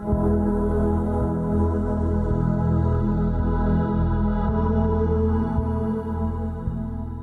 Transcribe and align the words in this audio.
Are 0.00 0.04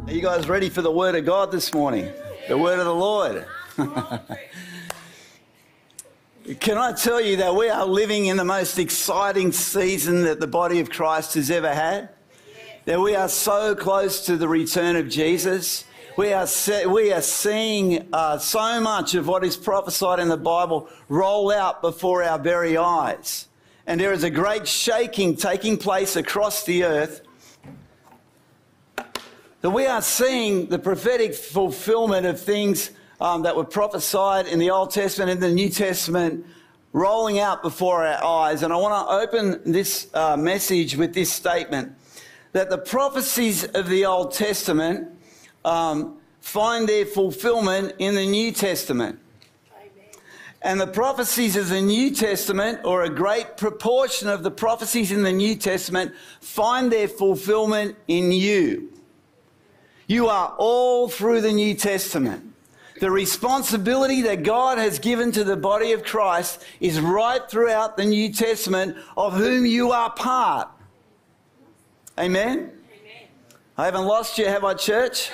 you 0.10 0.22
guys 0.22 0.50
ready 0.50 0.70
for 0.70 0.82
the 0.82 0.92
word 0.92 1.16
of 1.16 1.24
God 1.26 1.54
this 1.54 1.74
morning? 1.74 2.12
The 2.50 2.58
word 2.58 2.80
of 2.80 2.86
the 2.86 2.94
Lord. 2.94 3.46
Can 6.60 6.78
I 6.78 6.92
tell 6.92 7.22
you 7.22 7.38
that 7.38 7.56
we 7.56 7.70
are 7.70 7.86
living 7.86 8.26
in 8.26 8.36
the 8.36 8.44
most 8.44 8.78
exciting 8.78 9.54
season 9.54 10.24
that 10.24 10.42
the 10.42 10.48
body 10.48 10.82
of 10.82 10.90
Christ 10.90 11.36
has 11.36 11.50
ever 11.50 11.74
had? 11.74 12.10
That 12.84 13.00
we 13.00 13.16
are 13.16 13.30
so 13.30 13.74
close 13.74 14.26
to 14.26 14.36
the 14.36 14.50
return 14.50 14.98
of 14.98 15.08
Jesus. 15.08 15.86
We 16.18 16.32
are, 16.32 16.48
se- 16.48 16.86
we 16.86 17.12
are 17.12 17.22
seeing 17.22 18.08
uh, 18.14 18.38
so 18.38 18.80
much 18.80 19.16
of 19.16 19.28
what 19.28 19.44
is 19.44 19.58
prophesied 19.58 20.20
in 20.20 20.30
the 20.30 20.38
Bible 20.38 20.88
roll 21.10 21.52
out 21.52 21.82
before 21.82 22.24
our 22.24 22.40
very 22.40 22.78
eyes. 22.78 23.50
And 23.86 24.00
there 24.00 24.14
is 24.14 24.24
a 24.24 24.30
great 24.30 24.66
shaking 24.66 25.36
taking 25.36 25.76
place 25.76 26.16
across 26.16 26.64
the 26.64 26.86
earth 26.86 27.20
that 29.60 29.72
we 29.72 29.88
are 29.88 30.02
seeing 30.02 30.68
the 30.68 30.80
prophetic 30.80 31.36
fulfillment 31.36 32.26
of 32.26 32.40
things 32.40 32.92
um, 33.20 33.42
that 33.42 33.58
were 33.58 33.66
prophesied 33.66 34.48
in 34.48 34.58
the 34.58 34.70
Old 34.70 34.92
Testament 34.92 35.32
and 35.32 35.44
the 35.44 35.52
New 35.52 35.70
Testament 35.70 36.46
rolling 36.94 37.40
out 37.40 37.62
before 37.62 38.06
our 38.06 38.24
eyes. 38.24 38.64
And 38.64 38.72
I 38.72 38.78
want 38.78 39.06
to 39.06 39.14
open 39.16 39.70
this 39.70 40.08
uh, 40.14 40.38
message 40.38 40.96
with 40.96 41.14
this 41.14 41.30
statement 41.30 41.94
that 42.54 42.70
the 42.70 42.78
prophecies 42.78 43.66
of 43.66 43.90
the 43.90 44.06
Old 44.06 44.34
Testament 44.34 45.10
um, 45.66 46.18
find 46.40 46.88
their 46.88 47.06
fulfillment 47.06 47.96
in 48.00 48.16
the 48.16 48.26
New 48.26 48.52
Testament. 48.52 49.20
And 50.62 50.82
the 50.82 50.88
prophecies 50.88 51.56
of 51.56 51.70
the 51.70 51.82
New 51.82 52.10
Testament, 52.10 52.80
or 52.86 53.04
a 53.04 53.10
great 53.10 53.56
proportion 53.56 54.30
of 54.30 54.42
the 54.42 54.50
prophecies 54.50 55.12
in 55.12 55.22
the 55.22 55.32
New 55.32 55.56
Testament, 55.56 56.14
find 56.42 56.92
their 56.92 57.08
fulfillment 57.08 57.96
in 58.08 58.32
you. 58.32 58.92
You 60.08 60.28
are 60.28 60.56
all 60.58 61.08
through 61.08 61.42
the 61.42 61.52
New 61.52 61.76
Testament. 61.76 62.54
The 63.00 63.12
responsibility 63.12 64.22
that 64.24 64.44
God 64.44 64.78
has 64.78 64.98
given 64.98 65.32
to 65.34 65.44
the 65.44 65.58
body 65.58 65.92
of 65.92 66.04
Christ 66.04 66.64
is 66.80 67.00
right 67.00 67.42
throughout 67.48 67.98
the 67.98 68.06
New 68.06 68.32
Testament 68.32 68.98
of 69.18 69.34
whom 69.34 69.66
you 69.66 69.92
are 69.92 70.12
part. 70.12 70.70
Amen? 72.18 72.72
I 73.78 73.86
haven't 73.86 74.06
lost 74.06 74.38
you, 74.38 74.46
have 74.46 74.64
I, 74.64 74.74
church? 74.74 75.30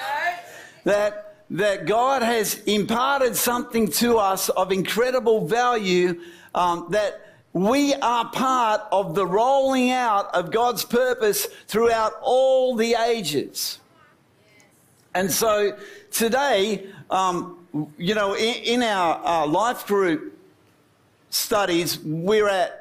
That, 0.84 1.36
that 1.52 1.86
God 1.86 2.24
has 2.24 2.56
imparted 2.64 3.36
something 3.36 3.88
to 3.92 4.18
us 4.18 4.50
of 4.50 4.72
incredible 4.72 5.48
value 5.48 6.20
um, 6.56 6.88
that 6.90 7.22
we 7.54 7.94
are 7.94 8.32
part 8.32 8.82
of 8.92 9.14
the 9.14 9.28
rolling 9.28 9.92
out 9.92 10.34
of 10.34 10.52
God's 10.52 10.84
purpose 10.84 11.46
throughout 11.68 12.14
all 12.24 12.76
the 12.76 12.96
ages. 12.96 13.80
And 15.14 15.30
so 15.30 15.78
today, 16.10 16.88
um, 17.12 17.60
you 17.98 18.16
know, 18.16 18.34
in, 18.34 18.56
in 18.64 18.84
our 18.84 19.24
uh, 19.24 19.46
life 19.46 19.86
group 19.86 20.36
studies, 21.30 22.00
we're 22.00 22.50
at 22.50 22.81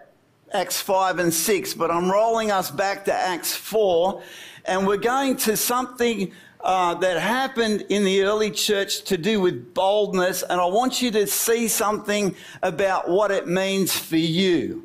Acts 0.52 0.80
5 0.80 1.20
and 1.20 1.32
6, 1.32 1.74
but 1.74 1.90
I'm 1.90 2.10
rolling 2.10 2.50
us 2.50 2.70
back 2.70 3.04
to 3.04 3.14
Acts 3.14 3.54
4, 3.54 4.22
and 4.64 4.86
we're 4.86 4.96
going 4.96 5.36
to 5.36 5.56
something 5.56 6.32
uh, 6.62 6.94
that 6.94 7.20
happened 7.20 7.86
in 7.88 8.04
the 8.04 8.22
early 8.22 8.50
church 8.50 9.02
to 9.04 9.16
do 9.16 9.40
with 9.40 9.72
boldness, 9.74 10.42
and 10.42 10.60
I 10.60 10.66
want 10.66 11.00
you 11.00 11.10
to 11.12 11.26
see 11.26 11.68
something 11.68 12.34
about 12.62 13.08
what 13.08 13.30
it 13.30 13.46
means 13.46 13.96
for 13.96 14.16
you. 14.16 14.84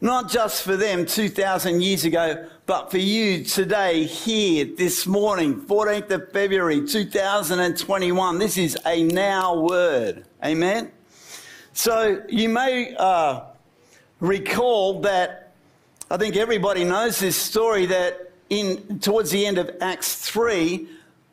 Not 0.00 0.30
just 0.30 0.62
for 0.62 0.76
them 0.76 1.04
2,000 1.04 1.82
years 1.82 2.04
ago, 2.04 2.48
but 2.64 2.90
for 2.90 2.98
you 2.98 3.44
today, 3.44 4.04
here, 4.04 4.64
this 4.64 5.06
morning, 5.06 5.60
14th 5.60 6.10
of 6.12 6.32
February 6.32 6.86
2021. 6.86 8.38
This 8.38 8.56
is 8.56 8.78
a 8.86 9.02
now 9.02 9.60
word. 9.60 10.24
Amen? 10.42 10.92
So 11.72 12.22
you 12.28 12.48
may 12.48 12.94
uh, 12.96 13.42
recall 14.20 15.00
that 15.00 15.52
I 16.10 16.16
think 16.16 16.36
everybody 16.36 16.84
knows 16.84 17.18
this 17.18 17.36
story 17.36 17.86
that 17.86 18.32
in 18.48 18.98
towards 19.00 19.30
the 19.30 19.46
end 19.46 19.58
of 19.58 19.70
Acts 19.80 20.16
3, 20.16 20.88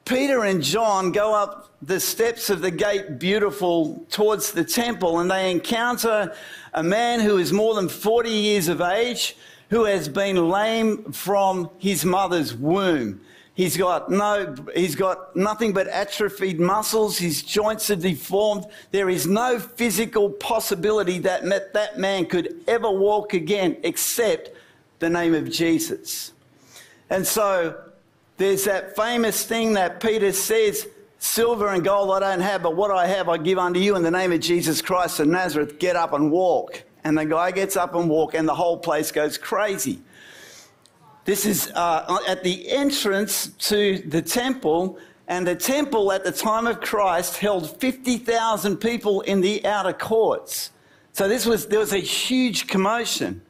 Peter 0.05 0.45
and 0.45 0.63
John 0.63 1.11
go 1.11 1.33
up 1.33 1.71
the 1.81 1.99
steps 1.99 2.49
of 2.49 2.61
the 2.61 2.71
gate 2.71 3.19
beautiful 3.19 4.05
towards 4.09 4.51
the 4.51 4.63
temple 4.63 5.19
and 5.19 5.29
they 5.29 5.51
encounter 5.51 6.33
a 6.73 6.81
man 6.81 7.19
who 7.19 7.37
is 7.37 7.51
more 7.51 7.75
than 7.75 7.89
40 7.89 8.29
years 8.29 8.67
of 8.67 8.81
age 8.81 9.35
who 9.69 9.83
has 9.83 10.07
been 10.07 10.49
lame 10.49 11.11
from 11.11 11.69
his 11.77 12.05
mother's 12.05 12.55
womb. 12.55 13.19
He's 13.57 13.75
got 13.75 14.11
no, 14.11 14.53
he's 14.75 14.93
got 14.93 15.35
nothing 15.35 15.73
but 15.73 15.87
atrophied 15.87 16.59
muscles. 16.59 17.17
His 17.17 17.41
joints 17.41 17.89
are 17.89 17.95
deformed. 17.95 18.67
There 18.91 19.09
is 19.09 19.25
no 19.25 19.57
physical 19.57 20.29
possibility 20.29 21.17
that 21.19 21.43
that 21.73 21.97
man 21.97 22.27
could 22.27 22.63
ever 22.67 22.91
walk 22.91 23.33
again 23.33 23.77
except 23.81 24.51
the 24.99 25.09
name 25.09 25.33
of 25.33 25.49
Jesus. 25.49 26.33
And 27.09 27.25
so 27.25 27.75
there's 28.37 28.65
that 28.65 28.95
famous 28.95 29.43
thing 29.43 29.73
that 29.73 30.01
Peter 30.01 30.33
says, 30.33 30.87
silver 31.17 31.69
and 31.69 31.83
gold 31.83 32.11
I 32.11 32.19
don't 32.19 32.41
have, 32.41 32.61
but 32.61 32.75
what 32.75 32.91
I 32.91 33.07
have 33.07 33.27
I 33.27 33.37
give 33.37 33.57
unto 33.57 33.79
you 33.79 33.95
in 33.95 34.03
the 34.03 34.11
name 34.11 34.31
of 34.31 34.39
Jesus 34.39 34.83
Christ 34.83 35.19
of 35.19 35.29
Nazareth. 35.29 35.79
Get 35.79 35.95
up 35.95 36.13
and 36.13 36.31
walk. 36.31 36.83
And 37.03 37.17
the 37.17 37.25
guy 37.25 37.49
gets 37.49 37.75
up 37.75 37.95
and 37.95 38.07
walk, 38.07 38.35
and 38.35 38.47
the 38.47 38.53
whole 38.53 38.77
place 38.77 39.11
goes 39.11 39.35
crazy. 39.39 39.99
This 41.27 41.45
is 41.45 41.69
uh, 41.75 42.19
at 42.25 42.41
the 42.41 42.69
entrance 42.69 43.47
to 43.67 43.97
the 43.97 44.21
temple, 44.21 44.97
and 45.27 45.45
the 45.45 45.57
temple 45.57 46.13
at 46.13 46.23
the 46.23 46.31
time 46.31 46.65
of 46.67 46.79
Christ 46.79 47.35
held 47.35 47.77
50,000 47.81 48.77
people 48.77 49.19
in 49.19 49.41
the 49.41 49.65
outer 49.65 49.91
courts. 49.91 50.71
So 51.11 51.27
this 51.27 51.45
was, 51.45 51.67
there 51.67 51.79
was 51.79 51.91
a 51.91 51.99
huge 51.99 52.67
commotion. 52.67 53.41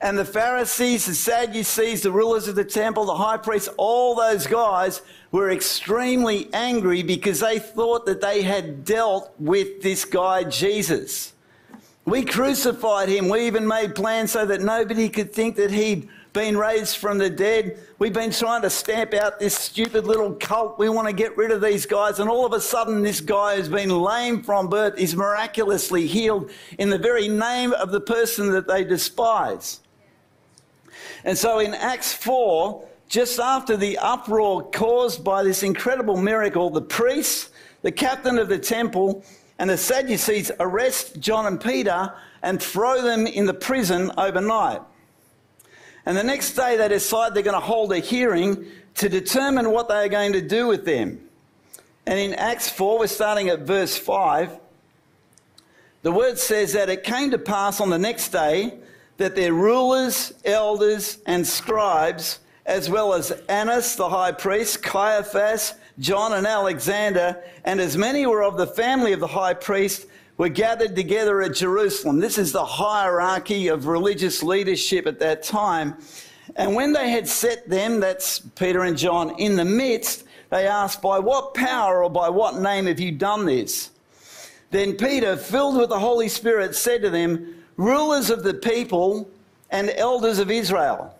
And 0.00 0.16
the 0.16 0.24
Pharisees, 0.24 1.04
the 1.04 1.14
Sadducees, 1.14 2.00
the 2.00 2.10
rulers 2.10 2.48
of 2.48 2.54
the 2.54 2.64
temple, 2.64 3.04
the 3.04 3.14
high 3.14 3.36
priests, 3.36 3.68
all 3.76 4.14
those 4.14 4.46
guys 4.46 5.02
were 5.32 5.50
extremely 5.50 6.48
angry 6.54 7.02
because 7.02 7.40
they 7.40 7.58
thought 7.58 8.06
that 8.06 8.22
they 8.22 8.40
had 8.40 8.86
dealt 8.86 9.34
with 9.38 9.82
this 9.82 10.06
guy, 10.06 10.44
Jesus. 10.44 11.34
We 12.06 12.24
crucified 12.24 13.10
him. 13.10 13.28
We 13.28 13.46
even 13.46 13.66
made 13.66 13.94
plans 13.94 14.32
so 14.32 14.46
that 14.46 14.62
nobody 14.62 15.10
could 15.10 15.34
think 15.34 15.56
that 15.56 15.70
he'd 15.70 16.08
been 16.32 16.56
raised 16.56 16.96
from 16.96 17.18
the 17.18 17.28
dead. 17.28 17.78
We've 17.98 18.12
been 18.12 18.30
trying 18.30 18.62
to 18.62 18.70
stamp 18.70 19.12
out 19.14 19.38
this 19.38 19.54
stupid 19.54 20.06
little 20.06 20.32
cult. 20.34 20.78
We 20.78 20.88
want 20.88 21.08
to 21.08 21.12
get 21.12 21.36
rid 21.36 21.50
of 21.50 21.60
these 21.60 21.84
guys. 21.84 22.20
And 22.20 22.30
all 22.30 22.46
of 22.46 22.52
a 22.52 22.60
sudden, 22.60 23.02
this 23.02 23.20
guy 23.20 23.56
who's 23.56 23.68
been 23.68 23.90
lame 23.90 24.42
from 24.42 24.68
birth 24.68 24.98
is 24.98 25.14
miraculously 25.14 26.06
healed 26.06 26.50
in 26.78 26.90
the 26.90 26.98
very 26.98 27.28
name 27.28 27.72
of 27.74 27.90
the 27.90 28.00
person 28.00 28.50
that 28.52 28.66
they 28.66 28.84
despise. 28.84 29.80
And 31.24 31.36
so 31.36 31.58
in 31.58 31.74
Acts 31.74 32.12
4, 32.14 32.88
just 33.08 33.38
after 33.38 33.76
the 33.76 33.98
uproar 33.98 34.62
caused 34.70 35.22
by 35.22 35.42
this 35.42 35.62
incredible 35.62 36.16
miracle, 36.16 36.70
the 36.70 36.80
priests, 36.80 37.50
the 37.82 37.92
captain 37.92 38.38
of 38.38 38.48
the 38.48 38.58
temple, 38.58 39.22
and 39.58 39.68
the 39.68 39.76
Sadducees 39.76 40.50
arrest 40.60 41.20
John 41.20 41.46
and 41.46 41.60
Peter 41.60 42.12
and 42.42 42.60
throw 42.60 43.02
them 43.02 43.26
in 43.26 43.44
the 43.44 43.54
prison 43.54 44.10
overnight. 44.16 44.80
And 46.04 46.16
the 46.16 46.24
next 46.24 46.54
day 46.54 46.76
they 46.76 46.88
decide 46.88 47.34
they're 47.34 47.42
going 47.42 47.54
to 47.54 47.60
hold 47.60 47.92
a 47.92 47.98
hearing 47.98 48.66
to 48.94 49.08
determine 49.08 49.70
what 49.70 49.88
they 49.88 50.04
are 50.04 50.08
going 50.08 50.32
to 50.32 50.42
do 50.42 50.66
with 50.66 50.84
them. 50.84 51.20
And 52.06 52.18
in 52.18 52.34
Acts 52.34 52.68
4, 52.68 52.98
we're 52.98 53.06
starting 53.06 53.48
at 53.48 53.60
verse 53.60 53.96
5. 53.96 54.58
The 56.02 56.12
word 56.12 56.38
says 56.38 56.72
that 56.72 56.88
it 56.88 57.04
came 57.04 57.30
to 57.30 57.38
pass 57.38 57.80
on 57.80 57.90
the 57.90 57.98
next 57.98 58.30
day 58.30 58.78
that 59.18 59.36
their 59.36 59.52
rulers, 59.52 60.32
elders, 60.44 61.18
and 61.26 61.46
scribes, 61.46 62.40
as 62.66 62.90
well 62.90 63.14
as 63.14 63.30
Annas 63.48 63.94
the 63.94 64.08
high 64.08 64.32
priest, 64.32 64.82
Caiaphas, 64.82 65.74
John 66.00 66.32
and 66.32 66.46
Alexander, 66.46 67.42
and 67.64 67.80
as 67.80 67.96
many 67.96 68.26
were 68.26 68.42
of 68.42 68.56
the 68.56 68.66
family 68.66 69.12
of 69.12 69.20
the 69.20 69.28
high 69.28 69.54
priest, 69.54 70.06
were 70.36 70.48
gathered 70.48 70.96
together 70.96 71.42
at 71.42 71.54
Jerusalem. 71.54 72.20
This 72.20 72.38
is 72.38 72.52
the 72.52 72.64
hierarchy 72.64 73.68
of 73.68 73.86
religious 73.86 74.42
leadership 74.42 75.06
at 75.06 75.18
that 75.20 75.42
time. 75.42 75.96
And 76.56 76.74
when 76.74 76.92
they 76.92 77.10
had 77.10 77.28
set 77.28 77.68
them, 77.68 78.00
that's 78.00 78.40
Peter 78.40 78.82
and 78.82 78.96
John, 78.96 79.38
in 79.38 79.56
the 79.56 79.64
midst, 79.64 80.24
they 80.50 80.66
asked, 80.66 81.00
By 81.00 81.18
what 81.18 81.54
power 81.54 82.04
or 82.04 82.10
by 82.10 82.28
what 82.28 82.60
name 82.60 82.86
have 82.86 83.00
you 83.00 83.12
done 83.12 83.46
this? 83.46 83.90
Then 84.70 84.96
Peter, 84.96 85.36
filled 85.36 85.76
with 85.76 85.90
the 85.90 85.98
Holy 85.98 86.28
Spirit, 86.28 86.74
said 86.74 87.02
to 87.02 87.10
them, 87.10 87.62
Rulers 87.76 88.30
of 88.30 88.42
the 88.42 88.54
people 88.54 89.30
and 89.70 89.90
elders 89.90 90.38
of 90.38 90.50
Israel. 90.50 91.18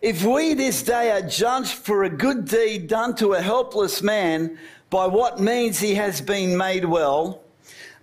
If 0.00 0.24
we 0.24 0.54
this 0.54 0.82
day 0.82 1.10
are 1.12 1.22
judged 1.22 1.72
for 1.72 2.04
a 2.04 2.10
good 2.10 2.46
deed 2.46 2.88
done 2.88 3.14
to 3.16 3.34
a 3.34 3.40
helpless 3.40 4.02
man, 4.02 4.58
by 4.90 5.06
what 5.06 5.40
means 5.40 5.78
he 5.80 5.94
has 5.94 6.20
been 6.20 6.56
made 6.56 6.84
well, 6.84 7.43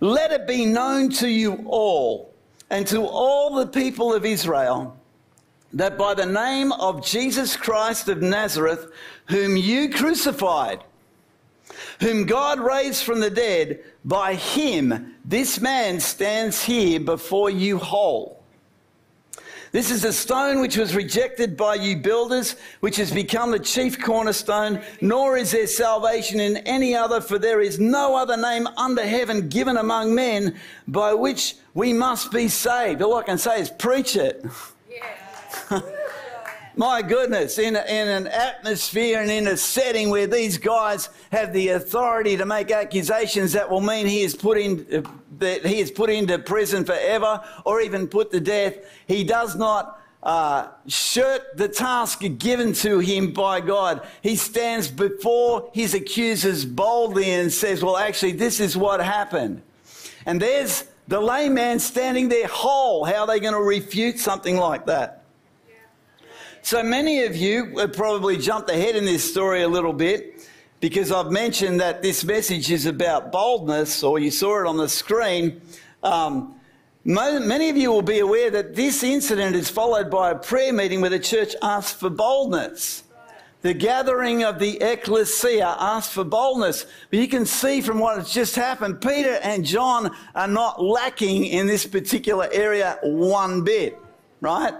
let 0.02 0.32
it 0.32 0.48
be 0.48 0.66
known 0.66 1.10
to 1.10 1.28
you 1.28 1.64
all 1.66 2.34
and 2.70 2.84
to 2.88 3.06
all 3.06 3.54
the 3.54 3.68
people 3.68 4.12
of 4.12 4.24
Israel 4.24 4.96
that 5.74 5.96
by 5.96 6.12
the 6.12 6.26
name 6.26 6.72
of 6.72 7.06
Jesus 7.06 7.56
Christ 7.56 8.08
of 8.08 8.20
Nazareth, 8.20 8.90
whom 9.26 9.56
you 9.56 9.90
crucified, 9.90 10.82
whom 12.00 12.26
God 12.26 12.58
raised 12.58 13.04
from 13.04 13.20
the 13.20 13.30
dead, 13.30 13.84
by 14.04 14.34
him 14.34 15.14
this 15.24 15.60
man 15.60 16.00
stands 16.00 16.64
here 16.64 16.98
before 16.98 17.48
you 17.48 17.78
whole. 17.78 18.41
This 19.72 19.90
is 19.90 20.02
the 20.02 20.12
stone 20.12 20.60
which 20.60 20.76
was 20.76 20.94
rejected 20.94 21.56
by 21.56 21.76
you 21.76 21.96
builders, 21.96 22.56
which 22.80 22.96
has 22.96 23.10
become 23.10 23.50
the 23.50 23.58
chief 23.58 23.98
cornerstone, 23.98 24.82
nor 25.00 25.38
is 25.38 25.52
there 25.52 25.66
salvation 25.66 26.40
in 26.40 26.58
any 26.58 26.94
other, 26.94 27.22
for 27.22 27.38
there 27.38 27.62
is 27.62 27.80
no 27.80 28.14
other 28.14 28.36
name 28.36 28.66
under 28.76 29.02
heaven 29.02 29.48
given 29.48 29.78
among 29.78 30.14
men 30.14 30.56
by 30.86 31.14
which 31.14 31.56
we 31.72 31.94
must 31.94 32.30
be 32.30 32.48
saved. 32.48 33.00
All 33.00 33.16
I 33.16 33.22
can 33.22 33.38
say 33.38 33.62
is 33.62 33.70
preach 33.70 34.14
it. 34.14 34.44
Yeah. 35.70 35.80
My 36.74 37.02
goodness, 37.02 37.58
in, 37.58 37.76
in 37.76 38.08
an 38.08 38.26
atmosphere 38.28 39.20
and 39.20 39.30
in 39.30 39.46
a 39.46 39.56
setting 39.56 40.08
where 40.08 40.26
these 40.26 40.56
guys 40.56 41.10
have 41.30 41.52
the 41.52 41.68
authority 41.68 42.36
to 42.38 42.46
make 42.46 42.70
accusations 42.70 43.52
that 43.52 43.68
will 43.68 43.82
mean 43.82 44.06
he 44.06 44.22
is 44.22 44.34
put 44.34 44.56
in, 44.56 45.06
that 45.38 45.66
he 45.66 45.80
is 45.80 45.90
put 45.90 46.08
into 46.08 46.38
prison 46.38 46.84
forever 46.84 47.42
or 47.66 47.82
even 47.82 48.08
put 48.08 48.30
to 48.30 48.40
death, 48.40 48.76
he 49.06 49.22
does 49.22 49.54
not 49.54 50.00
uh, 50.22 50.68
shirk 50.86 51.56
the 51.56 51.68
task 51.68 52.22
given 52.38 52.72
to 52.72 53.00
him 53.00 53.32
by 53.32 53.60
God. 53.60 54.06
He 54.22 54.36
stands 54.36 54.88
before 54.88 55.70
his 55.74 55.92
accusers 55.92 56.64
boldly 56.64 57.30
and 57.32 57.52
says, 57.52 57.82
Well, 57.82 57.98
actually, 57.98 58.32
this 58.32 58.60
is 58.60 58.76
what 58.76 59.00
happened. 59.00 59.60
And 60.24 60.40
there's 60.40 60.84
the 61.08 61.20
layman 61.20 61.80
standing 61.80 62.28
there 62.28 62.46
whole. 62.46 63.04
How 63.04 63.22
are 63.22 63.26
they 63.26 63.40
going 63.40 63.54
to 63.54 63.60
refute 63.60 64.18
something 64.18 64.56
like 64.56 64.86
that? 64.86 65.21
So 66.64 66.80
many 66.80 67.24
of 67.24 67.34
you 67.34 67.88
probably 67.92 68.38
jumped 68.38 68.70
ahead 68.70 68.94
in 68.94 69.04
this 69.04 69.28
story 69.28 69.62
a 69.62 69.68
little 69.68 69.92
bit 69.92 70.48
because 70.78 71.10
I've 71.10 71.32
mentioned 71.32 71.80
that 71.80 72.02
this 72.02 72.24
message 72.24 72.70
is 72.70 72.86
about 72.86 73.32
boldness, 73.32 74.04
or 74.04 74.20
you 74.20 74.30
saw 74.30 74.60
it 74.60 74.66
on 74.68 74.76
the 74.76 74.88
screen. 74.88 75.60
Um, 76.04 76.54
many 77.04 77.68
of 77.68 77.76
you 77.76 77.90
will 77.90 78.00
be 78.00 78.20
aware 78.20 78.48
that 78.52 78.76
this 78.76 79.02
incident 79.02 79.56
is 79.56 79.68
followed 79.68 80.08
by 80.08 80.30
a 80.30 80.34
prayer 80.36 80.72
meeting 80.72 81.00
where 81.00 81.10
the 81.10 81.18
church 81.18 81.56
asks 81.62 81.98
for 81.98 82.08
boldness. 82.08 83.02
The 83.62 83.74
gathering 83.74 84.44
of 84.44 84.60
the 84.60 84.80
ecclesia 84.80 85.76
asks 85.78 86.14
for 86.14 86.24
boldness. 86.24 86.86
But 87.10 87.18
you 87.18 87.28
can 87.28 87.44
see 87.44 87.80
from 87.80 87.98
what 87.98 88.18
has 88.18 88.32
just 88.32 88.54
happened, 88.54 89.00
Peter 89.00 89.40
and 89.42 89.64
John 89.64 90.14
are 90.36 90.48
not 90.48 90.80
lacking 90.82 91.46
in 91.46 91.66
this 91.66 91.86
particular 91.86 92.48
area 92.52 92.98
one 93.02 93.64
bit, 93.64 93.98
right? 94.40 94.74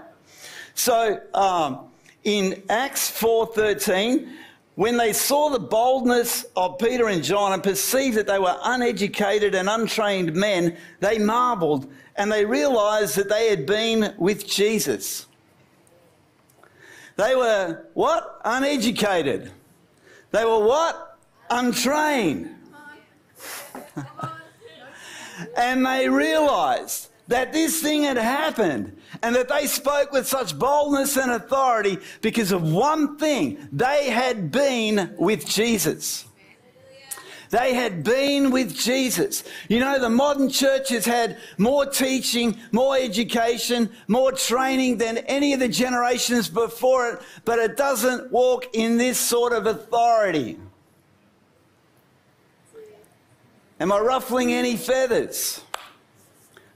So 0.75 1.19
um, 1.33 1.91
in 2.23 2.63
Acts 2.69 3.11
4:13, 3.11 4.29
when 4.75 4.97
they 4.97 5.13
saw 5.13 5.49
the 5.49 5.59
boldness 5.59 6.45
of 6.55 6.79
Peter 6.79 7.07
and 7.07 7.23
John 7.23 7.53
and 7.53 7.61
perceived 7.61 8.17
that 8.17 8.25
they 8.25 8.39
were 8.39 8.57
uneducated 8.63 9.53
and 9.53 9.69
untrained 9.69 10.33
men, 10.33 10.75
they 10.99 11.19
marveled 11.19 11.91
and 12.15 12.31
they 12.31 12.45
realized 12.45 13.15
that 13.17 13.29
they 13.29 13.49
had 13.49 13.65
been 13.65 14.13
with 14.17 14.47
Jesus. 14.47 15.27
They 17.15 17.35
were 17.35 17.85
what? 17.93 18.41
Uneducated. 18.43 19.51
They 20.31 20.45
were 20.45 20.65
what? 20.65 21.19
Untrained. 21.49 22.55
and 25.57 25.85
they 25.85 26.09
realized 26.09 27.09
that 27.27 27.53
this 27.53 27.81
thing 27.81 28.03
had 28.03 28.17
happened 28.17 28.97
and 29.21 29.35
that 29.35 29.49
they 29.49 29.65
spoke 29.65 30.11
with 30.11 30.27
such 30.27 30.57
boldness 30.57 31.17
and 31.17 31.31
authority 31.31 31.97
because 32.21 32.51
of 32.51 32.71
one 32.71 33.17
thing 33.17 33.67
they 33.71 34.09
had 34.09 34.51
been 34.51 35.15
with 35.17 35.47
Jesus. 35.47 36.25
They 37.49 37.75
had 37.75 38.03
been 38.03 38.49
with 38.49 38.75
Jesus. 38.75 39.43
You 39.69 39.79
know, 39.79 39.99
the 39.99 40.09
modern 40.09 40.49
church 40.49 40.89
has 40.89 41.05
had 41.05 41.37
more 41.59 41.85
teaching, 41.85 42.57
more 42.71 42.97
education, 42.97 43.91
more 44.07 44.31
training 44.31 44.97
than 44.97 45.19
any 45.19 45.53
of 45.53 45.59
the 45.59 45.67
generations 45.67 46.49
before 46.49 47.09
it, 47.11 47.21
but 47.45 47.59
it 47.59 47.77
doesn't 47.77 48.31
walk 48.31 48.65
in 48.73 48.97
this 48.97 49.19
sort 49.19 49.53
of 49.53 49.67
authority. 49.67 50.57
Am 53.79 53.91
I 53.91 53.99
ruffling 53.99 54.51
any 54.51 54.75
feathers? 54.75 55.61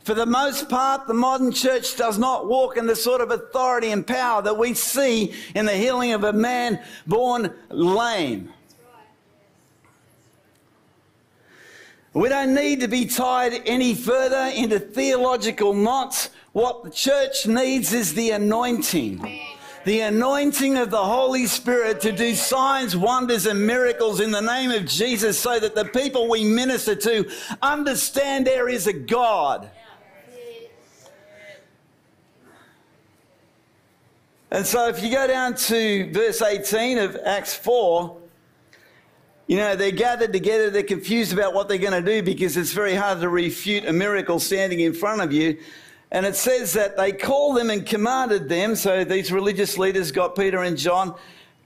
For 0.08 0.14
the 0.14 0.26
most 0.26 0.70
part, 0.70 1.06
the 1.06 1.14
modern 1.14 1.52
church 1.52 1.98
does 1.98 2.18
not 2.18 2.48
walk 2.48 2.78
in 2.78 2.86
the 2.88 2.96
sort 2.96 3.20
of 3.20 3.30
authority 3.30 3.92
and 3.92 4.08
power 4.08 4.42
that 4.42 4.58
we 4.58 4.74
see 4.74 5.34
in 5.54 5.66
the 5.66 5.74
healing 5.74 6.14
of 6.14 6.24
a 6.24 6.32
man 6.32 6.82
born 7.06 7.54
lame. 7.68 8.54
We 12.14 12.30
don't 12.30 12.54
need 12.54 12.80
to 12.80 12.88
be 12.88 13.06
tied 13.06 13.62
any 13.66 13.94
further 13.94 14.50
into 14.56 14.80
theological 14.80 15.74
knots. 15.74 16.30
What 16.54 16.86
the 16.86 16.90
church 16.90 17.46
needs 17.46 17.92
is 17.92 18.14
the 18.14 18.32
anointing. 18.32 19.42
The 19.84 20.00
anointing 20.00 20.78
of 20.78 20.90
the 20.90 21.04
Holy 21.04 21.48
Spirit 21.48 22.00
to 22.00 22.14
do 22.14 22.34
signs, 22.34 22.96
wonders, 22.96 23.46
and 23.46 23.68
miracles 23.68 24.22
in 24.22 24.32
the 24.32 24.40
name 24.40 24.72
of 24.72 24.86
Jesus 24.86 25.38
so 25.38 25.60
that 25.60 25.76
the 25.76 25.84
people 25.84 26.30
we 26.30 26.46
minister 26.46 26.96
to 26.96 27.30
understand 27.62 28.48
there 28.48 28.70
is 28.70 28.88
a 28.88 28.94
God 28.94 29.70
And 34.50 34.66
so 34.66 34.88
if 34.88 35.04
you 35.04 35.12
go 35.12 35.28
down 35.28 35.56
to 35.56 36.10
verse 36.14 36.42
18 36.42 37.00
of 37.00 37.18
Acts 37.26 37.54
4, 37.54 38.18
you 39.48 39.58
know, 39.58 39.76
they're 39.76 39.92
gathered 39.92 40.32
together, 40.32 40.70
they're 40.70 40.84
confused 40.84 41.34
about 41.34 41.54
what 41.54 41.68
they're 41.68 41.78
going 41.78 42.02
to 42.02 42.02
do 42.02 42.24
because 42.24 42.56
it's 42.56 42.72
very 42.72 42.96
hard 42.96 43.20
to 43.20 43.30
refute 43.30 43.86
a 43.86 43.92
miracle 43.92 44.40
standing 44.40 44.80
in 44.80 44.94
front 44.94 45.22
of 45.22 45.34
you. 45.34 45.58
And 46.12 46.26
it 46.26 46.38
says 46.38 46.72
that 46.74 46.96
they 46.96 47.12
called 47.12 47.58
them 47.58 47.70
and 47.70 47.86
commanded 47.86 48.48
them. 48.48 48.78
So 48.78 49.04
these 49.04 49.34
religious 49.34 49.78
leaders 49.78 50.14
got 50.14 50.36
Peter 50.36 50.64
and 50.64 50.78
John 50.78 51.16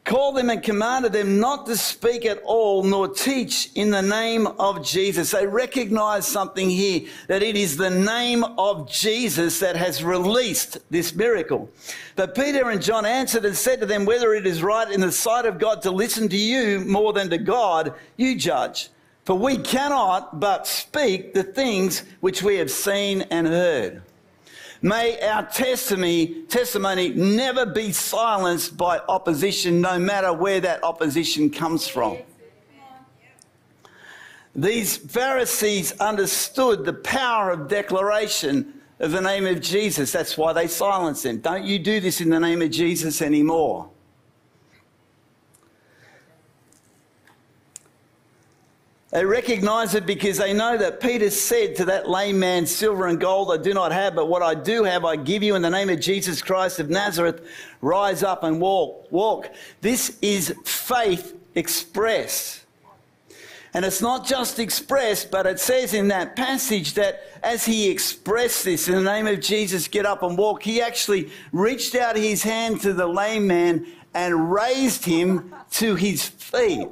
called 0.03 0.35
them 0.35 0.49
and 0.49 0.63
commanded 0.63 1.13
them 1.13 1.39
not 1.39 1.65
to 1.67 1.77
speak 1.77 2.25
at 2.25 2.41
all 2.43 2.83
nor 2.83 3.07
teach 3.07 3.69
in 3.75 3.91
the 3.91 4.01
name 4.01 4.47
of 4.47 4.85
Jesus. 4.85 5.31
They 5.31 5.45
recognize 5.45 6.27
something 6.27 6.69
here 6.69 7.07
that 7.27 7.43
it 7.43 7.55
is 7.55 7.77
the 7.77 7.89
name 7.89 8.43
of 8.43 8.89
Jesus 8.89 9.59
that 9.59 9.75
has 9.75 10.03
released 10.03 10.79
this 10.89 11.13
miracle. 11.13 11.69
But 12.15 12.35
Peter 12.35 12.69
and 12.69 12.81
John 12.81 13.05
answered 13.05 13.45
and 13.45 13.55
said 13.55 13.79
to 13.81 13.85
them, 13.85 14.05
Whether 14.05 14.33
it 14.33 14.47
is 14.47 14.63
right 14.63 14.91
in 14.91 15.01
the 15.01 15.11
sight 15.11 15.45
of 15.45 15.59
God 15.59 15.81
to 15.83 15.91
listen 15.91 16.29
to 16.29 16.37
you 16.37 16.79
more 16.81 17.13
than 17.13 17.29
to 17.29 17.37
God, 17.37 17.93
you 18.17 18.35
judge. 18.35 18.89
For 19.25 19.35
we 19.35 19.57
cannot 19.57 20.39
but 20.39 20.65
speak 20.65 21.33
the 21.33 21.43
things 21.43 22.03
which 22.21 22.41
we 22.41 22.57
have 22.57 22.71
seen 22.71 23.21
and 23.29 23.47
heard. 23.47 24.01
May 24.81 25.19
our 25.21 25.45
testimony, 25.45 26.43
testimony 26.43 27.09
never 27.09 27.67
be 27.67 27.91
silenced 27.91 28.75
by 28.77 28.99
opposition, 29.07 29.79
no 29.79 29.99
matter 29.99 30.33
where 30.33 30.59
that 30.59 30.83
opposition 30.83 31.51
comes 31.51 31.87
from. 31.87 32.17
These 34.55 34.97
Pharisees 34.97 35.93
understood 35.99 36.83
the 36.83 36.93
power 36.93 37.51
of 37.51 37.67
declaration 37.67 38.81
of 38.99 39.11
the 39.11 39.21
name 39.21 39.45
of 39.45 39.61
Jesus. 39.61 40.11
That's 40.11 40.37
why 40.37 40.51
they 40.53 40.67
silenced 40.67 41.25
him. 41.25 41.39
Don't 41.39 41.63
you 41.63 41.79
do 41.79 41.99
this 41.99 42.19
in 42.19 42.29
the 42.29 42.39
name 42.39 42.61
of 42.61 42.71
Jesus 42.71 43.21
anymore. 43.21 43.89
They 49.11 49.25
recognize 49.25 49.93
it 49.93 50.05
because 50.05 50.37
they 50.37 50.53
know 50.53 50.77
that 50.77 51.01
Peter 51.01 51.29
said 51.29 51.75
to 51.75 51.85
that 51.85 52.09
lame 52.09 52.39
man, 52.39 52.65
Silver 52.65 53.07
and 53.07 53.19
gold 53.19 53.51
I 53.51 53.61
do 53.61 53.73
not 53.73 53.91
have, 53.91 54.15
but 54.15 54.29
what 54.29 54.41
I 54.41 54.55
do 54.55 54.85
have 54.85 55.03
I 55.03 55.17
give 55.17 55.43
you 55.43 55.55
in 55.55 55.61
the 55.61 55.69
name 55.69 55.89
of 55.89 55.99
Jesus 55.99 56.41
Christ 56.41 56.79
of 56.79 56.89
Nazareth. 56.89 57.45
Rise 57.81 58.23
up 58.23 58.45
and 58.45 58.61
walk. 58.61 59.11
Walk. 59.11 59.49
This 59.81 60.17
is 60.21 60.55
faith 60.63 61.37
expressed. 61.55 62.63
And 63.73 63.83
it's 63.83 64.01
not 64.01 64.25
just 64.25 64.59
expressed, 64.59 65.29
but 65.29 65.45
it 65.45 65.59
says 65.59 65.93
in 65.93 66.07
that 66.09 66.37
passage 66.37 66.93
that 66.93 67.21
as 67.43 67.65
he 67.65 67.89
expressed 67.89 68.63
this 68.63 68.87
in 68.87 68.95
the 68.95 69.01
name 69.01 69.27
of 69.27 69.41
Jesus, 69.41 69.89
get 69.89 70.05
up 70.05 70.23
and 70.23 70.37
walk, 70.37 70.63
he 70.63 70.81
actually 70.81 71.29
reached 71.51 71.95
out 71.95 72.15
his 72.15 72.43
hand 72.43 72.79
to 72.81 72.93
the 72.93 73.07
lame 73.07 73.47
man 73.47 73.87
and 74.13 74.53
raised 74.53 75.03
him 75.03 75.53
to 75.71 75.95
his 75.95 76.25
feet. 76.25 76.87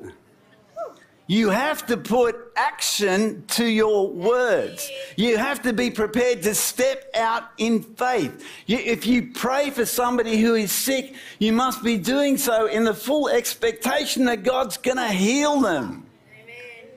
You 1.29 1.51
have 1.51 1.85
to 1.85 1.95
put 1.95 2.35
action 2.55 3.43
to 3.49 3.63
your 3.63 4.09
words. 4.09 4.89
You 5.15 5.37
have 5.37 5.61
to 5.61 5.73
be 5.73 5.91
prepared 5.91 6.41
to 6.41 6.55
step 6.55 7.07
out 7.15 7.43
in 7.59 7.83
faith. 7.83 8.43
You, 8.65 8.79
if 8.79 9.05
you 9.05 9.31
pray 9.31 9.69
for 9.69 9.85
somebody 9.85 10.41
who 10.41 10.55
is 10.55 10.71
sick, 10.71 11.13
you 11.37 11.53
must 11.53 11.83
be 11.83 11.99
doing 11.99 12.39
so 12.39 12.65
in 12.65 12.83
the 12.83 12.95
full 12.95 13.29
expectation 13.29 14.25
that 14.25 14.41
God's 14.41 14.77
going 14.77 14.97
to 14.97 15.09
heal 15.09 15.61
them. 15.61 16.07
Amen. 16.33 16.87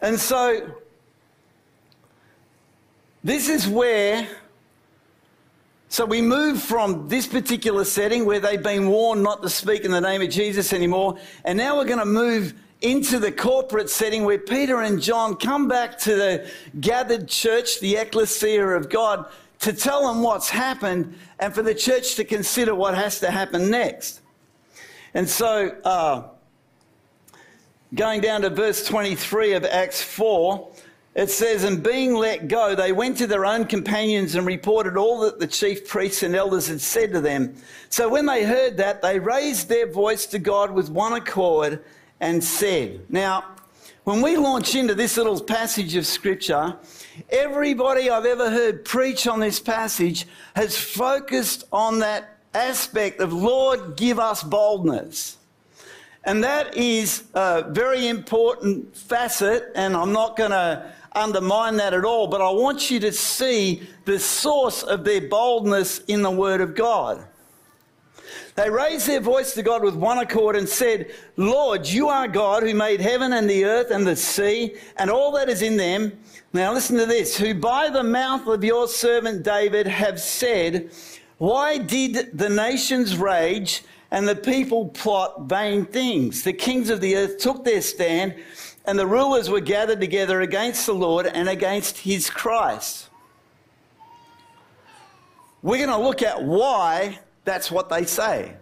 And 0.00 0.20
so 0.20 0.70
this 3.24 3.48
is 3.48 3.66
where. 3.66 4.28
So 5.94 6.04
we 6.04 6.22
move 6.22 6.60
from 6.60 7.06
this 7.06 7.24
particular 7.24 7.84
setting 7.84 8.24
where 8.24 8.40
they've 8.40 8.60
been 8.60 8.88
warned 8.88 9.22
not 9.22 9.42
to 9.42 9.48
speak 9.48 9.84
in 9.84 9.92
the 9.92 10.00
name 10.00 10.22
of 10.22 10.28
Jesus 10.28 10.72
anymore, 10.72 11.16
and 11.44 11.56
now 11.56 11.76
we're 11.76 11.84
going 11.84 12.00
to 12.00 12.04
move 12.04 12.52
into 12.80 13.20
the 13.20 13.30
corporate 13.30 13.88
setting 13.88 14.24
where 14.24 14.40
Peter 14.40 14.82
and 14.82 15.00
John 15.00 15.36
come 15.36 15.68
back 15.68 15.96
to 16.00 16.16
the 16.16 16.50
gathered 16.80 17.28
church, 17.28 17.78
the 17.78 17.94
ecclesia 17.94 18.70
of 18.70 18.90
God, 18.90 19.26
to 19.60 19.72
tell 19.72 20.12
them 20.12 20.20
what's 20.20 20.50
happened 20.50 21.16
and 21.38 21.54
for 21.54 21.62
the 21.62 21.76
church 21.76 22.16
to 22.16 22.24
consider 22.24 22.74
what 22.74 22.96
has 22.96 23.20
to 23.20 23.30
happen 23.30 23.70
next. 23.70 24.20
And 25.14 25.28
so, 25.28 25.76
uh, 25.84 26.24
going 27.94 28.20
down 28.20 28.40
to 28.40 28.50
verse 28.50 28.84
23 28.84 29.52
of 29.52 29.64
Acts 29.64 30.02
4, 30.02 30.72
it 31.14 31.30
says, 31.30 31.64
And 31.64 31.82
being 31.82 32.14
let 32.14 32.48
go, 32.48 32.74
they 32.74 32.92
went 32.92 33.18
to 33.18 33.26
their 33.26 33.46
own 33.46 33.66
companions 33.66 34.34
and 34.34 34.46
reported 34.46 34.96
all 34.96 35.20
that 35.20 35.38
the 35.38 35.46
chief 35.46 35.88
priests 35.88 36.22
and 36.22 36.34
elders 36.34 36.66
had 36.66 36.80
said 36.80 37.12
to 37.12 37.20
them. 37.20 37.54
So 37.88 38.08
when 38.08 38.26
they 38.26 38.44
heard 38.44 38.76
that, 38.78 39.00
they 39.00 39.18
raised 39.18 39.68
their 39.68 39.86
voice 39.86 40.26
to 40.26 40.38
God 40.38 40.72
with 40.72 40.90
one 40.90 41.12
accord 41.12 41.84
and 42.20 42.42
said, 42.42 43.00
Now, 43.08 43.44
when 44.04 44.20
we 44.20 44.36
launch 44.36 44.74
into 44.74 44.94
this 44.94 45.16
little 45.16 45.40
passage 45.40 45.96
of 45.96 46.06
scripture, 46.06 46.76
everybody 47.30 48.10
I've 48.10 48.26
ever 48.26 48.50
heard 48.50 48.84
preach 48.84 49.26
on 49.26 49.40
this 49.40 49.60
passage 49.60 50.26
has 50.56 50.76
focused 50.76 51.64
on 51.72 52.00
that 52.00 52.36
aspect 52.52 53.20
of, 53.20 53.32
Lord, 53.32 53.96
give 53.96 54.18
us 54.18 54.42
boldness. 54.42 55.38
And 56.24 56.42
that 56.44 56.76
is 56.76 57.24
a 57.34 57.64
very 57.70 58.08
important 58.08 58.96
facet, 58.96 59.70
and 59.74 59.94
I'm 59.94 60.12
not 60.12 60.36
going 60.36 60.52
to 60.52 60.92
undermine 61.14 61.76
that 61.76 61.94
at 61.94 62.04
all, 62.04 62.26
but 62.26 62.40
I 62.40 62.50
want 62.50 62.90
you 62.90 63.00
to 63.00 63.12
see 63.12 63.82
the 64.04 64.18
source 64.18 64.82
of 64.82 65.04
their 65.04 65.22
boldness 65.22 66.00
in 66.00 66.22
the 66.22 66.30
Word 66.30 66.60
of 66.60 66.74
God. 66.74 67.24
They 68.56 68.70
raised 68.70 69.08
their 69.08 69.20
voice 69.20 69.52
to 69.54 69.62
God 69.62 69.82
with 69.82 69.96
one 69.96 70.18
accord 70.18 70.54
and 70.54 70.68
said, 70.68 71.12
Lord, 71.36 71.86
you 71.86 72.08
are 72.08 72.28
God 72.28 72.62
who 72.62 72.72
made 72.72 73.00
heaven 73.00 73.32
and 73.32 73.50
the 73.50 73.64
earth 73.64 73.90
and 73.90 74.06
the 74.06 74.14
sea 74.14 74.76
and 74.96 75.10
all 75.10 75.32
that 75.32 75.48
is 75.48 75.62
in 75.62 75.76
them. 75.76 76.12
Now 76.52 76.72
listen 76.72 76.96
to 76.98 77.06
this, 77.06 77.36
who 77.36 77.54
by 77.54 77.90
the 77.90 78.04
mouth 78.04 78.46
of 78.46 78.62
your 78.62 78.86
servant 78.86 79.42
David 79.42 79.88
have 79.88 80.20
said, 80.20 80.92
Why 81.38 81.78
did 81.78 82.38
the 82.38 82.48
nations 82.48 83.16
rage 83.16 83.82
and 84.12 84.28
the 84.28 84.36
people 84.36 84.86
plot 84.90 85.48
vain 85.48 85.84
things? 85.84 86.44
The 86.44 86.52
kings 86.52 86.90
of 86.90 87.00
the 87.00 87.16
earth 87.16 87.38
took 87.38 87.64
their 87.64 87.82
stand 87.82 88.36
and 88.84 88.98
the 88.98 89.06
rulers 89.06 89.48
were 89.48 89.60
gathered 89.60 90.00
together 90.00 90.40
against 90.40 90.86
the 90.86 90.94
Lord 90.94 91.26
and 91.26 91.48
against 91.48 91.98
his 91.98 92.28
Christ. 92.28 93.08
We're 95.62 95.78
going 95.78 95.88
to 95.88 96.04
look 96.04 96.22
at 96.22 96.42
why 96.42 97.18
that's 97.44 97.70
what 97.70 97.88
they 97.88 98.04
say. 98.04 98.54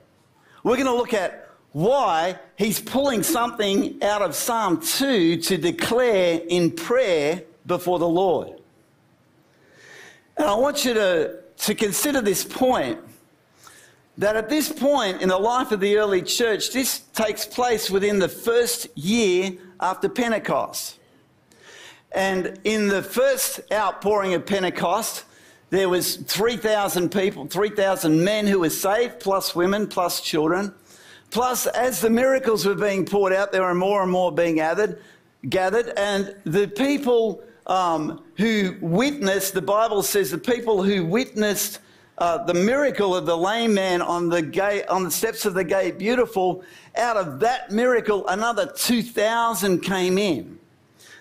We're 0.62 0.76
going 0.76 0.86
to 0.86 0.94
look 0.94 1.14
at 1.14 1.48
why 1.72 2.38
he's 2.56 2.80
pulling 2.80 3.22
something 3.22 4.02
out 4.02 4.22
of 4.22 4.34
Psalm 4.34 4.80
2 4.80 5.38
to 5.38 5.58
declare 5.58 6.40
in 6.48 6.70
prayer 6.70 7.42
before 7.66 7.98
the 7.98 8.08
Lord. 8.08 8.60
And 10.36 10.46
I 10.46 10.54
want 10.54 10.84
you 10.84 10.94
to, 10.94 11.40
to 11.58 11.74
consider 11.74 12.20
this 12.20 12.44
point 12.44 12.98
that 14.18 14.36
at 14.36 14.48
this 14.48 14.70
point 14.70 15.22
in 15.22 15.28
the 15.28 15.38
life 15.38 15.72
of 15.72 15.80
the 15.80 15.96
early 15.96 16.22
church, 16.22 16.72
this 16.72 17.00
takes 17.14 17.46
place 17.46 17.90
within 17.90 18.18
the 18.18 18.28
first 18.28 18.86
year 18.96 19.52
after 19.82 20.08
Pentecost. 20.08 20.98
And 22.12 22.58
in 22.64 22.88
the 22.88 23.02
first 23.02 23.60
outpouring 23.72 24.32
of 24.34 24.46
Pentecost, 24.46 25.24
there 25.70 25.88
was 25.88 26.16
3,000 26.16 27.10
people, 27.10 27.46
3,000 27.46 28.22
men 28.22 28.46
who 28.46 28.60
were 28.60 28.70
saved, 28.70 29.20
plus 29.20 29.54
women, 29.54 29.86
plus 29.86 30.20
children. 30.20 30.72
Plus, 31.30 31.66
as 31.66 32.00
the 32.00 32.10
miracles 32.10 32.66
were 32.66 32.74
being 32.74 33.06
poured 33.06 33.32
out, 33.32 33.52
there 33.52 33.62
were 33.62 33.74
more 33.74 34.02
and 34.02 34.12
more 34.12 34.30
being 34.30 34.56
gathered, 34.56 35.02
gathered 35.48 35.88
and 35.96 36.36
the 36.44 36.68
people 36.68 37.42
um, 37.66 38.22
who 38.36 38.76
witnessed, 38.80 39.54
the 39.54 39.62
Bible 39.62 40.02
says, 40.02 40.30
the 40.30 40.38
people 40.38 40.82
who 40.82 41.04
witnessed 41.04 41.78
uh, 42.18 42.44
the 42.44 42.54
miracle 42.54 43.16
of 43.16 43.26
the 43.26 43.36
lame 43.36 43.74
man 43.74 44.02
on 44.02 44.28
the 44.28 44.42
gate, 44.42 44.86
on 44.86 45.04
the 45.04 45.10
steps 45.10 45.44
of 45.44 45.54
the 45.54 45.64
gate, 45.64 45.98
beautiful. 45.98 46.62
Out 46.96 47.16
of 47.16 47.40
that 47.40 47.70
miracle, 47.70 48.26
another 48.28 48.70
2,000 48.74 49.80
came 49.80 50.18
in. 50.18 50.58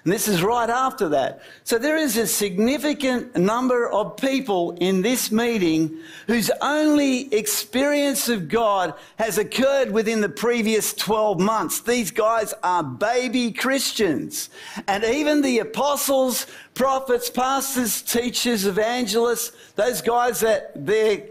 And 0.04 0.12
this 0.12 0.28
is 0.28 0.42
right 0.42 0.70
after 0.70 1.10
that. 1.10 1.42
So 1.64 1.78
there 1.78 1.98
is 1.98 2.18
a 2.18 2.26
significant 2.26 3.36
number 3.38 3.88
of 3.88 4.18
people 4.18 4.72
in 4.80 5.04
this 5.04 5.32
meeting 5.32 6.00
whose 6.26 6.50
only 6.60 7.32
experience 7.34 8.28
of 8.28 8.50
God 8.50 8.96
has 9.18 9.38
occurred 9.38 9.92
within 9.92 10.20
the 10.22 10.30
previous 10.30 10.94
12 10.96 11.40
months. 11.40 11.82
These 11.82 12.10
guys 12.10 12.52
are 12.64 12.84
baby 12.84 13.52
Christians. 13.52 14.50
And 14.88 15.04
even 15.04 15.44
the 15.44 15.60
apostles, 15.60 16.48
prophets, 16.74 17.30
pastors, 17.30 18.02
teachers, 18.02 18.66
evangelists, 18.66 19.52
those 19.76 20.02
guys 20.02 20.40
that 20.40 20.72
they're 20.84 21.28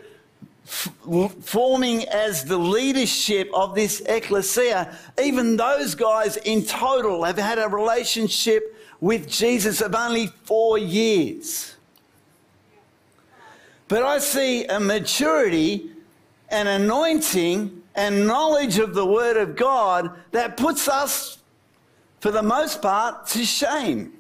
forming 0.71 2.09
as 2.09 2.45
the 2.45 2.57
leadership 2.57 3.51
of 3.53 3.75
this 3.75 4.01
ecclesia, 4.07 4.97
even 5.21 5.57
those 5.57 5.97
guys 5.97 6.37
in 6.37 6.65
total 6.65 7.25
have 7.25 7.39
had 7.39 7.59
a 7.59 7.69
relationship 7.69 8.77
with 9.01 9.29
Jesus 9.29 9.81
of 9.81 9.95
only 9.95 10.29
four 10.45 10.79
years. 10.79 11.75
But 13.89 14.05
I 14.05 14.21
see 14.21 14.65
a 14.67 14.79
maturity, 14.79 15.91
an 16.49 16.69
anointing, 16.69 17.83
and 17.97 18.27
knowledge 18.27 18.79
of 18.79 18.95
the 18.95 19.05
Word 19.05 19.37
of 19.37 19.57
God 19.57 20.13
that 20.31 20.57
puts 20.57 20.87
us, 20.87 21.39
for 22.21 22.31
the 22.31 22.43
most 22.43 22.81
part, 22.81 23.27
to 23.29 23.45
shame. 23.45 24.13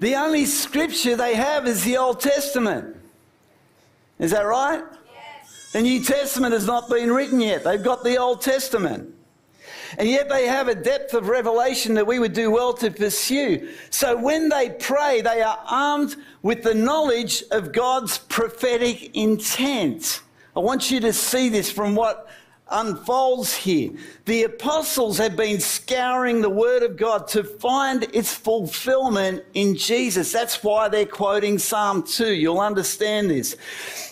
The 0.00 0.16
only 0.16 0.46
scripture 0.46 1.14
they 1.14 1.34
have 1.36 1.68
is 1.68 1.84
the 1.84 1.96
Old 1.96 2.18
Testament. 2.20 2.96
Is 4.18 4.30
that 4.32 4.42
right? 4.42 4.82
Yes. 5.14 5.72
The 5.72 5.82
New 5.82 6.02
Testament 6.02 6.52
has 6.52 6.66
not 6.66 6.88
been 6.88 7.12
written 7.12 7.40
yet. 7.40 7.64
They've 7.64 7.82
got 7.82 8.02
the 8.02 8.16
Old 8.16 8.40
Testament. 8.40 9.14
And 9.96 10.08
yet 10.08 10.28
they 10.28 10.46
have 10.46 10.68
a 10.68 10.74
depth 10.74 11.14
of 11.14 11.28
revelation 11.28 11.94
that 11.94 12.06
we 12.06 12.18
would 12.18 12.34
do 12.34 12.50
well 12.50 12.74
to 12.74 12.90
pursue. 12.90 13.70
So 13.90 14.16
when 14.16 14.48
they 14.48 14.70
pray, 14.70 15.22
they 15.22 15.40
are 15.40 15.58
armed 15.66 16.16
with 16.42 16.62
the 16.62 16.74
knowledge 16.74 17.42
of 17.50 17.72
God's 17.72 18.18
prophetic 18.18 19.16
intent. 19.16 20.22
I 20.54 20.60
want 20.60 20.90
you 20.90 21.00
to 21.00 21.12
see 21.12 21.48
this 21.48 21.70
from 21.70 21.94
what 21.94 22.28
unfolds 22.70 23.54
here. 23.54 23.90
The 24.24 24.44
apostles 24.44 25.18
have 25.18 25.36
been 25.36 25.60
scouring 25.60 26.40
the 26.40 26.50
Word 26.50 26.82
of 26.82 26.96
God 26.96 27.28
to 27.28 27.42
find 27.42 28.04
its 28.14 28.34
fulfillment 28.34 29.44
in 29.54 29.76
Jesus. 29.76 30.32
That's 30.32 30.62
why 30.62 30.88
they're 30.88 31.06
quoting 31.06 31.58
Psalm 31.58 32.02
2. 32.02 32.32
You'll 32.32 32.60
understand 32.60 33.30
this. 33.30 33.56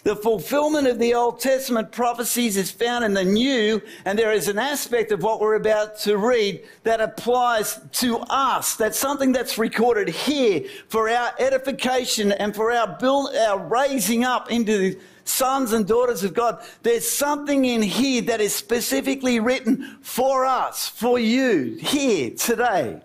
The 0.05 0.17
fulfillment 0.17 0.87
of 0.87 0.99
the 0.99 1.15
Old 1.15 1.41
Testament 1.41 1.91
prophecies 1.91 2.57
is 2.57 2.71
found 2.71 3.05
in 3.05 3.13
the 3.13 3.25
New, 3.25 3.83
and 4.05 4.19
there 4.19 4.33
is 4.33 4.49
an 4.49 4.59
aspect 4.59 5.11
of 5.11 5.23
what 5.23 5.41
we're 5.41 5.57
about 5.57 5.99
to 6.01 6.17
read 6.17 6.65
that 6.85 7.01
applies 7.01 7.81
to 7.93 8.19
us. 8.31 8.77
That's 8.77 8.99
something 8.99 9.33
that's 9.33 9.59
recorded 9.59 10.09
here 10.09 10.63
for 10.89 11.09
our 11.09 11.33
edification 11.39 12.33
and 12.33 12.55
for 12.55 12.71
our 12.71 12.97
build, 13.01 13.35
our 13.35 13.59
raising 13.59 14.25
up 14.25 14.51
into 14.51 14.79
the 14.79 14.99
sons 15.29 15.73
and 15.73 15.87
daughters 15.87 16.25
of 16.25 16.35
God, 16.35 16.63
there's 16.83 17.09
something 17.09 17.65
in 17.65 17.83
here 17.83 18.23
that 18.23 18.41
is 18.41 18.55
specifically 18.55 19.41
written 19.41 19.99
for 20.01 20.45
us, 20.45 20.89
for 20.89 21.19
you, 21.19 21.77
here, 21.81 22.31
today. 22.31 23.01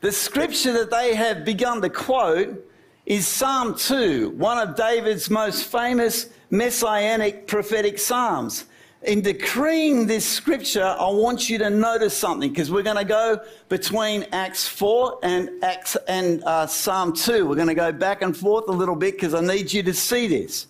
The 0.00 0.12
scripture 0.12 0.72
that 0.74 0.90
they 0.90 1.14
have 1.14 1.44
begun 1.44 1.82
to 1.82 1.90
quote 1.90 2.64
is 3.06 3.26
Psalm 3.26 3.74
2, 3.74 4.30
one 4.30 4.58
of 4.58 4.76
David's 4.76 5.30
most 5.30 5.64
famous 5.64 6.28
messianic 6.50 7.46
prophetic 7.46 7.98
psalms 7.98 8.66
in 9.02 9.20
decreeing 9.20 10.06
this 10.06 10.26
scripture, 10.26 10.84
I 10.84 11.08
want 11.10 11.48
you 11.48 11.56
to 11.58 11.70
notice 11.70 12.16
something 12.16 12.50
because 12.50 12.70
we're 12.70 12.82
going 12.82 12.96
to 12.96 13.04
go 13.04 13.40
between 13.68 14.26
Acts 14.32 14.66
4 14.66 15.20
and 15.22 15.50
Acts 15.62 15.96
and 16.08 16.42
uh, 16.44 16.66
Psalm 16.66 17.12
2. 17.12 17.46
We're 17.46 17.54
going 17.54 17.68
to 17.68 17.74
go 17.74 17.92
back 17.92 18.22
and 18.22 18.36
forth 18.36 18.68
a 18.68 18.72
little 18.72 18.96
bit 18.96 19.14
because 19.14 19.34
I 19.34 19.40
need 19.40 19.72
you 19.72 19.84
to 19.84 19.94
see 19.94 20.26
this. 20.26 20.66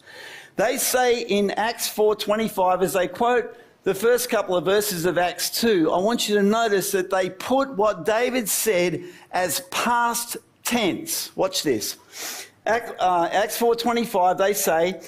They 0.56 0.76
say 0.76 1.22
in 1.22 1.52
Acts 1.52 1.88
4:25 1.88 2.82
as 2.82 2.92
they 2.92 3.08
quote 3.08 3.56
the 3.84 3.94
first 3.94 4.28
couple 4.28 4.56
of 4.56 4.64
verses 4.64 5.06
of 5.06 5.16
Acts 5.16 5.48
2, 5.60 5.90
I 5.90 5.98
want 5.98 6.28
you 6.28 6.34
to 6.34 6.42
notice 6.42 6.92
that 6.92 7.10
they 7.10 7.30
put 7.30 7.70
what 7.76 8.04
David 8.04 8.48
said 8.48 9.04
as 9.30 9.60
past 9.70 10.36
tense. 10.64 11.34
Watch 11.36 11.62
this. 11.62 11.96
Uh, 12.66 13.28
Acts 13.32 13.58
4:25 13.58 14.36
they 14.36 14.52
say, 14.52 15.00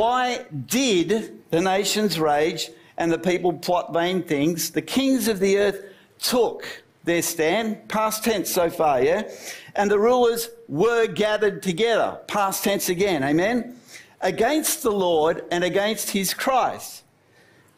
"Why 0.00 0.46
did 0.66 1.10
the 1.50 1.60
nations 1.60 2.18
rage 2.18 2.70
and 2.96 3.10
the 3.10 3.18
people 3.18 3.52
plot 3.52 3.92
vain 3.92 4.22
things. 4.22 4.70
The 4.70 4.82
kings 4.82 5.28
of 5.28 5.40
the 5.40 5.58
earth 5.58 5.84
took 6.18 6.66
their 7.04 7.22
stand, 7.22 7.88
past 7.88 8.24
tense 8.24 8.50
so 8.50 8.70
far, 8.70 9.02
yeah? 9.02 9.30
And 9.74 9.90
the 9.90 9.98
rulers 9.98 10.48
were 10.68 11.06
gathered 11.06 11.62
together, 11.62 12.18
past 12.28 12.64
tense 12.64 12.88
again, 12.88 13.22
amen? 13.22 13.76
Against 14.20 14.82
the 14.82 14.92
Lord 14.92 15.44
and 15.50 15.64
against 15.64 16.10
his 16.10 16.32
Christ. 16.32 17.02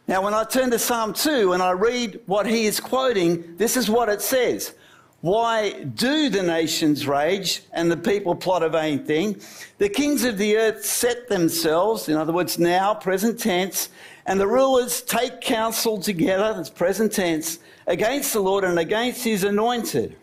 Now, 0.06 0.22
when 0.22 0.34
I 0.34 0.44
turn 0.44 0.70
to 0.70 0.78
Psalm 0.78 1.12
2 1.12 1.52
and 1.52 1.62
I 1.62 1.72
read 1.72 2.20
what 2.26 2.46
he 2.46 2.66
is 2.66 2.78
quoting, 2.78 3.56
this 3.56 3.76
is 3.76 3.90
what 3.90 4.08
it 4.08 4.22
says. 4.22 4.74
Why 5.26 5.72
do 5.82 6.30
the 6.30 6.44
nations 6.44 7.04
rage 7.08 7.62
and 7.72 7.90
the 7.90 7.96
people 7.96 8.36
plot 8.36 8.62
a 8.62 8.68
vain 8.68 9.04
thing? 9.04 9.40
The 9.78 9.88
kings 9.88 10.22
of 10.22 10.38
the 10.38 10.56
earth 10.56 10.84
set 10.84 11.28
themselves, 11.28 12.08
in 12.08 12.16
other 12.16 12.32
words, 12.32 12.60
now, 12.60 12.94
present 12.94 13.40
tense, 13.40 13.88
and 14.26 14.38
the 14.38 14.46
rulers 14.46 15.02
take 15.02 15.40
counsel 15.40 15.98
together, 15.98 16.54
that's 16.54 16.70
present 16.70 17.12
tense, 17.12 17.58
against 17.88 18.34
the 18.34 18.38
Lord 18.38 18.62
and 18.62 18.78
against 18.78 19.24
his 19.24 19.42
anointed. 19.42 20.14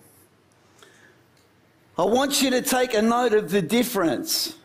I 1.98 2.06
want 2.06 2.42
you 2.42 2.50
to 2.52 2.62
take 2.62 2.94
a 2.94 3.02
note 3.02 3.34
of 3.34 3.52
the 3.52 3.62
difference. 3.62 4.56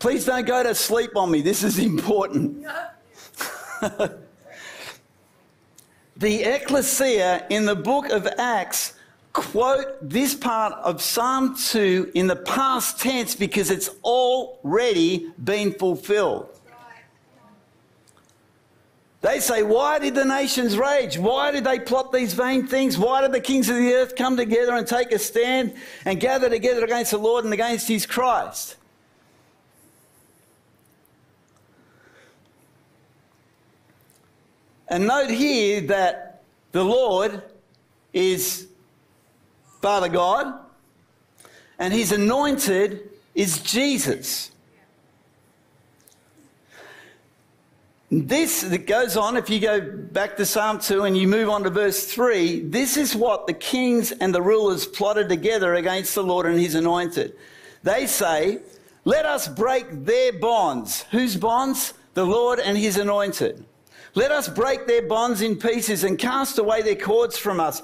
Please 0.00 0.24
don't 0.24 0.44
go 0.44 0.64
to 0.64 0.74
sleep 0.74 1.14
on 1.14 1.30
me, 1.30 1.40
this 1.40 1.62
is 1.62 1.78
important. 1.78 2.66
the 6.16 6.42
ecclesia 6.42 7.46
in 7.48 7.64
the 7.64 7.76
book 7.76 8.08
of 8.08 8.26
Acts 8.38 8.94
quote 9.32 9.96
this 10.00 10.34
part 10.34 10.74
of 10.74 11.00
Psalm 11.00 11.56
2 11.56 12.12
in 12.14 12.26
the 12.26 12.36
past 12.36 13.00
tense 13.00 13.34
because 13.34 13.70
it's 13.70 13.90
already 14.04 15.30
been 15.42 15.72
fulfilled. 15.72 16.48
They 19.22 19.38
say, 19.38 19.62
Why 19.62 20.00
did 20.00 20.16
the 20.16 20.24
nations 20.24 20.76
rage? 20.76 21.16
Why 21.16 21.52
did 21.52 21.64
they 21.64 21.78
plot 21.78 22.12
these 22.12 22.34
vain 22.34 22.66
things? 22.66 22.98
Why 22.98 23.20
did 23.22 23.30
the 23.32 23.40
kings 23.40 23.68
of 23.68 23.76
the 23.76 23.94
earth 23.94 24.16
come 24.16 24.36
together 24.36 24.74
and 24.74 24.86
take 24.86 25.12
a 25.12 25.18
stand 25.18 25.74
and 26.04 26.18
gather 26.18 26.50
together 26.50 26.84
against 26.84 27.12
the 27.12 27.18
Lord 27.18 27.44
and 27.44 27.54
against 27.54 27.86
his 27.86 28.04
Christ? 28.04 28.76
And 34.88 35.06
note 35.06 35.30
here 35.30 35.80
that 35.82 36.42
the 36.72 36.84
Lord 36.84 37.42
is 38.12 38.66
Father 39.82 40.08
God, 40.08 40.60
and 41.76 41.92
his 41.92 42.12
anointed 42.12 43.10
is 43.34 43.58
Jesus. 43.58 44.52
This 48.08 48.60
that 48.60 48.86
goes 48.86 49.16
on, 49.16 49.36
if 49.36 49.50
you 49.50 49.58
go 49.58 49.80
back 49.80 50.36
to 50.36 50.46
Psalm 50.46 50.78
2 50.78 51.02
and 51.02 51.18
you 51.18 51.26
move 51.26 51.48
on 51.48 51.64
to 51.64 51.70
verse 51.70 52.06
3, 52.06 52.60
this 52.68 52.96
is 52.96 53.16
what 53.16 53.48
the 53.48 53.54
kings 53.54 54.12
and 54.12 54.32
the 54.32 54.42
rulers 54.42 54.86
plotted 54.86 55.28
together 55.28 55.74
against 55.74 56.14
the 56.14 56.22
Lord 56.22 56.46
and 56.46 56.60
his 56.60 56.76
anointed. 56.76 57.34
They 57.82 58.06
say, 58.06 58.60
Let 59.04 59.26
us 59.26 59.48
break 59.48 59.86
their 59.90 60.32
bonds. 60.32 61.06
Whose 61.10 61.36
bonds? 61.36 61.94
The 62.14 62.26
Lord 62.26 62.60
and 62.60 62.78
his 62.78 62.98
anointed. 62.98 63.64
Let 64.14 64.30
us 64.30 64.46
break 64.46 64.86
their 64.86 65.02
bonds 65.08 65.40
in 65.40 65.56
pieces 65.56 66.04
and 66.04 66.18
cast 66.18 66.58
away 66.58 66.82
their 66.82 66.94
cords 66.94 67.38
from 67.38 67.58
us. 67.58 67.82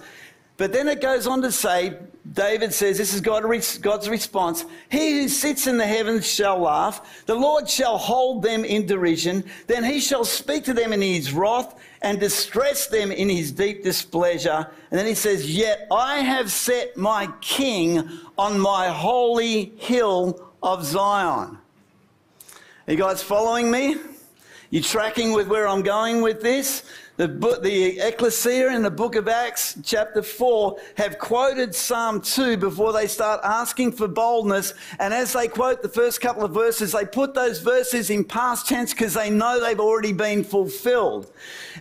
But 0.59 0.73
then 0.73 0.89
it 0.89 1.01
goes 1.01 1.29
on 1.29 1.41
to 1.43 1.53
say, 1.53 1.97
David 2.33 2.75
says, 2.75 2.99
this 2.99 3.15
is 3.15 3.21
God's 3.21 4.09
response 4.09 4.65
He 4.91 5.23
who 5.23 5.29
sits 5.29 5.67
in 5.67 5.79
the 5.79 5.87
heavens 5.87 6.27
shall 6.27 6.59
laugh, 6.59 7.25
the 7.27 7.35
Lord 7.35 7.71
shall 7.71 7.97
hold 7.97 8.43
them 8.43 8.65
in 8.65 8.85
derision, 8.85 9.45
then 9.69 9.85
he 9.85 10.01
shall 10.01 10.25
speak 10.25 10.65
to 10.65 10.75
them 10.75 10.93
in 10.93 11.01
his 11.01 11.33
wrath 11.33 11.81
and 12.03 12.21
distress 12.21 12.89
them 12.89 13.13
in 13.13 13.29
his 13.29 13.53
deep 13.53 13.83
displeasure. 13.83 14.69
And 14.91 14.99
then 14.99 15.07
he 15.07 15.15
says, 15.15 15.57
Yet 15.57 15.87
I 15.91 16.19
have 16.19 16.51
set 16.51 16.97
my 16.97 17.29
king 17.41 18.09
on 18.37 18.59
my 18.59 18.89
holy 18.89 19.73
hill 19.77 20.51
of 20.63 20.85
Zion. 20.85 21.57
Are 22.87 22.93
you 22.93 22.97
guys 22.97 23.23
following 23.23 23.71
me? 23.71 23.97
You 24.71 24.83
tracking 24.83 25.33
with 25.33 25.47
where 25.47 25.67
I'm 25.67 25.83
going 25.83 26.21
with 26.21 26.43
this? 26.43 26.83
The, 27.19 27.27
the 27.61 27.99
ecclesia 27.99 28.69
in 28.69 28.83
the 28.83 28.93
book 28.93 29.17
of 29.17 29.27
Acts, 29.27 29.77
chapter 29.83 30.23
4, 30.23 30.79
have 30.99 31.19
quoted 31.19 31.75
Psalm 31.75 32.21
2 32.21 32.57
before 32.57 32.93
they 32.93 33.09
start 33.09 33.41
asking 33.43 33.91
for 33.91 34.07
boldness. 34.07 34.73
And 35.01 35.13
as 35.13 35.33
they 35.33 35.49
quote 35.49 35.83
the 35.83 35.89
first 35.89 36.21
couple 36.21 36.45
of 36.45 36.55
verses, 36.55 36.93
they 36.93 37.05
put 37.05 37.35
those 37.35 37.59
verses 37.59 38.11
in 38.11 38.23
past 38.23 38.69
tense 38.69 38.93
because 38.93 39.15
they 39.15 39.31
know 39.31 39.59
they've 39.59 39.81
already 39.81 40.13
been 40.13 40.45
fulfilled. 40.45 41.33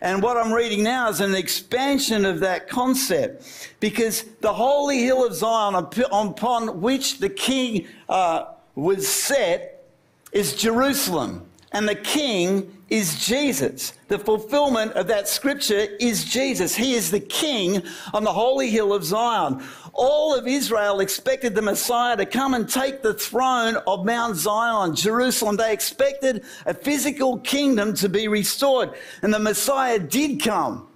And 0.02 0.23
what 0.23 0.38
I'm 0.38 0.52
reading 0.52 0.82
now 0.82 1.08
is 1.10 1.19
an 1.19 1.36
expansion 1.36 2.26
of 2.26 2.39
that 2.39 2.67
concept 2.67 3.76
because 3.80 4.23
the 4.41 4.54
holy 4.54 5.04
hill 5.04 5.23
of 5.23 5.36
Zion 5.36 5.76
upon 5.76 6.82
which 6.82 7.19
the 7.19 7.30
king 7.30 7.86
uh, 8.10 8.45
was 8.73 9.08
set 9.08 9.86
is 10.32 10.56
Jerusalem. 10.56 11.45
And 11.73 11.88
the 11.88 11.93
king 11.93 12.76
is 12.89 13.26
Jesus. 13.26 13.93
The 14.08 14.17
fulfillment 14.17 14.93
of 14.93 15.08
that 15.08 15.28
scripture 15.28 15.88
is 16.00 16.23
Jesus. 16.23 16.76
He 16.76 16.93
is 16.93 17.12
the 17.12 17.19
king 17.19 17.84
on 18.13 18.23
the 18.23 18.32
holy 18.32 18.69
hill 18.69 18.93
of 18.93 19.04
Zion. 19.04 19.62
All 19.93 20.38
of 20.38 20.47
Israel 20.47 21.00
expected 21.00 21.54
the 21.54 21.62
Messiah 21.62 22.15
to 22.15 22.26
come 22.26 22.54
and 22.54 22.69
take 22.69 23.02
the 23.02 23.13
throne 23.13 23.76
of 23.88 24.06
Mount 24.06 24.38
Zion, 24.38 24.95
Jerusalem. 24.95 25.58
They 25.58 25.73
expected 25.73 26.45
a 26.65 26.73
physical 26.73 27.39
kingdom 27.39 27.93
to 27.95 28.08
be 28.08 28.28
restored, 28.28 28.91
and 29.21 29.34
the 29.34 29.39
Messiah 29.39 30.00
did 30.00 30.41
come. 30.41 30.88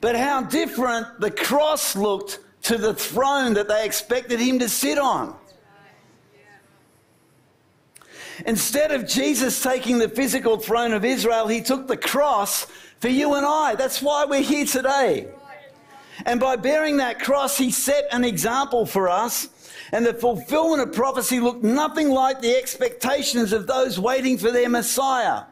But 0.00 0.16
how 0.16 0.42
different 0.42 1.20
the 1.20 1.30
cross 1.30 1.96
looked 1.96 2.38
to 2.62 2.78
the 2.78 2.94
throne 2.94 3.54
that 3.54 3.68
they 3.68 3.84
expected 3.84 4.40
him 4.40 4.58
to 4.60 4.68
sit 4.68 4.98
on. 4.98 5.36
Instead 8.44 8.92
of 8.92 9.06
Jesus 9.06 9.62
taking 9.62 9.98
the 9.98 10.08
physical 10.08 10.58
throne 10.58 10.92
of 10.92 11.04
Israel, 11.04 11.48
he 11.48 11.62
took 11.62 11.86
the 11.86 11.96
cross 11.96 12.66
for 13.00 13.08
you 13.08 13.34
and 13.34 13.46
I. 13.46 13.74
That's 13.74 14.02
why 14.02 14.24
we're 14.24 14.42
here 14.42 14.66
today. 14.66 15.28
And 16.24 16.40
by 16.40 16.56
bearing 16.56 16.98
that 16.98 17.20
cross, 17.20 17.56
he 17.56 17.70
set 17.70 18.04
an 18.12 18.24
example 18.24 18.86
for 18.86 19.08
us. 19.08 19.48
And 19.92 20.04
the 20.04 20.14
fulfillment 20.14 20.82
of 20.82 20.94
prophecy 20.94 21.40
looked 21.40 21.62
nothing 21.62 22.10
like 22.10 22.40
the 22.40 22.56
expectations 22.56 23.52
of 23.52 23.66
those 23.66 23.98
waiting 23.98 24.36
for 24.36 24.50
their 24.50 24.68
Messiah. 24.68 25.44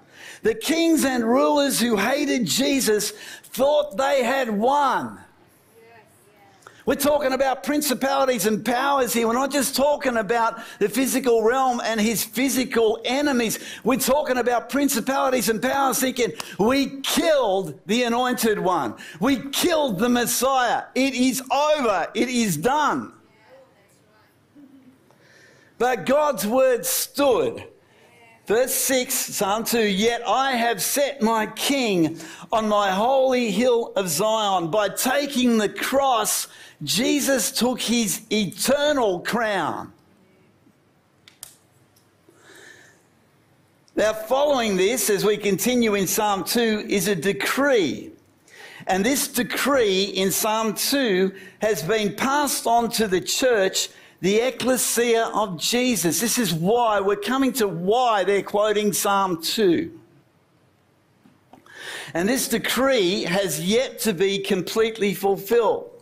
The 0.43 0.55
kings 0.55 1.05
and 1.05 1.25
rulers 1.25 1.81
who 1.81 1.97
hated 1.97 2.47
Jesus 2.47 3.13
thought 3.45 3.97
they 3.97 4.25
had 4.25 4.51
won. 4.51 5.24
We're 6.87 6.97
talking 6.97 7.33
about 7.33 7.63
principalities 7.63 8.45
and 8.45 8.63
powers 8.63 9.15
here. 9.15 9.27
We're 9.27 9.33
not 9.33 9.51
just 9.51 9.75
talking 9.75 10.19
about 10.19 10.61
the 10.79 10.89
physical 10.89 11.43
realm 11.43 11.81
and 11.83 11.99
his 11.99 12.25
physical 12.25 13.01
enemies. 13.07 13.59
We're 13.85 13.97
talking 13.99 14.37
about 14.37 14.69
principalities 14.69 15.49
and 15.49 15.63
powers 15.63 16.01
thinking, 16.01 16.33
we 16.59 17.01
killed 17.01 17.81
the 17.87 18.03
anointed 18.03 18.59
one. 18.59 18.97
We 19.19 19.49
killed 19.51 19.99
the 19.99 20.11
Messiah. 20.11 20.85
It 20.95 21.15
is 21.15 21.43
over. 21.51 22.09
It 22.13 22.29
is 22.29 22.59
done. 22.59 23.15
But 25.79 26.05
God's 26.05 26.47
word 26.47 26.85
stood. 26.85 27.65
Verse 28.47 28.75
6, 28.75 29.15
Psalm 29.15 29.65
2 29.65 29.81
Yet 29.87 30.23
I 30.29 30.53
have 30.53 30.83
set 30.83 31.23
my 31.23 31.47
king 31.47 32.21
on 32.53 32.69
my 32.69 32.91
holy 32.91 33.51
hill 33.51 33.95
of 33.97 34.11
Zion. 34.11 34.71
By 34.71 34.91
taking 34.91 35.57
the 35.57 35.71
cross, 35.71 36.49
Jesus 36.83 37.53
took 37.53 37.81
his 37.81 38.23
eternal 38.31 39.21
crown. 39.21 39.93
Now, 43.97 44.13
following 44.13 44.77
this, 44.77 45.09
as 45.09 45.25
we 45.25 45.37
continue 45.37 45.95
in 45.95 46.09
Psalm 46.09 46.43
2, 46.43 46.87
is 46.89 47.07
a 47.07 47.15
decree. 47.15 48.11
And 48.89 49.05
this 49.05 49.29
decree 49.29 50.05
in 50.05 50.33
Psalm 50.33 50.75
2 50.75 51.33
has 51.63 51.83
been 51.83 52.15
passed 52.17 52.67
on 52.67 52.91
to 52.91 53.07
the 53.07 53.21
church 53.21 53.89
the 54.21 54.39
ecclesia 54.39 55.27
of 55.35 55.61
Jesus. 55.61 56.19
This 56.19 56.39
is 56.39 56.53
why 56.53 56.99
we're 56.99 57.17
coming 57.17 57.53
to 57.55 57.69
why 57.69 58.25
they're 58.25 58.43
quoting 58.43 58.93
Psalm 58.93 59.43
2. 59.43 60.01
And 62.15 62.29
this 62.29 62.49
decree 62.49 63.25
has 63.25 63.61
yet 63.61 63.99
to 64.01 64.15
be 64.15 64.39
completely 64.39 65.15
fulfilled. 65.15 65.94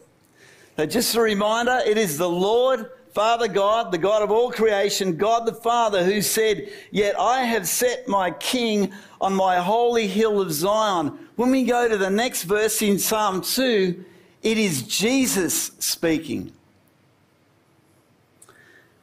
So, 0.77 0.87
just 0.87 1.15
a 1.15 1.21
reminder 1.21 1.81
it 1.85 1.99
is 1.99 2.17
the 2.17 2.29
Lord, 2.29 2.91
Father 3.13 3.47
God, 3.47 3.93
the 3.93 3.99
God 3.99 4.23
of 4.23 4.31
all 4.31 4.51
creation, 4.51 5.17
God 5.17 5.47
the 5.47 5.53
Father, 5.53 6.03
who 6.03 6.23
said, 6.23 6.71
Yet 6.91 7.19
I 7.19 7.43
have 7.43 7.69
set 7.69 8.09
my 8.09 8.31
king 8.31 8.93
on 9.21 9.35
my 9.35 9.57
holy 9.57 10.07
hill 10.07 10.41
of 10.41 10.51
Zion. 10.51 11.19
When 11.37 11.51
we 11.51 11.65
go 11.65 11.89
to 11.89 11.99
the 11.99 12.09
next 12.09 12.45
verse 12.45 12.81
in 12.81 12.99
Psalm 12.99 13.43
2, 13.43 14.03
it 14.43 14.59
is 14.59 14.83
Jesus 14.83 15.73
speaking. 15.79 16.53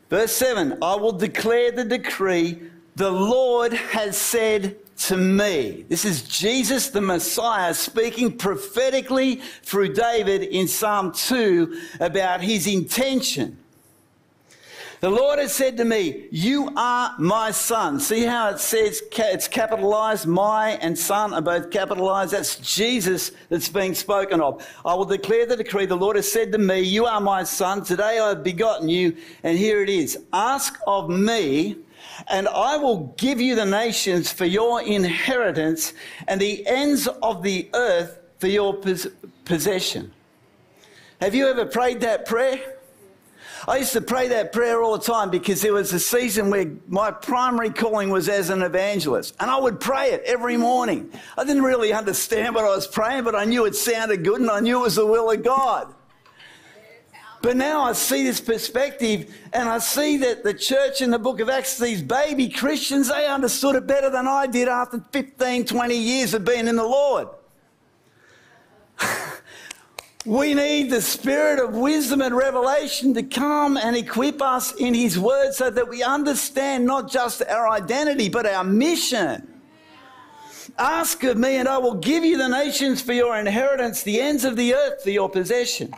Verse 0.09 0.31
7 0.31 0.79
I 0.81 0.95
will 0.95 1.11
declare 1.11 1.71
the 1.71 1.85
decree, 1.85 2.59
the 2.95 3.11
Lord 3.11 3.73
has 3.73 4.17
said 4.17 4.75
to 4.99 5.17
me. 5.17 5.85
This 5.87 6.05
is 6.05 6.23
Jesus 6.23 6.89
the 6.89 7.01
Messiah 7.01 7.73
speaking 7.73 8.37
prophetically 8.37 9.37
through 9.63 9.93
David 9.93 10.43
in 10.43 10.67
Psalm 10.67 11.11
2 11.13 11.81
about 11.99 12.41
his 12.41 12.67
intention. 12.67 13.57
The 15.01 15.09
Lord 15.09 15.39
has 15.39 15.53
said 15.53 15.77
to 15.77 15.85
me, 15.85 16.27
You 16.29 16.73
are 16.75 17.15
my 17.17 17.51
son. 17.51 18.01
See 18.01 18.25
how 18.25 18.49
it 18.49 18.59
says 18.59 19.01
it's 19.17 19.47
capitalized? 19.47 20.27
My 20.27 20.71
and 20.81 20.97
son 20.97 21.33
are 21.33 21.41
both 21.41 21.71
capitalized. 21.71 22.33
That's 22.33 22.57
Jesus 22.57 23.31
that's 23.47 23.69
being 23.69 23.95
spoken 23.95 24.41
of. 24.41 24.67
I 24.83 24.93
will 24.95 25.05
declare 25.05 25.45
the 25.45 25.55
decree. 25.55 25.85
The 25.85 25.95
Lord 25.95 26.17
has 26.17 26.29
said 26.29 26.51
to 26.51 26.57
me, 26.57 26.81
You 26.81 27.05
are 27.05 27.21
my 27.21 27.43
son. 27.43 27.85
Today 27.85 28.19
I 28.19 28.29
have 28.29 28.43
begotten 28.43 28.89
you. 28.89 29.15
And 29.43 29.57
here 29.57 29.81
it 29.81 29.89
is 29.89 30.17
Ask 30.33 30.77
of 30.85 31.09
me, 31.09 31.77
and 32.27 32.47
I 32.47 32.77
will 32.77 33.13
give 33.17 33.39
you 33.39 33.55
the 33.55 33.65
nations 33.65 34.31
for 34.31 34.45
your 34.45 34.81
inheritance 34.81 35.93
and 36.27 36.39
the 36.39 36.65
ends 36.67 37.07
of 37.21 37.43
the 37.43 37.69
earth 37.73 38.19
for 38.39 38.47
your 38.47 38.77
possession. 39.45 40.11
Have 41.21 41.35
you 41.35 41.47
ever 41.47 41.65
prayed 41.65 42.01
that 42.01 42.25
prayer? 42.25 42.75
I 43.67 43.77
used 43.77 43.93
to 43.93 44.01
pray 44.01 44.29
that 44.29 44.53
prayer 44.53 44.81
all 44.81 44.97
the 44.97 45.03
time 45.03 45.29
because 45.29 45.61
there 45.61 45.73
was 45.73 45.91
a 45.91 45.99
season 45.99 46.49
where 46.49 46.71
my 46.87 47.11
primary 47.11 47.69
calling 47.69 48.09
was 48.09 48.29
as 48.29 48.49
an 48.49 48.61
evangelist. 48.61 49.35
And 49.39 49.51
I 49.51 49.59
would 49.59 49.79
pray 49.79 50.11
it 50.11 50.23
every 50.25 50.55
morning. 50.55 51.11
I 51.37 51.43
didn't 51.43 51.63
really 51.63 51.91
understand 51.91 52.55
what 52.55 52.63
I 52.63 52.69
was 52.69 52.87
praying, 52.87 53.25
but 53.25 53.35
I 53.35 53.43
knew 53.43 53.65
it 53.65 53.75
sounded 53.75 54.23
good 54.23 54.39
and 54.39 54.49
I 54.49 54.61
knew 54.61 54.79
it 54.79 54.83
was 54.83 54.95
the 54.95 55.05
will 55.05 55.29
of 55.29 55.43
God. 55.43 55.93
But 57.41 57.55
now 57.55 57.81
I 57.83 57.93
see 57.93 58.23
this 58.23 58.41
perspective 58.41 59.33
and 59.53 59.69
I 59.69 59.77
see 59.77 60.17
that 60.17 60.43
the 60.43 60.53
church 60.53 61.01
in 61.01 61.09
the 61.09 61.19
book 61.19 61.39
of 61.39 61.49
Acts, 61.49 61.77
these 61.77 62.01
baby 62.01 62.49
Christians, 62.49 63.07
they 63.07 63.27
understood 63.27 63.75
it 63.75 63.87
better 63.87 64.09
than 64.09 64.27
I 64.27 64.45
did 64.45 64.67
after 64.67 64.99
15, 65.11 65.65
20 65.65 65.95
years 65.95 66.33
of 66.33 66.43
being 66.43 66.67
in 66.67 66.75
the 66.75 66.83
Lord. 66.83 67.29
We 70.25 70.53
need 70.53 70.91
the 70.91 71.01
spirit 71.01 71.63
of 71.63 71.75
wisdom 71.75 72.21
and 72.21 72.35
revelation 72.35 73.13
to 73.13 73.23
come 73.23 73.77
and 73.77 73.95
equip 73.95 74.41
us 74.41 74.73
in 74.73 74.93
His 74.93 75.17
Word 75.17 75.53
so 75.53 75.69
that 75.69 75.87
we 75.87 76.03
understand 76.03 76.85
not 76.85 77.09
just 77.09 77.41
our 77.43 77.69
identity, 77.69 78.27
but 78.27 78.45
our 78.45 78.65
mission. 78.65 79.47
Ask 80.77 81.23
of 81.23 81.37
me, 81.37 81.55
and 81.55 81.69
I 81.69 81.77
will 81.77 81.95
give 81.95 82.25
you 82.25 82.37
the 82.37 82.49
nations 82.49 83.01
for 83.01 83.13
your 83.13 83.37
inheritance, 83.37 84.03
the 84.03 84.19
ends 84.19 84.43
of 84.43 84.57
the 84.57 84.75
earth 84.75 85.03
for 85.03 85.09
your 85.09 85.29
possession. 85.29 85.95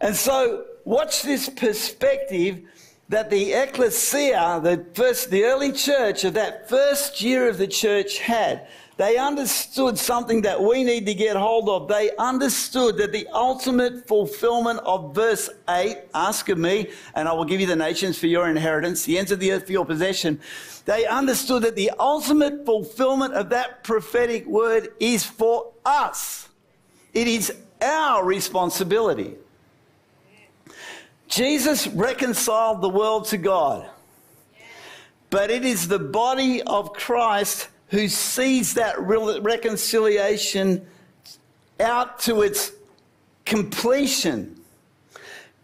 And 0.00 0.14
so, 0.14 0.64
watch 0.84 1.22
this 1.22 1.48
perspective 1.48 2.62
that 3.08 3.30
the 3.30 3.52
ecclesia, 3.52 4.60
the 4.62 4.84
first, 4.94 5.30
the 5.30 5.44
early 5.44 5.72
church 5.72 6.24
of 6.24 6.34
that 6.34 6.68
first 6.68 7.20
year 7.22 7.48
of 7.48 7.58
the 7.58 7.66
church 7.66 8.18
had. 8.18 8.68
They 8.98 9.16
understood 9.16 9.96
something 9.96 10.42
that 10.42 10.60
we 10.60 10.82
need 10.82 11.06
to 11.06 11.14
get 11.14 11.36
hold 11.36 11.68
of. 11.68 11.86
They 11.86 12.10
understood 12.18 12.96
that 12.96 13.12
the 13.12 13.28
ultimate 13.28 14.08
fulfillment 14.08 14.80
of 14.80 15.14
verse 15.14 15.48
8 15.68 15.98
ask 16.14 16.48
of 16.48 16.58
me, 16.58 16.88
and 17.14 17.28
I 17.28 17.32
will 17.32 17.44
give 17.44 17.60
you 17.60 17.66
the 17.68 17.76
nations 17.76 18.18
for 18.18 18.26
your 18.26 18.50
inheritance, 18.50 19.04
the 19.04 19.16
ends 19.16 19.30
of 19.30 19.38
the 19.38 19.52
earth 19.52 19.66
for 19.66 19.72
your 19.72 19.86
possession. 19.86 20.40
They 20.84 21.06
understood 21.06 21.62
that 21.62 21.76
the 21.76 21.92
ultimate 22.00 22.66
fulfillment 22.66 23.34
of 23.34 23.50
that 23.50 23.84
prophetic 23.84 24.46
word 24.46 24.88
is 24.98 25.24
for 25.24 25.72
us, 25.84 26.48
it 27.14 27.28
is 27.28 27.52
our 27.80 28.24
responsibility. 28.24 29.36
Jesus 31.28 31.86
reconciled 31.86 32.80
the 32.80 32.88
world 32.88 33.26
to 33.26 33.36
God, 33.36 33.88
but 35.30 35.50
it 35.50 35.64
is 35.64 35.86
the 35.86 35.98
body 35.98 36.62
of 36.62 36.94
Christ 36.94 37.68
who 37.88 38.08
sees 38.08 38.74
that 38.74 38.98
reconciliation 38.98 40.86
out 41.80 42.18
to 42.20 42.42
its 42.42 42.72
completion. 43.44 44.56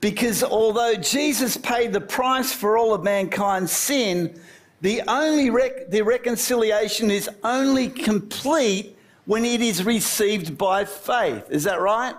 Because 0.01 0.43
although 0.43 0.95
Jesus 0.95 1.57
paid 1.57 1.95
the 1.95 2.01
price 2.01 2.53
for 2.53 2.77
all 2.77 2.93
of 2.93 3.03
mankind's 3.03 3.73
sin, 3.73 4.39
the 4.83 5.01
only 5.09 5.49
rec- 5.49 5.89
the 5.89 6.03
reconciliation 6.03 7.11
is 7.11 7.31
only 7.43 7.89
complete 7.89 8.97
when 9.25 9.47
it 9.47 9.63
is 9.63 9.83
received 9.83 10.59
by 10.59 10.85
faith. 10.85 11.47
Is 11.51 11.65
that 11.65 11.81
right? 11.81 12.15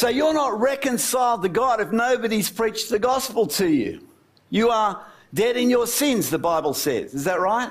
So 0.00 0.08
you're 0.08 0.32
not 0.32 0.58
reconciled 0.58 1.42
to 1.42 1.50
God 1.50 1.78
if 1.78 1.92
nobody's 1.92 2.48
preached 2.48 2.88
the 2.88 2.98
gospel 2.98 3.46
to 3.48 3.68
you. 3.68 4.00
You 4.48 4.70
are 4.70 5.04
dead 5.34 5.58
in 5.58 5.68
your 5.68 5.86
sins, 5.86 6.30
the 6.30 6.38
Bible 6.38 6.72
says. 6.72 7.12
Is 7.12 7.24
that 7.24 7.38
right? 7.38 7.70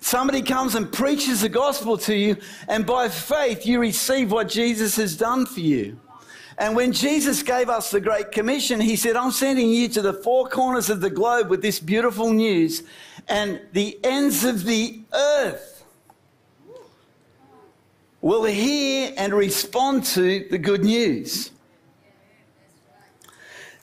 Somebody 0.00 0.42
comes 0.42 0.74
and 0.74 0.92
preaches 0.92 1.40
the 1.40 1.48
gospel 1.48 1.96
to 1.96 2.14
you, 2.14 2.36
and 2.68 2.84
by 2.84 3.08
faith 3.08 3.64
you 3.64 3.80
receive 3.80 4.30
what 4.30 4.50
Jesus 4.50 4.96
has 4.96 5.16
done 5.16 5.46
for 5.46 5.60
you. 5.60 5.98
And 6.58 6.76
when 6.76 6.92
Jesus 6.92 7.42
gave 7.42 7.70
us 7.70 7.90
the 7.90 8.02
Great 8.02 8.32
Commission, 8.32 8.78
he 8.78 8.94
said, 8.94 9.16
I'm 9.16 9.30
sending 9.30 9.70
you 9.70 9.88
to 9.88 10.02
the 10.02 10.12
four 10.12 10.46
corners 10.46 10.90
of 10.90 11.00
the 11.00 11.08
globe 11.08 11.48
with 11.48 11.62
this 11.62 11.80
beautiful 11.80 12.34
news, 12.34 12.82
and 13.28 13.62
the 13.72 13.98
ends 14.04 14.44
of 14.44 14.64
the 14.64 15.00
earth 15.14 15.79
will 18.20 18.44
hear 18.44 19.12
and 19.16 19.32
respond 19.32 20.04
to 20.04 20.46
the 20.50 20.58
good 20.58 20.84
news. 20.84 21.50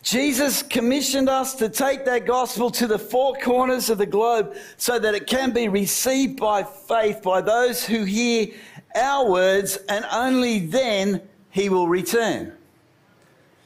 Jesus 0.04 0.64
commissioned 0.64 1.28
us 1.28 1.56
to 1.56 1.68
take 1.68 2.06
that 2.06 2.26
gospel 2.26 2.72
to 2.72 2.88
the 2.88 3.00
four 3.00 3.36
corners 3.36 3.90
of 3.90 3.98
the 3.98 4.06
globe 4.06 4.56
so 4.78 4.98
that 4.98 5.14
it 5.14 5.28
can 5.28 5.52
be 5.52 5.68
received 5.68 6.40
by 6.40 6.64
faith 6.64 7.22
by 7.22 7.42
those 7.42 7.86
who 7.86 8.06
hear 8.06 8.48
our 8.96 9.30
words, 9.30 9.78
and 9.90 10.06
only 10.12 10.60
then 10.60 11.22
he 11.50 11.68
will 11.68 11.90
return. 11.90 12.54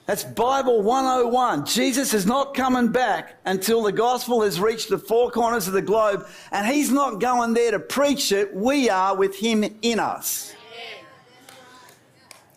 That's 0.07 0.23
Bible 0.23 0.81
101. 0.81 1.67
Jesus 1.67 2.13
is 2.13 2.25
not 2.25 2.53
coming 2.53 2.87
back 2.87 3.35
until 3.45 3.83
the 3.83 3.91
gospel 3.91 4.41
has 4.41 4.59
reached 4.59 4.89
the 4.89 4.97
four 4.97 5.29
corners 5.29 5.67
of 5.67 5.73
the 5.73 5.81
globe, 5.81 6.27
and 6.51 6.65
he's 6.65 6.91
not 6.91 7.21
going 7.21 7.53
there 7.53 7.71
to 7.71 7.79
preach 7.79 8.31
it. 8.31 8.53
We 8.53 8.89
are 8.89 9.15
with 9.15 9.37
him 9.37 9.63
in 9.83 9.99
us. 9.99 10.53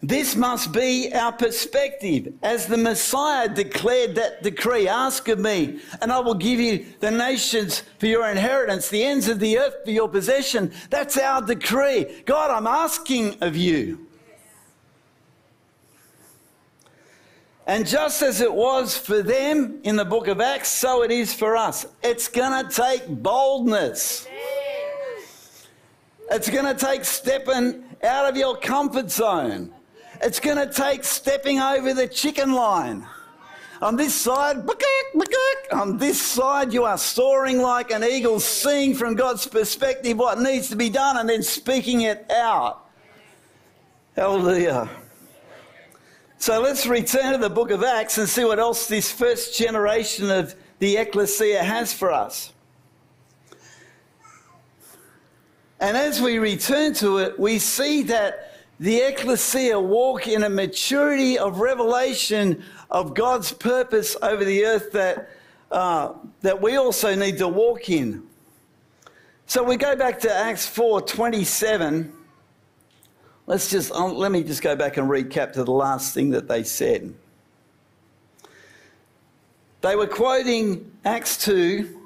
This 0.07 0.37
must 0.37 0.71
be 0.71 1.11
our 1.15 1.33
perspective. 1.33 2.35
As 2.43 2.67
the 2.67 2.77
Messiah 2.77 3.49
declared 3.49 4.17
that 4.17 4.43
decree, 4.43 4.87
ask 4.87 5.29
of 5.29 5.39
me, 5.39 5.81
and 6.03 6.13
I 6.13 6.19
will 6.19 6.35
give 6.35 6.61
you 6.61 6.85
the 7.01 7.11
nations 7.11 7.83
for 7.99 8.07
your 8.07 8.29
inheritance, 8.29 8.91
the 8.91 9.03
ends 9.03 9.29
of 9.29 9.41
the 9.41 9.59
earth 9.59 9.77
for 9.83 9.91
your 9.91 10.11
possession. 10.11 10.73
That's 10.91 11.17
our 11.17 11.41
decree. 11.41 12.23
God, 12.27 12.51
I'm 12.51 12.67
asking 12.67 13.43
of 13.43 13.57
you. 13.57 14.07
And 17.67 17.87
just 17.87 18.21
as 18.21 18.43
it 18.43 18.53
was 18.53 18.99
for 18.99 19.23
them 19.23 19.81
in 19.85 19.97
the 19.97 20.05
book 20.05 20.29
of 20.29 20.39
Acts, 20.39 20.69
so 20.69 21.03
it 21.03 21.13
is 21.13 21.33
for 21.33 21.57
us. 21.57 21.87
It's 22.03 22.29
going 22.29 22.63
to 22.63 22.71
take 22.71 23.09
boldness. 23.09 24.29
It's 26.31 26.51
going 26.51 26.67
to 26.67 26.75
take 26.75 27.07
stepping 27.07 27.85
out 28.03 28.29
of 28.29 28.37
your 28.37 28.59
comfort 28.59 29.11
zone. 29.11 29.73
It's 30.23 30.41
going 30.41 30.57
to 30.57 30.73
take 30.73 31.05
stepping 31.05 31.61
over 31.61 31.95
the 31.95 32.09
chicken 32.09 32.53
line. 32.53 33.07
On 33.83 33.97
this 33.97 34.15
side, 34.15 34.67
on 35.73 35.99
this 35.99 36.21
side, 36.21 36.73
you 36.73 36.85
are 36.85 36.97
soaring 36.97 37.61
like 37.61 37.91
an 37.91 38.05
eagle, 38.05 38.41
seeing 38.41 38.95
from 38.95 39.15
God's 39.15 39.47
perspective 39.47 40.17
what 40.17 40.41
needs 40.41 40.71
to 40.71 40.77
be 40.77 40.89
done 40.89 41.19
and 41.19 41.29
then 41.29 41.43
speaking 41.43 42.03
it 42.03 42.31
out. 42.31 42.87
Hallelujah. 44.17 44.89
So 46.39 46.61
let's 46.61 46.87
return 46.87 47.33
to 47.33 47.39
the 47.39 47.51
book 47.51 47.71
of 47.71 47.83
Acts 47.83 48.17
and 48.19 48.29
see 48.29 48.45
what 48.45 48.59
else 48.59 48.87
this 48.87 49.11
first 49.11 49.59
generation 49.59 50.31
of 50.31 50.55
the 50.79 50.97
ecclesia 50.97 51.63
has 51.63 51.93
for 51.93 52.13
us. 52.13 52.53
And 55.81 55.97
as 55.97 56.21
we 56.21 56.39
return 56.39 56.95
to 56.95 57.19
it, 57.19 57.39
we 57.39 57.59
see 57.59 58.03
that 58.05 58.54
the 58.85 58.99
ecclesia 58.99 59.81
walk 59.81 60.29
in 60.29 60.43
a 60.43 60.51
maturity 60.51 61.39
of 61.39 61.61
revelation 61.61 62.63
of 62.91 63.15
God's 63.15 63.51
purpose 63.51 64.15
over 64.21 64.45
the 64.45 64.67
earth 64.67 64.93
that, 64.93 65.31
uh, 65.71 66.13
that 66.43 66.61
we 66.61 66.77
also 66.77 67.15
need 67.15 67.39
to 67.39 67.49
walk 67.49 67.89
in. 67.89 68.25
So 69.47 69.63
we 69.63 69.79
go 69.79 69.97
back 69.97 70.21
to 70.21 70.31
Acts 70.31 70.67
4 70.67 71.01
27. 71.01 72.13
Let's 73.47 73.71
just, 73.71 73.91
um, 73.93 74.17
let 74.17 74.31
me 74.31 74.43
just 74.45 74.61
go 74.61 74.77
back 74.77 74.99
and 74.99 75.09
recap 75.09 75.55
to 75.55 75.65
the 75.65 75.73
last 75.73 76.13
thing 76.13 76.29
that 76.33 76.47
they 76.47 76.63
said. 76.63 77.15
They 79.81 79.97
were 79.97 80.07
quoting 80.07 80.93
Acts 81.07 81.43
2 81.43 82.04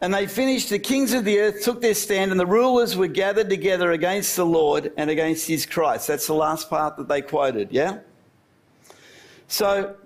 and 0.00 0.14
they 0.14 0.26
finished, 0.26 0.70
the 0.70 0.78
kings 0.78 1.12
of 1.12 1.24
the 1.24 1.40
earth 1.40 1.64
took 1.64 1.80
their 1.80 1.94
stand, 1.94 2.30
and 2.30 2.38
the 2.38 2.46
rulers 2.46 2.96
were 2.96 3.08
gathered 3.08 3.50
together 3.50 3.90
against 3.90 4.36
the 4.36 4.46
Lord 4.46 4.92
and 4.96 5.10
against 5.10 5.48
his 5.48 5.66
Christ. 5.66 6.06
That's 6.06 6.26
the 6.28 6.34
last 6.34 6.70
part 6.70 6.96
that 6.98 7.08
they 7.08 7.20
quoted, 7.20 7.72
yeah? 7.72 7.98
So, 9.48 9.96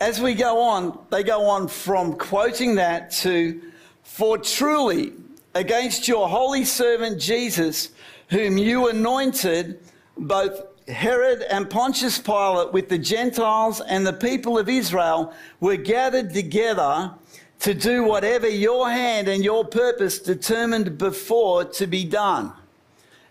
as 0.00 0.20
we 0.20 0.34
go 0.34 0.60
on, 0.60 0.98
they 1.10 1.22
go 1.22 1.46
on 1.46 1.68
from 1.68 2.14
quoting 2.16 2.74
that 2.74 3.12
to, 3.12 3.62
For 4.02 4.36
truly, 4.36 5.12
against 5.54 6.08
your 6.08 6.28
holy 6.28 6.64
servant 6.64 7.20
Jesus, 7.20 7.90
whom 8.30 8.58
you 8.58 8.88
anointed, 8.88 9.78
both 10.16 10.71
Herod 10.92 11.42
and 11.42 11.68
Pontius 11.68 12.18
Pilate 12.18 12.72
with 12.72 12.88
the 12.88 12.98
Gentiles 12.98 13.80
and 13.80 14.06
the 14.06 14.12
people 14.12 14.58
of 14.58 14.68
Israel 14.68 15.32
were 15.60 15.76
gathered 15.76 16.32
together 16.32 17.12
to 17.60 17.74
do 17.74 18.04
whatever 18.04 18.48
your 18.48 18.90
hand 18.90 19.28
and 19.28 19.42
your 19.44 19.64
purpose 19.64 20.18
determined 20.18 20.98
before 20.98 21.64
to 21.64 21.86
be 21.86 22.04
done. 22.04 22.52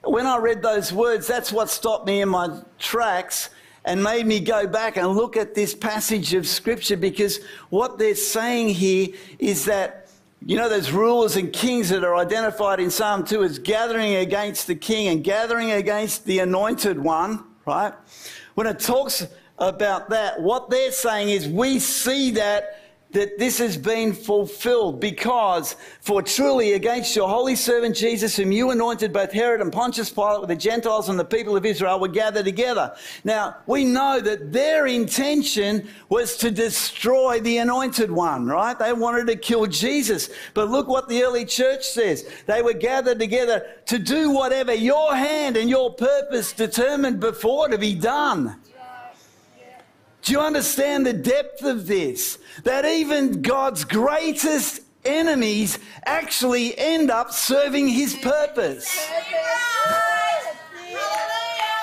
When 0.04 0.26
I 0.26 0.38
read 0.38 0.62
those 0.62 0.92
words, 0.92 1.28
that's 1.28 1.52
what 1.52 1.70
stopped 1.70 2.08
me 2.08 2.22
in 2.22 2.30
my 2.30 2.62
tracks 2.80 3.52
and 3.86 4.02
made 4.02 4.26
me 4.26 4.40
go 4.40 4.66
back 4.66 4.98
and 4.98 5.10
look 5.10 5.38
at 5.38 5.54
this 5.54 5.74
passage 5.76 6.34
of 6.34 6.48
scripture 6.48 6.98
because 6.98 7.40
what 7.70 7.98
they're 7.98 8.16
saying 8.16 8.70
here 8.70 9.10
is 9.38 9.66
that 9.66 10.08
you 10.44 10.58
know 10.58 10.70
those 10.70 10.92
rulers 10.92 11.36
and 11.36 11.54
kings 11.54 11.90
that 11.90 12.04
are 12.04 12.16
identified 12.16 12.80
in 12.80 12.90
Psalm 12.90 13.24
2 13.24 13.44
as 13.44 13.60
gathering 13.60 14.16
against 14.16 14.66
the 14.66 14.74
king 14.74 15.08
and 15.08 15.24
gathering 15.24 15.72
against 15.72 16.26
the 16.26 16.40
anointed 16.40 16.98
one, 16.98 17.44
right? 17.66 17.94
When 18.56 18.68
it 18.68 18.80
talks 18.80 19.28
about 19.58 20.10
that, 20.10 20.42
what 20.42 20.70
they're 20.70 20.92
saying 20.92 21.30
is 21.30 21.48
we 21.48 21.80
see 21.80 22.32
that 22.32 22.81
that 23.14 23.38
this 23.38 23.58
has 23.58 23.78
been 23.78 24.14
fulfilled 24.14 25.00
because 25.00 25.76
for 26.00 26.22
truly 26.22 26.74
against 26.74 27.16
your 27.16 27.28
holy 27.28 27.56
servant 27.56 27.96
Jesus 27.96 28.36
whom 28.36 28.52
you 28.52 28.72
anointed 28.72 29.12
both 29.12 29.32
Herod 29.32 29.62
and 29.62 29.72
Pontius 29.72 30.10
Pilate 30.10 30.42
with 30.42 30.50
the 30.50 30.56
Gentiles 30.56 31.10
and 31.10 31.20
the 31.20 31.26
people 31.26 31.58
of 31.58 31.66
Israel 31.66 32.00
were 32.00 32.08
gathered 32.08 32.46
together. 32.46 32.96
Now 33.24 33.58
we 33.68 33.84
know 33.84 34.20
that 34.22 34.52
their 34.52 34.88
intention 34.88 35.88
was 36.10 36.38
to 36.38 36.52
destroy 36.52 37.40
the 37.40 37.58
anointed 37.58 38.12
one, 38.12 38.46
right? 38.46 38.78
They 38.78 38.94
wanted 38.94 39.28
to 39.28 39.36
kill 39.36 39.66
Jesus. 39.68 40.30
But 40.54 40.70
look 40.70 40.88
what 40.88 41.10
the 41.10 41.24
early 41.24 41.46
church 41.46 41.84
says. 41.84 42.30
They 42.46 42.62
were 42.62 42.74
gathered 42.74 43.20
together 43.20 43.66
to 43.88 44.00
do 44.00 44.32
whatever 44.32 44.74
your 44.74 45.16
hand 45.16 45.58
and 45.58 45.70
your 45.70 45.94
purpose 45.94 46.54
determined 46.54 47.20
before 47.20 47.68
to 47.68 47.78
be 47.78 47.96
done. 47.96 48.61
Do 50.22 50.34
you 50.34 50.40
understand 50.40 51.06
the 51.06 51.14
depth 51.14 51.64
of 51.64 51.88
this? 51.88 52.38
That 52.64 52.86
even 52.86 53.42
God's 53.42 53.84
greatest 53.84 54.82
enemies 55.04 55.80
actually 56.06 56.78
end 56.78 57.10
up 57.10 57.32
serving 57.32 57.88
his 57.88 58.16
purpose. 58.16 59.08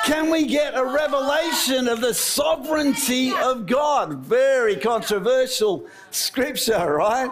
Can 0.05 0.31
we 0.31 0.47
get 0.47 0.75
a 0.75 0.85
revelation 0.85 1.89
of 1.89 2.01
the 2.01 2.15
sovereignty 2.15 3.35
of 3.35 3.67
God? 3.67 4.15
Very 4.21 4.77
controversial 4.77 5.87
scripture, 6.11 6.95
right? 6.95 7.31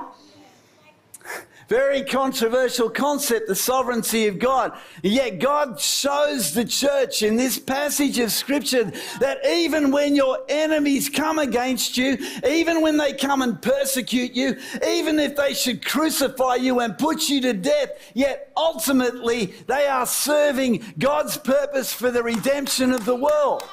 Very 1.68 2.05
controversial 2.05 2.88
concept, 2.88 3.48
the 3.48 3.55
sovereignty 3.55 4.29
of 4.29 4.38
God. 4.38 4.79
Yet 5.02 5.40
God 5.40 5.81
shows 5.81 6.55
the 6.55 6.64
church 6.64 7.22
in 7.22 7.37
this 7.37 7.59
passage 7.59 8.20
of 8.20 8.31
scripture 8.31 8.85
that 9.18 9.44
even 9.44 9.90
when 9.90 10.14
your 10.14 10.38
enemies 10.48 11.09
come 11.09 11.40
against 11.40 11.96
you, 11.96 12.18
even 12.48 12.83
when 12.83 12.96
they 12.96 13.14
come 13.14 13.42
and 13.42 13.61
persecute 13.61 14.33
you, 14.33 14.57
even 14.87 15.18
if 15.18 15.35
they 15.35 15.55
should 15.55 15.85
crucify 15.85 16.55
you 16.55 16.79
and 16.81 16.96
put 16.98 17.29
you 17.29 17.40
to 17.40 17.52
death, 17.52 17.90
yet 18.14 18.52
ultimately 18.57 19.46
they 19.66 19.88
are 19.88 20.07
serving 20.07 20.85
God's 20.98 21.37
purpose 21.37 21.92
for 21.92 22.12
the 22.12 22.22
redemption 22.22 22.92
of 22.92 23.05
the 23.05 23.16
world. 23.16 23.64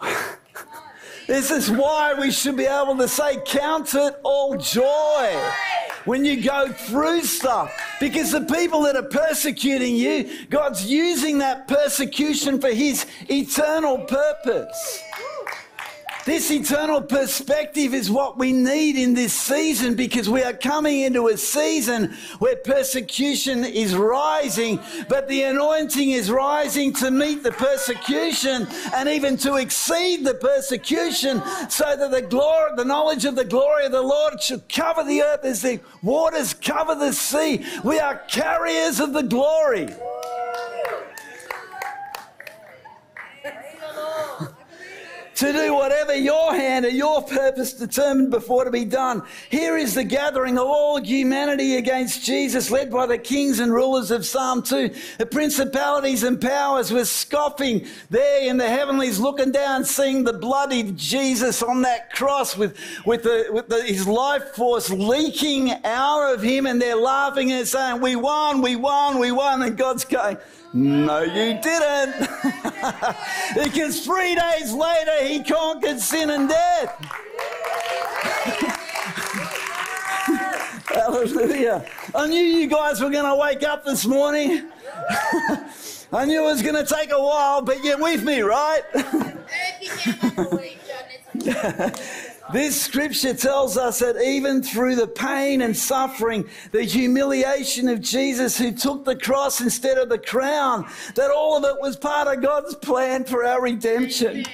This 1.26 1.50
is 1.50 1.70
why 1.70 2.14
we 2.14 2.30
should 2.30 2.56
be 2.56 2.66
able 2.66 2.96
to 2.98 3.08
say, 3.08 3.38
Count 3.44 3.94
it 3.94 4.14
all 4.22 4.56
joy 4.56 5.52
when 6.04 6.24
you 6.24 6.40
go 6.42 6.68
through 6.72 7.22
stuff. 7.22 7.72
Because 7.98 8.30
the 8.30 8.42
people 8.42 8.82
that 8.82 8.96
are 8.96 9.02
persecuting 9.02 9.96
you, 9.96 10.46
God's 10.48 10.86
using 10.86 11.38
that 11.38 11.66
persecution 11.66 12.60
for 12.60 12.70
His 12.70 13.06
eternal 13.28 13.98
purpose. 13.98 15.02
This 16.26 16.50
eternal 16.50 17.02
perspective 17.02 17.94
is 17.94 18.10
what 18.10 18.36
we 18.36 18.50
need 18.50 18.96
in 18.96 19.14
this 19.14 19.32
season 19.32 19.94
because 19.94 20.28
we 20.28 20.42
are 20.42 20.52
coming 20.52 21.02
into 21.02 21.28
a 21.28 21.36
season 21.36 22.16
where 22.40 22.56
persecution 22.56 23.64
is 23.64 23.94
rising, 23.94 24.80
but 25.08 25.28
the 25.28 25.44
anointing 25.44 26.10
is 26.10 26.28
rising 26.28 26.92
to 26.94 27.12
meet 27.12 27.44
the 27.44 27.52
persecution 27.52 28.66
and 28.92 29.08
even 29.08 29.36
to 29.36 29.54
exceed 29.54 30.24
the 30.24 30.34
persecution 30.34 31.40
so 31.70 31.96
that 31.96 32.10
the 32.10 32.22
glory, 32.22 32.72
the 32.74 32.84
knowledge 32.84 33.24
of 33.24 33.36
the 33.36 33.44
glory 33.44 33.86
of 33.86 33.92
the 33.92 34.02
Lord 34.02 34.42
should 34.42 34.68
cover 34.68 35.04
the 35.04 35.22
earth 35.22 35.44
as 35.44 35.62
the 35.62 35.78
waters 36.02 36.52
cover 36.54 36.96
the 36.96 37.12
sea. 37.12 37.64
We 37.84 38.00
are 38.00 38.16
carriers 38.26 38.98
of 38.98 39.12
the 39.12 39.22
glory. 39.22 39.94
To 45.36 45.52
do 45.52 45.74
whatever 45.74 46.14
your 46.14 46.54
hand 46.54 46.86
and 46.86 46.96
your 46.96 47.22
purpose 47.22 47.74
determined 47.74 48.30
before 48.30 48.64
to 48.64 48.70
be 48.70 48.86
done. 48.86 49.22
Here 49.50 49.76
is 49.76 49.94
the 49.94 50.02
gathering 50.02 50.56
of 50.58 50.64
all 50.64 51.00
humanity 51.02 51.76
against 51.76 52.24
Jesus, 52.24 52.70
led 52.70 52.90
by 52.90 53.04
the 53.04 53.18
kings 53.18 53.60
and 53.60 53.72
rulers 53.72 54.10
of 54.10 54.24
Psalm 54.24 54.62
2. 54.62 54.90
The 55.18 55.26
principalities 55.26 56.22
and 56.22 56.40
powers 56.40 56.90
were 56.90 57.04
scoffing 57.04 57.86
there 58.08 58.48
in 58.48 58.56
the 58.56 58.68
heavenlies, 58.68 59.20
looking 59.20 59.52
down, 59.52 59.84
seeing 59.84 60.24
the 60.24 60.32
bloody 60.32 60.92
Jesus 60.92 61.62
on 61.62 61.82
that 61.82 62.14
cross 62.14 62.56
with, 62.56 62.78
with, 63.04 63.22
the, 63.22 63.48
with 63.52 63.68
the, 63.68 63.82
his 63.82 64.08
life 64.08 64.54
force 64.54 64.88
leaking 64.88 65.70
out 65.84 66.32
of 66.32 66.42
him, 66.42 66.64
and 66.64 66.80
they're 66.80 66.96
laughing 66.96 67.52
and 67.52 67.68
saying, 67.68 68.00
We 68.00 68.16
won, 68.16 68.62
we 68.62 68.74
won, 68.74 69.18
we 69.18 69.32
won. 69.32 69.62
And 69.62 69.76
God's 69.76 70.06
going, 70.06 70.38
no, 70.76 71.22
you 71.22 71.58
didn't. 71.58 72.18
because 73.54 74.04
three 74.04 74.34
days 74.34 74.74
later, 74.74 75.24
he 75.24 75.42
conquered 75.42 75.98
sin 75.98 76.28
and 76.28 76.50
death. 76.50 76.94
Hallelujah. 80.86 81.82
I 82.14 82.26
knew 82.26 82.42
you 82.42 82.66
guys 82.66 83.00
were 83.00 83.08
going 83.08 83.24
to 83.24 83.36
wake 83.36 83.62
up 83.62 83.86
this 83.86 84.04
morning. 84.04 84.68
I 86.12 86.26
knew 86.26 86.42
it 86.42 86.46
was 86.46 86.60
going 86.60 86.74
to 86.74 86.84
take 86.84 87.10
a 87.10 87.22
while, 87.22 87.62
but 87.62 87.82
you're 87.82 87.98
with 87.98 88.22
me, 88.22 88.42
right? 88.42 88.82
This 92.52 92.80
scripture 92.80 93.34
tells 93.34 93.76
us 93.76 93.98
that 93.98 94.22
even 94.22 94.62
through 94.62 94.94
the 94.94 95.08
pain 95.08 95.62
and 95.62 95.76
suffering, 95.76 96.48
the 96.70 96.84
humiliation 96.84 97.88
of 97.88 98.00
Jesus 98.00 98.56
who 98.56 98.70
took 98.72 99.04
the 99.04 99.16
cross 99.16 99.60
instead 99.60 99.98
of 99.98 100.08
the 100.08 100.18
crown, 100.18 100.86
that 101.16 101.30
all 101.30 101.56
of 101.56 101.64
it 101.64 101.80
was 101.80 101.96
part 101.96 102.28
of 102.28 102.42
God's 102.42 102.76
plan 102.76 103.24
for 103.24 103.44
our 103.44 103.60
redemption. 103.60 104.44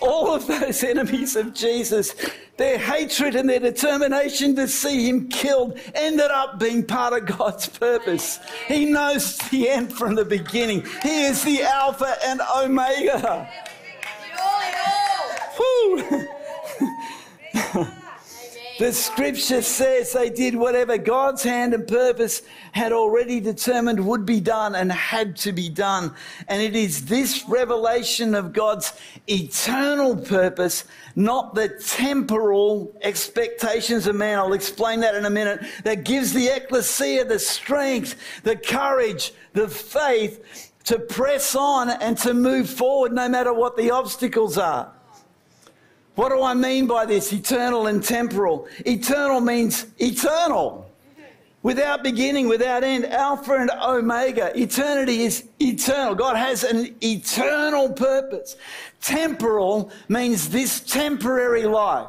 All 0.00 0.32
of 0.32 0.46
those 0.46 0.84
enemies 0.84 1.34
of 1.34 1.52
Jesus, 1.52 2.14
their 2.56 2.78
hatred 2.78 3.34
and 3.34 3.48
their 3.48 3.60
determination 3.60 4.54
to 4.56 4.68
see 4.68 5.08
him 5.08 5.28
killed 5.28 5.78
ended 5.94 6.30
up 6.30 6.60
being 6.60 6.84
part 6.84 7.12
of 7.12 7.26
God's 7.38 7.68
purpose. 7.68 8.38
He 8.68 8.84
knows 8.84 9.36
the 9.50 9.68
end 9.68 9.92
from 9.92 10.14
the 10.14 10.24
beginning. 10.24 10.86
He 11.02 11.24
is 11.24 11.42
the 11.42 11.62
Alpha 11.62 12.16
and 12.24 12.40
Omega. 12.56 13.50
Woo! 15.58 16.28
The 18.78 18.92
scripture 18.92 19.60
says 19.60 20.12
they 20.12 20.30
did 20.30 20.54
whatever 20.54 20.98
God's 20.98 21.42
hand 21.42 21.74
and 21.74 21.86
purpose 21.86 22.42
had 22.72 22.92
already 22.92 23.40
determined 23.40 24.06
would 24.06 24.24
be 24.24 24.40
done 24.40 24.76
and 24.76 24.92
had 24.92 25.36
to 25.38 25.52
be 25.52 25.68
done. 25.68 26.14
And 26.46 26.62
it 26.62 26.76
is 26.76 27.06
this 27.06 27.48
revelation 27.48 28.34
of 28.34 28.52
God's 28.52 28.92
eternal 29.26 30.16
purpose, 30.16 30.84
not 31.16 31.54
the 31.54 31.68
temporal 31.68 32.94
expectations 33.02 34.06
of 34.06 34.14
man. 34.14 34.38
I'll 34.38 34.52
explain 34.52 35.00
that 35.00 35.16
in 35.16 35.24
a 35.24 35.30
minute. 35.30 35.60
That 35.82 36.04
gives 36.04 36.32
the 36.32 36.46
ecclesia 36.46 37.24
the 37.24 37.38
strength, 37.40 38.14
the 38.44 38.56
courage, 38.56 39.32
the 39.54 39.68
faith 39.68 40.72
to 40.84 40.98
press 40.98 41.54
on 41.54 41.90
and 41.90 42.16
to 42.16 42.32
move 42.32 42.70
forward 42.70 43.12
no 43.12 43.28
matter 43.28 43.52
what 43.52 43.76
the 43.76 43.90
obstacles 43.90 44.56
are. 44.56 44.92
What 46.18 46.30
do 46.30 46.42
I 46.42 46.52
mean 46.52 46.88
by 46.88 47.06
this? 47.06 47.32
Eternal 47.32 47.86
and 47.86 48.02
temporal. 48.02 48.66
Eternal 48.84 49.40
means 49.40 49.86
eternal. 49.98 50.90
Without 51.62 52.02
beginning, 52.02 52.48
without 52.48 52.82
end, 52.82 53.06
Alpha 53.06 53.52
and 53.52 53.70
Omega. 53.70 54.50
Eternity 54.60 55.22
is 55.22 55.44
eternal. 55.60 56.16
God 56.16 56.34
has 56.34 56.64
an 56.64 56.92
eternal 57.04 57.92
purpose. 57.92 58.56
Temporal 59.00 59.92
means 60.08 60.48
this 60.48 60.80
temporary 60.80 61.66
life. 61.66 62.08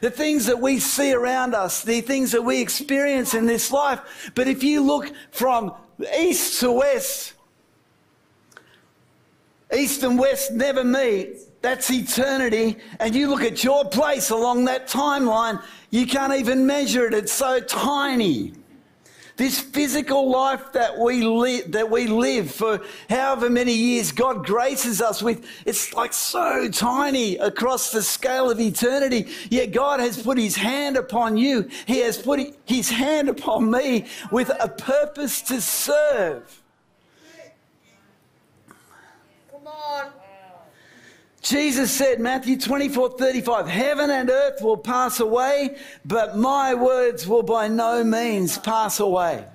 The 0.00 0.12
things 0.12 0.46
that 0.46 0.60
we 0.60 0.78
see 0.78 1.12
around 1.12 1.52
us, 1.52 1.82
the 1.82 2.02
things 2.02 2.30
that 2.30 2.42
we 2.42 2.60
experience 2.60 3.34
in 3.34 3.46
this 3.46 3.72
life. 3.72 4.30
But 4.36 4.46
if 4.46 4.62
you 4.62 4.80
look 4.80 5.10
from 5.32 5.74
east 6.16 6.60
to 6.60 6.70
west, 6.70 7.32
east 9.76 10.04
and 10.04 10.16
west 10.16 10.52
never 10.52 10.84
meet 10.84 11.49
that's 11.62 11.90
eternity. 11.90 12.78
And 12.98 13.14
you 13.14 13.28
look 13.28 13.42
at 13.42 13.62
your 13.62 13.84
place 13.84 14.30
along 14.30 14.64
that 14.66 14.88
timeline, 14.88 15.62
you 15.90 16.06
can't 16.06 16.34
even 16.34 16.66
measure 16.66 17.06
it. 17.06 17.14
It's 17.14 17.32
so 17.32 17.60
tiny. 17.60 18.54
This 19.36 19.58
physical 19.58 20.30
life 20.30 20.72
that 20.72 20.98
we, 20.98 21.22
li- 21.22 21.62
that 21.68 21.90
we 21.90 22.06
live 22.06 22.50
for 22.50 22.82
however 23.08 23.48
many 23.48 23.72
years 23.72 24.12
God 24.12 24.44
graces 24.44 25.00
us 25.00 25.22
with, 25.22 25.46
it's 25.64 25.94
like 25.94 26.12
so 26.12 26.68
tiny 26.68 27.36
across 27.36 27.90
the 27.90 28.02
scale 28.02 28.50
of 28.50 28.60
eternity. 28.60 29.28
Yet 29.48 29.72
God 29.72 30.00
has 30.00 30.22
put 30.22 30.36
his 30.36 30.56
hand 30.56 30.98
upon 30.98 31.38
you. 31.38 31.70
He 31.86 32.00
has 32.00 32.18
put 32.18 32.54
his 32.66 32.90
hand 32.90 33.30
upon 33.30 33.70
me 33.70 34.06
with 34.30 34.50
a 34.60 34.68
purpose 34.68 35.40
to 35.42 35.62
serve. 35.62 36.60
Come 39.50 39.66
on. 39.66 40.19
Jesus 41.42 41.90
said, 41.90 42.20
Matthew 42.20 42.58
24 42.58 43.10
35, 43.18 43.66
heaven 43.66 44.10
and 44.10 44.28
earth 44.28 44.60
will 44.60 44.76
pass 44.76 45.20
away, 45.20 45.76
but 46.04 46.36
my 46.36 46.74
words 46.74 47.26
will 47.26 47.42
by 47.42 47.68
no 47.68 48.04
means 48.04 48.58
pass 48.58 49.00
away. 49.00 49.46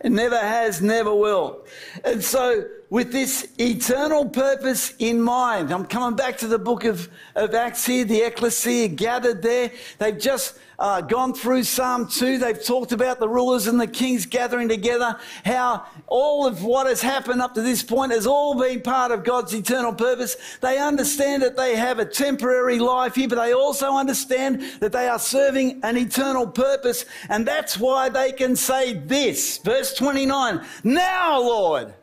It 0.00 0.12
never 0.12 0.38
has, 0.38 0.80
never 0.80 1.14
will. 1.14 1.64
And 2.04 2.22
so, 2.22 2.64
with 2.90 3.12
this 3.12 3.48
eternal 3.58 4.26
purpose 4.28 4.94
in 4.98 5.20
mind, 5.20 5.70
I'm 5.70 5.84
coming 5.84 6.16
back 6.16 6.38
to 6.38 6.46
the 6.46 6.58
book 6.58 6.84
of, 6.84 7.08
of 7.34 7.54
Acts 7.54 7.84
here, 7.84 8.04
the 8.04 8.22
ecclesia 8.22 8.88
gathered 8.88 9.42
there. 9.42 9.70
They've 9.98 10.18
just 10.18 10.58
uh, 10.78 11.02
gone 11.02 11.34
through 11.34 11.64
Psalm 11.64 12.08
2. 12.08 12.38
They've 12.38 12.64
talked 12.64 12.92
about 12.92 13.20
the 13.20 13.28
rulers 13.28 13.66
and 13.66 13.78
the 13.78 13.86
kings 13.86 14.24
gathering 14.24 14.68
together, 14.68 15.18
how 15.44 15.84
all 16.06 16.46
of 16.46 16.64
what 16.64 16.86
has 16.86 17.02
happened 17.02 17.42
up 17.42 17.54
to 17.54 17.62
this 17.62 17.82
point 17.82 18.12
has 18.12 18.26
all 18.26 18.58
been 18.58 18.80
part 18.80 19.10
of 19.10 19.22
God's 19.22 19.54
eternal 19.54 19.92
purpose. 19.92 20.36
They 20.62 20.78
understand 20.78 21.42
that 21.42 21.58
they 21.58 21.76
have 21.76 21.98
a 21.98 22.06
temporary 22.06 22.78
life 22.78 23.16
here, 23.16 23.28
but 23.28 23.36
they 23.36 23.52
also 23.52 23.96
understand 23.96 24.62
that 24.80 24.92
they 24.92 25.08
are 25.08 25.18
serving 25.18 25.80
an 25.82 25.98
eternal 25.98 26.46
purpose. 26.46 27.04
And 27.28 27.46
that's 27.46 27.76
why 27.76 28.08
they 28.08 28.32
can 28.32 28.56
say 28.56 28.94
this, 28.94 29.58
verse 29.58 29.92
29, 29.94 30.64
Now, 30.84 31.40
Lord, 31.40 31.94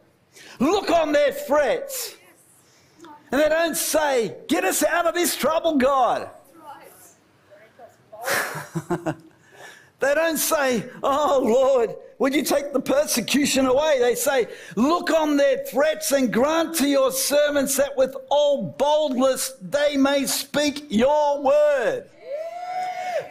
look 0.59 0.89
on 0.89 1.11
their 1.11 1.31
threats. 1.31 2.15
And 3.31 3.41
they 3.41 3.49
don't 3.49 3.75
say, 3.75 4.35
Get 4.47 4.63
us 4.63 4.83
out 4.83 5.05
of 5.05 5.13
this 5.13 5.35
trouble, 5.35 5.77
God. 5.77 6.29
they 9.99 10.15
don't 10.15 10.37
say, 10.37 10.85
Oh 11.03 11.41
Lord, 11.43 11.95
would 12.17 12.33
you 12.33 12.43
take 12.43 12.71
the 12.71 12.79
persecution 12.79 13.65
away? 13.65 13.97
They 13.99 14.15
say, 14.15 14.47
Look 14.75 15.11
on 15.11 15.37
their 15.37 15.65
threats 15.65 16.11
and 16.11 16.31
grant 16.31 16.75
to 16.75 16.87
your 16.87 17.11
servants 17.11 17.75
that 17.77 17.97
with 17.97 18.15
all 18.29 18.75
boldness 18.77 19.53
they 19.61 19.97
may 19.97 20.25
speak 20.25 20.85
your 20.89 21.41
word. 21.41 22.09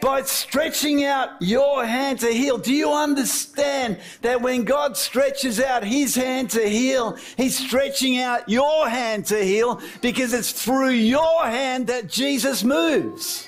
By 0.05 0.21
stretching 0.21 1.03
out 1.03 1.29
your 1.39 1.83
hand 1.83 2.19
to 2.19 2.27
heal. 2.27 2.59
Do 2.59 2.71
you 2.71 2.93
understand 2.93 3.97
that 4.21 4.39
when 4.39 4.63
God 4.63 4.95
stretches 4.95 5.59
out 5.59 5.83
his 5.83 6.13
hand 6.13 6.51
to 6.51 6.61
heal, 6.69 7.17
he's 7.37 7.57
stretching 7.57 8.19
out 8.19 8.47
your 8.47 8.87
hand 8.87 9.25
to 9.25 9.43
heal 9.43 9.81
because 10.01 10.31
it's 10.31 10.51
through 10.51 10.91
your 10.91 11.45
hand 11.45 11.87
that 11.87 12.07
Jesus 12.07 12.63
moves? 12.63 13.47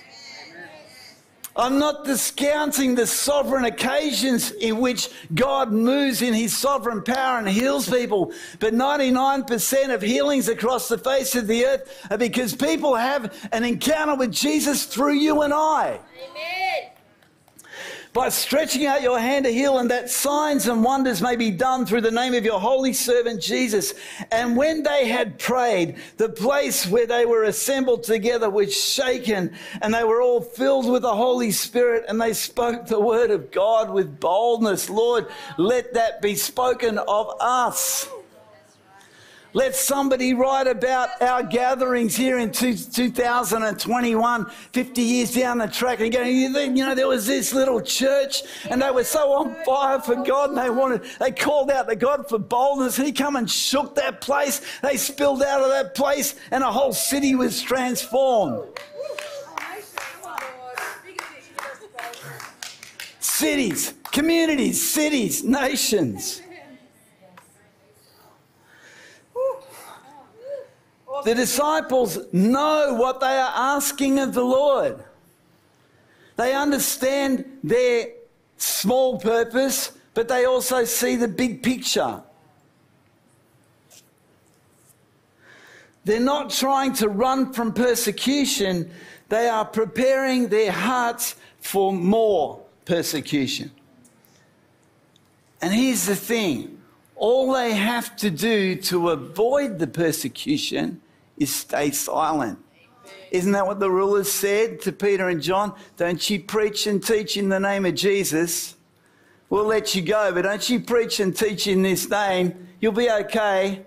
I'm 1.57 1.79
not 1.79 2.05
discounting 2.05 2.93
the 2.93 3.07
sovereign 3.07 3.65
occasions 3.65 4.51
in 4.51 4.77
which 4.77 5.09
God 5.33 5.71
moves 5.71 6.21
in 6.21 6.33
his 6.33 6.55
sovereign 6.55 7.01
power 7.01 7.39
and 7.39 7.49
heals 7.49 7.89
people. 7.89 8.31
But 8.59 8.73
99% 8.73 9.93
of 9.93 10.01
healings 10.01 10.49
across 10.49 10.87
the 10.87 10.99
face 10.99 11.35
of 11.35 11.47
the 11.47 11.65
earth 11.65 12.07
are 12.11 12.17
because 12.17 12.55
people 12.55 12.95
have 12.95 13.49
an 13.51 13.63
encounter 13.63 14.15
with 14.15 14.31
Jesus 14.31 14.85
through 14.85 15.15
you 15.15 15.41
and 15.41 15.53
I. 15.53 15.99
Amen 16.29 16.66
by 18.17 18.29
stretching 18.29 18.87
out 18.87 19.03
your 19.03 19.19
hand 19.19 19.45
to 19.45 19.51
heal, 19.51 19.77
and 19.77 19.91
that 19.91 20.09
signs 20.09 20.67
and 20.67 20.83
wonders 20.83 21.21
may 21.21 21.35
be 21.35 21.51
done 21.51 21.85
through 21.85 22.01
the 22.01 22.09
name 22.09 22.33
of 22.33 22.43
your 22.43 22.59
holy 22.59 22.91
servant 22.91 23.39
Jesus. 23.39 23.93
And 24.31 24.57
when 24.57 24.81
they 24.81 25.07
had 25.07 25.37
prayed, 25.37 25.97
the 26.17 26.29
place 26.29 26.87
where 26.87 27.05
they 27.05 27.27
were 27.27 27.43
assembled 27.43 28.03
together 28.03 28.49
was 28.49 28.75
shaken, 28.75 29.53
and 29.83 29.93
they 29.93 30.03
were 30.03 30.19
all 30.19 30.41
filled 30.41 30.89
with 30.89 31.03
the 31.03 31.15
Holy 31.15 31.51
Spirit, 31.51 32.05
and 32.07 32.19
they 32.19 32.33
spoke 32.33 32.87
the 32.87 32.99
word 32.99 33.29
of 33.29 33.51
God 33.51 33.91
with 33.91 34.19
boldness. 34.19 34.89
Lord, 34.89 35.27
let 35.59 35.93
that 35.93 36.19
be 36.19 36.33
spoken 36.33 36.97
of 36.97 37.35
us. 37.39 38.09
Let 39.53 39.75
somebody 39.75 40.33
write 40.33 40.67
about 40.67 41.21
our 41.21 41.41
gatherings 41.41 42.15
here 42.15 42.37
in 42.37 42.51
2021, 42.51 44.45
50 44.73 45.01
years 45.01 45.33
down 45.33 45.57
the 45.59 45.67
track, 45.67 46.01
and 46.01 46.11
go, 46.11 46.21
you 46.21 46.49
know, 46.49 46.93
there 46.93 47.07
was 47.07 47.25
this 47.25 47.53
little 47.53 47.81
church, 47.81 48.43
and 48.69 48.81
they 48.81 48.91
were 48.91 49.05
so 49.05 49.31
on 49.31 49.55
fire 49.65 49.99
for 49.99 50.15
God, 50.15 50.49
and 50.49 50.57
they 50.57 50.69
wanted, 50.69 51.03
they 51.19 51.31
called 51.31 51.71
out 51.71 51.87
to 51.87 51.95
God 51.95 52.27
for 52.27 52.37
boldness. 52.37 52.97
He 52.97 53.11
come 53.11 53.37
and 53.37 53.49
shook 53.49 53.95
that 53.95 54.21
place. 54.21 54.61
They 54.81 54.97
spilled 54.97 55.41
out 55.41 55.61
of 55.61 55.69
that 55.69 55.95
place, 55.95 56.35
and 56.51 56.63
a 56.63 56.71
whole 56.71 56.93
city 56.93 57.33
was 57.33 57.61
transformed. 57.61 58.67
Cities, 63.19 63.93
communities, 64.11 64.91
cities, 64.91 65.43
nations. 65.43 66.41
The 71.23 71.35
disciples 71.35 72.19
know 72.31 72.93
what 72.93 73.19
they 73.19 73.37
are 73.37 73.53
asking 73.55 74.19
of 74.19 74.33
the 74.33 74.43
Lord. 74.43 75.03
They 76.35 76.53
understand 76.53 77.59
their 77.63 78.09
small 78.57 79.19
purpose, 79.19 79.91
but 80.13 80.27
they 80.27 80.45
also 80.45 80.83
see 80.85 81.15
the 81.15 81.27
big 81.27 81.63
picture. 81.63 82.21
They're 86.05 86.19
not 86.19 86.51
trying 86.51 86.93
to 86.93 87.09
run 87.09 87.51
from 87.51 87.73
persecution, 87.73 88.91
they 89.29 89.49
are 89.49 89.65
preparing 89.65 90.47
their 90.47 90.71
hearts 90.71 91.35
for 91.59 91.91
more 91.91 92.61
persecution. 92.85 93.71
And 95.61 95.73
here's 95.73 96.05
the 96.05 96.15
thing 96.15 96.77
all 97.15 97.51
they 97.51 97.73
have 97.73 98.15
to 98.17 98.29
do 98.29 98.75
to 98.75 99.09
avoid 99.09 99.79
the 99.79 99.87
persecution 99.87 101.01
is 101.37 101.53
stay 101.53 101.91
silent. 101.91 102.59
Isn't 103.31 103.51
that 103.51 103.65
what 103.65 103.79
the 103.79 103.89
rulers 103.89 104.31
said 104.31 104.81
to 104.81 104.91
Peter 104.91 105.29
and 105.29 105.41
John? 105.41 105.73
Don't 105.97 106.29
you 106.29 106.39
preach 106.39 106.87
and 106.87 107.03
teach 107.03 107.37
in 107.37 107.49
the 107.49 107.59
name 107.59 107.85
of 107.85 107.95
Jesus. 107.95 108.75
We'll 109.49 109.65
let 109.65 109.95
you 109.95 110.01
go, 110.01 110.31
but 110.33 110.43
don't 110.43 110.69
you 110.69 110.79
preach 110.79 111.19
and 111.19 111.35
teach 111.35 111.67
in 111.67 111.81
this 111.81 112.09
name. 112.09 112.67
You'll 112.79 112.91
be 112.91 113.09
okay. 113.09 113.85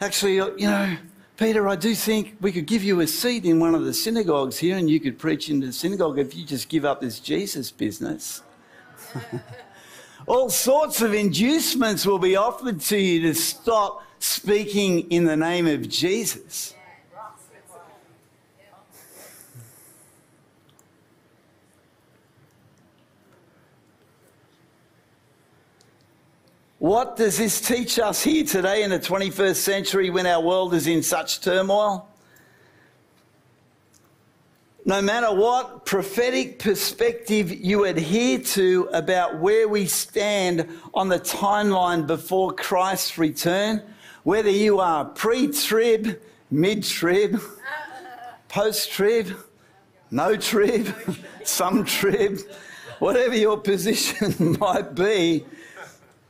Actually, 0.00 0.34
you 0.34 0.68
know, 0.68 0.96
Peter, 1.36 1.68
I 1.68 1.76
do 1.76 1.94
think 1.94 2.36
we 2.40 2.50
could 2.50 2.66
give 2.66 2.82
you 2.82 3.00
a 3.00 3.06
seat 3.06 3.44
in 3.44 3.60
one 3.60 3.74
of 3.74 3.84
the 3.84 3.94
synagogues 3.94 4.58
here 4.58 4.76
and 4.76 4.90
you 4.90 4.98
could 4.98 5.18
preach 5.18 5.48
in 5.48 5.60
the 5.60 5.72
synagogue 5.72 6.18
if 6.18 6.36
you 6.36 6.44
just 6.44 6.68
give 6.68 6.84
up 6.84 7.00
this 7.00 7.20
Jesus 7.20 7.70
business. 7.70 8.42
All 10.26 10.50
sorts 10.50 11.00
of 11.00 11.14
inducements 11.14 12.04
will 12.04 12.18
be 12.18 12.36
offered 12.36 12.80
to 12.80 12.98
you 12.98 13.22
to 13.22 13.34
stop 13.34 14.02
speaking 14.20 15.10
in 15.10 15.24
the 15.24 15.36
name 15.36 15.66
of 15.66 15.88
Jesus. 15.88 16.74
What 26.78 27.16
does 27.16 27.38
this 27.38 27.60
teach 27.60 27.98
us 27.98 28.22
here 28.22 28.44
today 28.44 28.84
in 28.84 28.90
the 28.90 29.00
21st 29.00 29.56
century 29.56 30.10
when 30.10 30.26
our 30.26 30.40
world 30.40 30.74
is 30.74 30.86
in 30.86 31.02
such 31.02 31.40
turmoil? 31.40 32.08
No 34.84 35.02
matter 35.02 35.34
what 35.34 35.84
prophetic 35.84 36.60
perspective 36.60 37.52
you 37.52 37.84
adhere 37.84 38.38
to 38.38 38.88
about 38.92 39.38
where 39.38 39.68
we 39.68 39.86
stand 39.86 40.68
on 40.94 41.08
the 41.08 41.18
timeline 41.18 42.06
before 42.06 42.52
Christ's 42.52 43.18
return, 43.18 43.82
whether 44.22 44.50
you 44.50 44.80
are 44.80 45.04
pre 45.04 45.48
trib, 45.48 46.20
mid 46.50 46.82
trib, 46.84 47.40
post 48.48 48.90
trib, 48.90 49.36
no 50.10 50.36
trib, 50.36 50.94
some 51.44 51.84
trib, 51.84 52.40
whatever 52.98 53.36
your 53.36 53.58
position 53.58 54.56
might 54.60 54.94
be, 54.94 55.44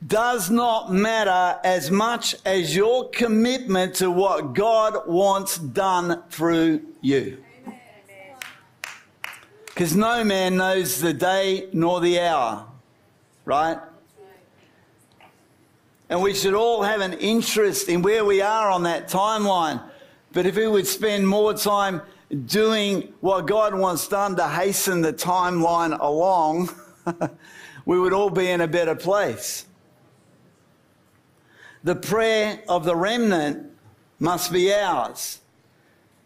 does 0.05 0.49
not 0.49 0.91
matter 0.91 1.59
as 1.63 1.91
much 1.91 2.35
as 2.45 2.75
your 2.75 3.09
commitment 3.09 3.95
to 3.95 4.09
what 4.09 4.53
God 4.53 5.07
wants 5.07 5.57
done 5.57 6.23
through 6.29 6.81
you. 7.01 7.43
Because 9.65 9.95
no 9.95 10.23
man 10.23 10.57
knows 10.57 11.01
the 11.01 11.13
day 11.13 11.69
nor 11.73 12.01
the 12.01 12.19
hour, 12.19 12.65
right? 13.45 13.79
And 16.09 16.21
we 16.21 16.33
should 16.33 16.55
all 16.55 16.81
have 16.81 17.01
an 17.01 17.13
interest 17.13 17.87
in 17.87 18.01
where 18.01 18.25
we 18.25 18.41
are 18.41 18.69
on 18.69 18.83
that 18.83 19.09
timeline. 19.09 19.81
But 20.33 20.45
if 20.45 20.55
we 20.55 20.67
would 20.67 20.87
spend 20.87 21.27
more 21.27 21.53
time 21.53 22.01
doing 22.45 23.13
what 23.21 23.47
God 23.47 23.73
wants 23.75 24.07
done 24.07 24.35
to 24.35 24.47
hasten 24.47 25.01
the 25.01 25.13
timeline 25.13 25.99
along, 25.99 26.69
we 27.85 27.99
would 27.99 28.13
all 28.13 28.29
be 28.29 28.49
in 28.49 28.61
a 28.61 28.67
better 28.67 28.95
place. 28.95 29.65
The 31.83 31.95
prayer 31.95 32.61
of 32.67 32.85
the 32.85 32.95
remnant 32.95 33.71
must 34.19 34.51
be 34.51 34.73
ours. 34.73 35.39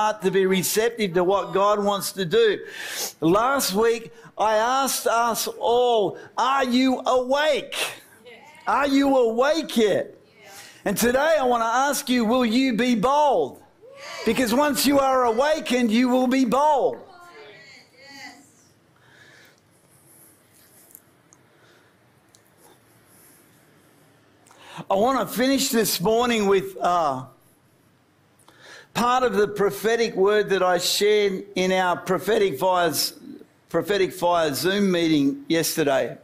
heart 0.00 0.22
to 0.22 0.30
be 0.30 0.46
receptive 0.46 1.12
to 1.14 1.22
what 1.22 1.52
God 1.52 1.82
wants 1.84 2.12
to 2.12 2.24
do. 2.24 2.64
Last 3.20 3.74
week, 3.74 4.12
I 4.38 4.54
asked 4.56 5.06
us 5.06 5.46
all, 5.46 6.18
Are 6.38 6.64
you 6.64 7.00
awake? 7.00 7.76
Are 8.66 8.86
you 8.86 9.14
awake 9.16 9.76
yet? 9.76 10.14
And 10.84 10.96
today 10.96 11.36
I 11.38 11.44
want 11.44 11.62
to 11.62 11.72
ask 11.88 12.08
you, 12.08 12.24
Will 12.24 12.46
you 12.46 12.76
be 12.76 12.94
bold? 12.94 13.62
Because 14.24 14.54
once 14.54 14.86
you 14.86 14.98
are 14.98 15.24
awakened, 15.24 15.90
you 15.90 16.08
will 16.08 16.26
be 16.26 16.44
bold. 16.46 16.98
I 24.90 24.94
want 24.94 25.20
to 25.20 25.26
finish 25.36 25.68
this 25.68 26.00
morning 26.00 26.46
with 26.46 26.74
uh, 26.80 27.26
part 28.94 29.22
of 29.22 29.34
the 29.34 29.48
prophetic 29.48 30.14
word 30.14 30.48
that 30.50 30.62
I 30.62 30.78
shared 30.78 31.44
in 31.54 31.72
our 31.72 31.96
prophetic 31.96 32.58
fires, 32.58 33.14
prophetic 33.68 34.12
fire 34.12 34.52
Zoom 34.52 34.90
meeting 34.90 35.44
yesterday. 35.48 36.18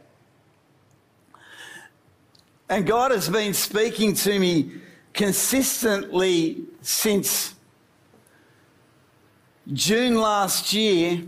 And 2.69 2.85
God 2.85 3.11
has 3.11 3.29
been 3.29 3.53
speaking 3.53 4.13
to 4.15 4.39
me 4.39 4.71
consistently 5.13 6.63
since 6.81 7.55
June 9.71 10.15
last 10.15 10.73
year, 10.73 11.23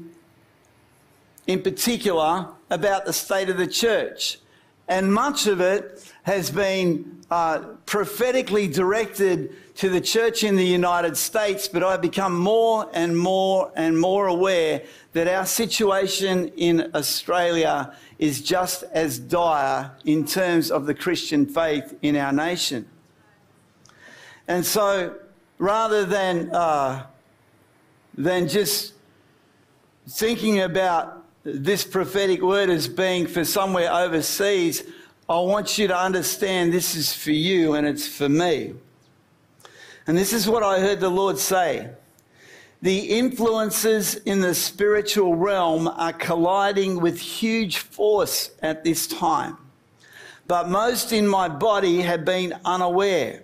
in 1.47 1.61
particular, 1.61 2.47
about 2.69 3.05
the 3.05 3.13
state 3.13 3.49
of 3.49 3.57
the 3.57 3.67
church. 3.67 4.39
And 4.89 5.13
much 5.13 5.45
of 5.45 5.61
it 5.61 6.11
has 6.23 6.49
been 6.49 7.21
uh, 7.29 7.59
prophetically 7.85 8.67
directed 8.67 9.55
to 9.75 9.87
the 9.87 10.01
church 10.01 10.43
in 10.43 10.55
the 10.55 10.65
United 10.65 11.15
States, 11.15 11.67
but 11.67 11.83
I've 11.83 12.01
become 12.01 12.35
more 12.35 12.89
and 12.91 13.15
more 13.15 13.71
and 13.75 13.97
more 13.97 14.25
aware 14.25 14.81
that 15.13 15.27
our 15.27 15.45
situation 15.45 16.47
in 16.57 16.89
Australia 16.95 17.95
is 18.17 18.41
just 18.41 18.83
as 18.91 19.19
dire 19.19 19.91
in 20.05 20.25
terms 20.25 20.71
of 20.71 20.87
the 20.87 20.95
Christian 20.95 21.45
faith 21.45 21.95
in 22.01 22.15
our 22.15 22.33
nation. 22.33 22.87
And 24.47 24.65
so 24.65 25.15
rather 25.59 26.03
than, 26.03 26.49
uh, 26.49 27.05
than 28.15 28.47
just 28.47 28.93
thinking 30.07 30.61
about 30.61 31.18
this 31.53 31.83
prophetic 31.83 32.41
word 32.41 32.69
as 32.69 32.87
being 32.87 33.27
for 33.27 33.43
somewhere 33.45 33.91
overseas, 33.91 34.83
I 35.29 35.39
want 35.39 35.77
you 35.77 35.87
to 35.87 35.97
understand 35.97 36.73
this 36.73 36.95
is 36.95 37.13
for 37.13 37.31
you 37.31 37.73
and 37.73 37.85
it's 37.85 38.07
for 38.07 38.27
me. 38.27 38.73
And 40.07 40.17
this 40.17 40.33
is 40.33 40.49
what 40.49 40.63
I 40.63 40.79
heard 40.79 40.99
the 40.99 41.09
Lord 41.09 41.37
say. 41.37 41.89
The 42.81 42.97
influences 42.97 44.15
in 44.15 44.39
the 44.39 44.55
spiritual 44.55 45.35
realm 45.35 45.87
are 45.87 46.13
colliding 46.13 46.99
with 47.01 47.19
huge 47.19 47.77
force 47.77 48.51
at 48.61 48.83
this 48.83 49.05
time. 49.05 49.57
But 50.47 50.69
most 50.69 51.11
in 51.11 51.27
my 51.27 51.47
body 51.47 52.01
have 52.01 52.25
been 52.25 52.57
unaware. 52.65 53.43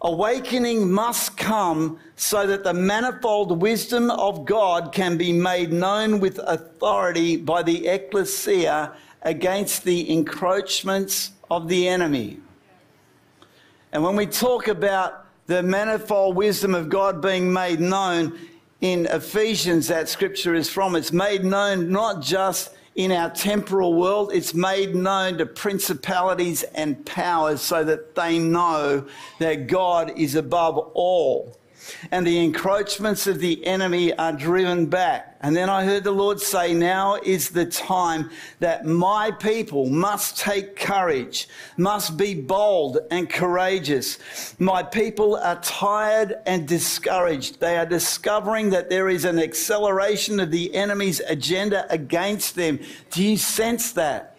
Awakening 0.00 0.92
must 0.92 1.36
come 1.36 1.98
so 2.14 2.46
that 2.46 2.62
the 2.62 2.72
manifold 2.72 3.60
wisdom 3.60 4.10
of 4.12 4.44
God 4.44 4.92
can 4.92 5.16
be 5.16 5.32
made 5.32 5.72
known 5.72 6.20
with 6.20 6.38
authority 6.38 7.36
by 7.36 7.62
the 7.64 7.88
ecclesia 7.88 8.92
against 9.22 9.82
the 9.82 10.12
encroachments 10.12 11.32
of 11.50 11.66
the 11.66 11.88
enemy. 11.88 12.38
And 13.92 14.04
when 14.04 14.14
we 14.14 14.26
talk 14.26 14.68
about 14.68 15.26
the 15.46 15.62
manifold 15.62 16.36
wisdom 16.36 16.74
of 16.74 16.88
God 16.88 17.20
being 17.20 17.52
made 17.52 17.80
known 17.80 18.38
in 18.80 19.06
Ephesians, 19.06 19.88
that 19.88 20.08
scripture 20.08 20.54
is 20.54 20.70
from. 20.70 20.94
It's 20.94 21.12
made 21.12 21.44
known 21.44 21.90
not 21.90 22.22
just 22.22 22.74
in 22.98 23.12
our 23.12 23.30
temporal 23.30 23.94
world, 23.94 24.32
it's 24.34 24.54
made 24.54 24.92
known 24.92 25.38
to 25.38 25.46
principalities 25.46 26.64
and 26.64 27.06
powers 27.06 27.60
so 27.60 27.84
that 27.84 28.16
they 28.16 28.40
know 28.40 29.06
that 29.38 29.68
God 29.68 30.18
is 30.18 30.34
above 30.34 30.76
all 30.94 31.56
and 32.10 32.26
the 32.26 32.44
encroachments 32.44 33.28
of 33.28 33.38
the 33.38 33.64
enemy 33.64 34.12
are 34.14 34.32
driven 34.32 34.86
back. 34.86 35.27
And 35.40 35.56
then 35.56 35.70
I 35.70 35.84
heard 35.84 36.02
the 36.02 36.10
Lord 36.10 36.40
say, 36.40 36.74
Now 36.74 37.14
is 37.14 37.50
the 37.50 37.64
time 37.64 38.30
that 38.58 38.84
my 38.84 39.30
people 39.30 39.88
must 39.88 40.36
take 40.36 40.74
courage, 40.74 41.48
must 41.76 42.16
be 42.16 42.34
bold 42.34 42.98
and 43.12 43.30
courageous. 43.30 44.18
My 44.58 44.82
people 44.82 45.36
are 45.36 45.60
tired 45.60 46.34
and 46.44 46.66
discouraged. 46.66 47.60
They 47.60 47.76
are 47.76 47.86
discovering 47.86 48.70
that 48.70 48.90
there 48.90 49.08
is 49.08 49.24
an 49.24 49.38
acceleration 49.38 50.40
of 50.40 50.50
the 50.50 50.74
enemy's 50.74 51.20
agenda 51.20 51.86
against 51.88 52.56
them. 52.56 52.80
Do 53.12 53.22
you 53.22 53.36
sense 53.36 53.92
that? 53.92 54.36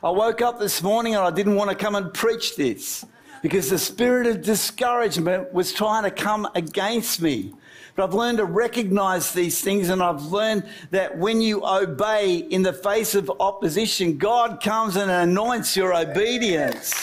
I 0.00 0.10
woke 0.10 0.42
up 0.42 0.60
this 0.60 0.80
morning 0.80 1.16
and 1.16 1.24
I 1.24 1.32
didn't 1.32 1.56
want 1.56 1.70
to 1.70 1.76
come 1.76 1.96
and 1.96 2.14
preach 2.14 2.54
this 2.54 3.04
because 3.42 3.70
the 3.70 3.78
spirit 3.78 4.26
of 4.26 4.42
discouragement 4.42 5.52
was 5.52 5.72
trying 5.72 6.04
to 6.04 6.10
come 6.10 6.48
against 6.54 7.20
me. 7.20 7.54
But 7.94 8.04
I've 8.04 8.14
learned 8.14 8.38
to 8.38 8.44
recognize 8.44 9.32
these 9.32 9.60
things, 9.60 9.88
and 9.88 10.02
I've 10.02 10.22
learned 10.22 10.64
that 10.92 11.18
when 11.18 11.40
you 11.40 11.66
obey 11.66 12.36
in 12.36 12.62
the 12.62 12.72
face 12.72 13.14
of 13.14 13.30
opposition, 13.40 14.18
God 14.18 14.62
comes 14.62 14.96
and 14.96 15.10
anoints 15.10 15.76
your 15.76 15.94
obedience. 15.94 16.94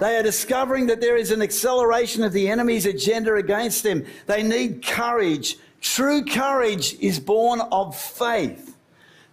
They 0.00 0.16
are 0.16 0.22
discovering 0.22 0.86
that 0.86 1.00
there 1.00 1.16
is 1.16 1.30
an 1.30 1.42
acceleration 1.42 2.24
of 2.24 2.32
the 2.32 2.48
enemy's 2.48 2.86
agenda 2.86 3.34
against 3.34 3.82
them. 3.82 4.04
They 4.26 4.42
need 4.42 4.84
courage. 4.84 5.58
True 5.80 6.24
courage 6.24 6.94
is 7.00 7.20
born 7.20 7.60
of 7.72 7.96
faith. 7.96 8.76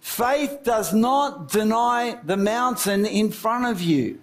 Faith 0.00 0.60
does 0.64 0.94
not 0.94 1.50
deny 1.50 2.18
the 2.24 2.36
mountain 2.36 3.04
in 3.04 3.30
front 3.30 3.66
of 3.66 3.80
you. 3.80 4.18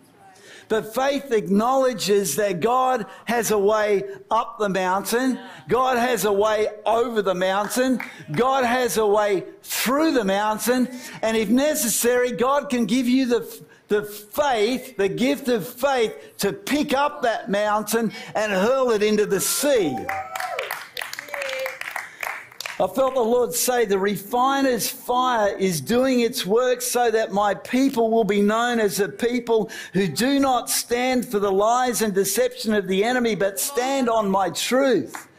But 0.68 0.94
faith 0.94 1.32
acknowledges 1.32 2.36
that 2.36 2.60
God 2.60 3.06
has 3.26 3.52
a 3.52 3.58
way 3.58 4.04
up 4.32 4.58
the 4.60 4.70
mountain, 4.70 5.40
God 5.68 5.98
has 5.98 6.26
a 6.26 6.34
way 6.34 6.68
over 6.86 7.22
the 7.22 7.36
mountain, 7.36 8.02
God 8.32 8.64
has 8.64 8.98
a 8.98 9.06
way 9.06 9.44
through 9.62 10.14
the 10.14 10.26
mountain, 10.26 10.88
and 11.22 11.38
if 11.38 11.50
necessary, 11.50 12.32
God 12.32 12.70
can 12.70 12.86
give 12.86 13.08
you 13.08 13.26
the 13.26 13.66
the 13.88 14.04
faith, 14.04 14.98
the 14.98 15.08
gift 15.08 15.48
of 15.48 15.68
faith 15.68 16.16
to 16.40 16.52
pick 16.52 16.94
up 16.94 17.22
that 17.22 17.50
mountain 17.50 18.12
and 18.34 18.52
hurl 18.52 18.90
it 18.92 19.04
into 19.04 19.26
the 19.26 19.40
sea. 19.40 19.96
I 22.78 22.88
felt 22.88 23.14
the 23.14 23.22
Lord 23.22 23.54
say, 23.54 23.86
The 23.86 23.98
refiner's 23.98 24.90
fire 24.90 25.56
is 25.56 25.80
doing 25.80 26.20
its 26.20 26.46
work 26.46 26.82
so 26.82 27.10
that 27.10 27.32
my 27.32 27.54
people 27.54 28.12
will 28.12 28.26
be 28.26 28.42
known 28.42 28.82
as 28.82 29.00
a 29.00 29.08
people 29.08 29.70
who 29.94 30.10
do 30.10 30.40
not 30.42 30.70
stand 30.70 31.26
for 31.26 31.40
the 31.40 31.52
lies 31.52 32.02
and 32.02 32.14
deception 32.14 32.74
of 32.74 32.88
the 32.88 33.02
enemy, 33.02 33.36
but 33.36 33.62
stand 33.62 34.10
on 34.10 34.30
my 34.30 34.50
truth. 34.50 35.30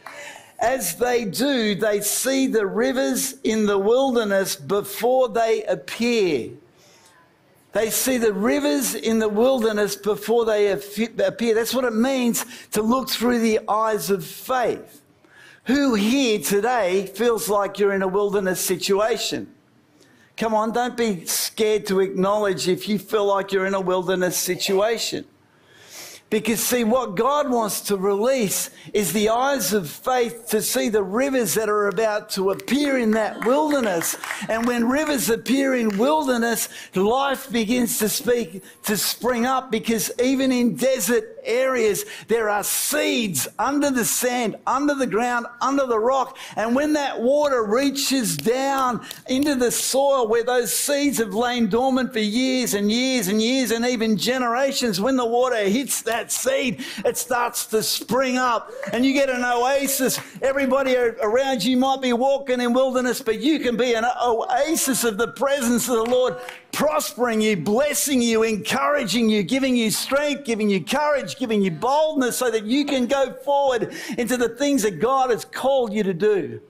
As 0.59 0.95
they 0.95 1.25
do, 1.25 1.75
they 1.75 2.01
see 2.01 2.47
the 2.47 2.65
rivers 2.65 3.35
in 3.43 3.67
the 3.67 3.77
wilderness 3.77 4.55
before 4.55 5.29
they 5.29 5.63
appear. 5.65 6.49
They 7.73 7.91
see 7.91 8.17
the 8.17 8.33
rivers 8.33 8.95
in 8.95 9.19
the 9.19 9.29
wilderness 9.29 9.95
before 9.95 10.45
they 10.45 10.71
appear. 10.71 11.53
That's 11.53 11.75
what 11.75 11.85
it 11.85 11.93
means 11.93 12.43
to 12.71 12.81
look 12.81 13.09
through 13.09 13.41
the 13.41 13.59
eyes 13.69 14.09
of 14.09 14.25
faith. 14.25 15.03
Who 15.67 15.95
here 15.95 16.39
today 16.39 17.07
feels 17.07 17.49
like 17.49 17.77
you're 17.77 17.93
in 17.93 18.01
a 18.01 18.07
wilderness 18.07 18.61
situation? 18.61 19.53
Come 20.37 20.53
on, 20.53 20.71
don't 20.71 20.95
be 20.95 21.25
scared 21.25 21.85
to 21.87 21.99
acknowledge 21.99 22.69
if 22.69 22.87
you 22.87 22.97
feel 22.97 23.25
like 23.25 23.51
you're 23.51 23.65
in 23.65 23.73
a 23.73 23.81
wilderness 23.81 24.37
situation. 24.37 25.25
Because, 26.29 26.61
see, 26.61 26.85
what 26.85 27.15
God 27.15 27.49
wants 27.49 27.81
to 27.81 27.97
release 27.97 28.69
is 28.93 29.11
the 29.11 29.27
eyes 29.27 29.73
of 29.73 29.89
faith 29.89 30.47
to 30.49 30.61
see 30.61 30.87
the 30.87 31.03
rivers 31.03 31.53
that 31.55 31.67
are 31.67 31.89
about 31.89 32.29
to 32.31 32.51
appear 32.51 32.97
in 32.97 33.11
that 33.11 33.45
wilderness. 33.45 34.17
And 34.47 34.65
when 34.65 34.87
rivers 34.87 35.29
appear 35.29 35.75
in 35.75 35.97
wilderness, 35.97 36.69
life 36.95 37.49
begins 37.49 37.99
to 37.99 38.07
speak, 38.07 38.63
to 38.83 38.95
spring 38.95 39.45
up 39.45 39.69
because 39.69 40.11
even 40.21 40.53
in 40.53 40.75
desert 40.75 41.36
areas, 41.47 42.05
there 42.27 42.49
are 42.49 42.63
seeds 42.63 43.47
under 43.57 43.89
the 43.89 44.05
sand, 44.05 44.57
under 44.67 44.93
the 44.93 45.07
ground, 45.07 45.47
under 45.61 45.85
the 45.85 45.99
rock. 45.99 46.37
And 46.55 46.75
when 46.75 46.93
that 46.93 47.19
water 47.19 47.63
reaches 47.63 48.37
down 48.37 49.05
into 49.27 49.55
the 49.55 49.71
soil 49.71 50.27
where 50.27 50.43
those 50.43 50.73
seeds 50.73 51.17
have 51.17 51.33
lain 51.33 51.69
dormant 51.69 52.13
for 52.13 52.19
years 52.19 52.73
and 52.73 52.91
years 52.91 53.27
and 53.27 53.41
years 53.41 53.71
and 53.71 53.85
even 53.85 54.17
generations, 54.17 55.01
when 55.01 55.15
the 55.15 55.25
water 55.25 55.57
hits 55.69 56.01
that 56.03 56.31
seed, 56.31 56.83
it 57.05 57.17
starts 57.17 57.65
to 57.67 57.81
spring 57.81 58.37
up 58.37 58.71
and 58.93 59.05
you 59.05 59.13
get 59.13 59.29
an 59.29 59.43
oasis. 59.43 60.19
Everybody 60.41 60.95
around 60.95 61.63
you 61.63 61.77
might 61.77 62.01
be 62.01 62.13
walking 62.13 62.61
in 62.61 62.73
wilderness, 62.73 63.21
but 63.21 63.39
you 63.39 63.59
can 63.59 63.77
be 63.77 63.93
an 63.93 64.05
oasis 64.21 65.03
of 65.03 65.17
the 65.17 65.29
presence 65.29 65.87
of 65.87 65.95
the 65.95 66.11
Lord, 66.11 66.35
prospering 66.71 67.41
you, 67.41 67.57
blessing 67.57 68.21
you, 68.21 68.43
encouraging 68.43 69.29
you, 69.29 69.43
giving 69.43 69.75
you 69.75 69.89
strength, 69.89 70.45
giving 70.45 70.69
you 70.69 70.83
courage, 70.83 71.37
giving 71.37 71.61
you 71.61 71.71
boldness 71.71 72.37
so 72.37 72.51
that 72.51 72.65
you 72.65 72.85
can 72.85 73.07
go 73.07 73.33
forward 73.33 73.93
into 74.17 74.37
the 74.37 74.49
things 74.49 74.83
that 74.83 74.99
God 74.99 75.31
has 75.31 75.45
called 75.45 75.93
you 75.93 76.03
to 76.03 76.13
do. 76.13 76.61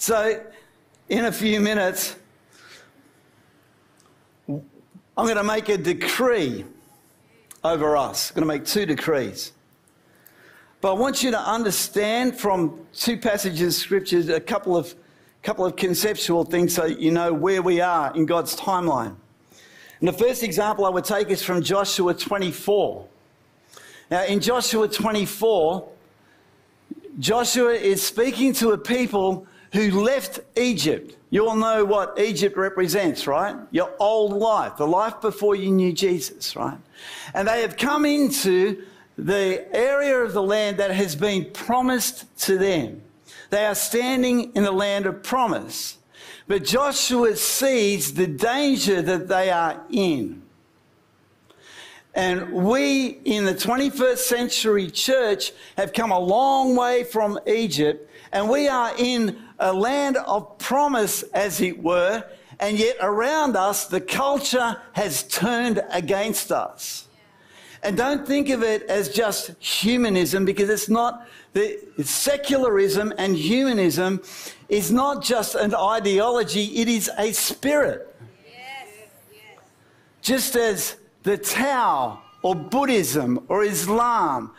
So, 0.00 0.42
in 1.10 1.26
a 1.26 1.32
few 1.32 1.60
minutes, 1.60 2.16
I'm 4.48 4.62
going 5.14 5.36
to 5.36 5.44
make 5.44 5.68
a 5.68 5.76
decree 5.76 6.64
over 7.62 7.98
us. 7.98 8.30
I'm 8.30 8.36
going 8.36 8.48
to 8.48 8.58
make 8.58 8.64
two 8.64 8.86
decrees. 8.86 9.52
But 10.80 10.94
I 10.94 10.98
want 10.98 11.22
you 11.22 11.30
to 11.30 11.40
understand 11.40 12.38
from 12.38 12.86
two 12.94 13.18
passages 13.18 13.76
of 13.76 13.82
scriptures 13.82 14.28
a 14.30 14.40
couple 14.40 14.76
of, 14.76 14.94
couple 15.42 15.66
of 15.66 15.76
conceptual 15.76 16.44
things 16.44 16.74
so 16.74 16.86
you 16.86 17.10
know 17.10 17.32
where 17.34 17.60
we 17.60 17.82
are 17.82 18.14
in 18.14 18.24
God's 18.24 18.56
timeline. 18.56 19.14
And 20.00 20.08
the 20.08 20.14
first 20.14 20.42
example 20.42 20.86
I 20.86 20.88
would 20.88 21.04
take 21.04 21.28
is 21.28 21.42
from 21.42 21.62
Joshua 21.62 22.14
24. 22.14 23.06
Now, 24.10 24.24
in 24.24 24.40
Joshua 24.40 24.88
24, 24.88 25.86
Joshua 27.18 27.72
is 27.72 28.02
speaking 28.02 28.54
to 28.54 28.70
a 28.70 28.78
people 28.78 29.46
who 29.74 30.02
left 30.02 30.40
Egypt. 30.56 31.16
You 31.28 31.46
all 31.46 31.56
know 31.56 31.84
what 31.84 32.18
Egypt 32.18 32.56
represents, 32.56 33.26
right? 33.26 33.54
Your 33.70 33.92
old 34.00 34.32
life, 34.32 34.78
the 34.78 34.86
life 34.86 35.20
before 35.20 35.54
you 35.54 35.70
knew 35.70 35.92
Jesus, 35.92 36.56
right? 36.56 36.78
And 37.34 37.46
they 37.46 37.60
have 37.60 37.76
come 37.76 38.06
into 38.06 38.82
the 39.24 39.66
area 39.74 40.18
of 40.18 40.32
the 40.32 40.42
land 40.42 40.78
that 40.78 40.90
has 40.90 41.14
been 41.14 41.50
promised 41.52 42.24
to 42.40 42.56
them. 42.56 43.02
They 43.50 43.66
are 43.66 43.74
standing 43.74 44.52
in 44.54 44.62
the 44.62 44.72
land 44.72 45.06
of 45.06 45.22
promise. 45.22 45.98
But 46.46 46.64
Joshua 46.64 47.36
sees 47.36 48.14
the 48.14 48.26
danger 48.26 49.02
that 49.02 49.28
they 49.28 49.50
are 49.50 49.82
in. 49.90 50.42
And 52.14 52.52
we 52.52 53.18
in 53.24 53.44
the 53.44 53.54
21st 53.54 54.18
century 54.18 54.90
church 54.90 55.52
have 55.76 55.92
come 55.92 56.10
a 56.10 56.18
long 56.18 56.74
way 56.74 57.04
from 57.04 57.38
Egypt, 57.46 58.10
and 58.32 58.48
we 58.48 58.66
are 58.68 58.92
in 58.98 59.38
a 59.58 59.72
land 59.72 60.16
of 60.16 60.58
promise, 60.58 61.22
as 61.34 61.60
it 61.60 61.80
were, 61.80 62.24
and 62.58 62.78
yet 62.78 62.96
around 63.00 63.56
us 63.56 63.86
the 63.86 64.00
culture 64.00 64.76
has 64.92 65.22
turned 65.22 65.82
against 65.90 66.50
us. 66.50 67.06
And 67.82 67.96
don't 67.96 68.26
think 68.26 68.50
of 68.50 68.62
it 68.62 68.82
as 68.84 69.08
just 69.08 69.52
humanism 69.62 70.44
because 70.44 70.68
it's 70.68 70.88
not 70.88 71.26
the 71.52 71.78
secularism 72.02 73.12
and 73.16 73.34
humanism 73.34 74.22
is 74.68 74.92
not 74.92 75.22
just 75.24 75.54
an 75.54 75.74
ideology, 75.74 76.64
it 76.76 76.88
is 76.88 77.10
a 77.18 77.32
spirit. 77.32 78.06
Just 80.22 80.54
as 80.56 80.96
the 81.22 81.38
Tao 81.38 82.20
or 82.42 82.54
Buddhism 82.54 83.44
or 83.48 83.64
Islam 83.64 84.52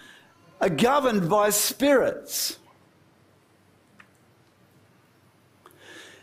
are 0.59 0.69
governed 0.69 1.29
by 1.29 1.49
spirits. 1.51 2.57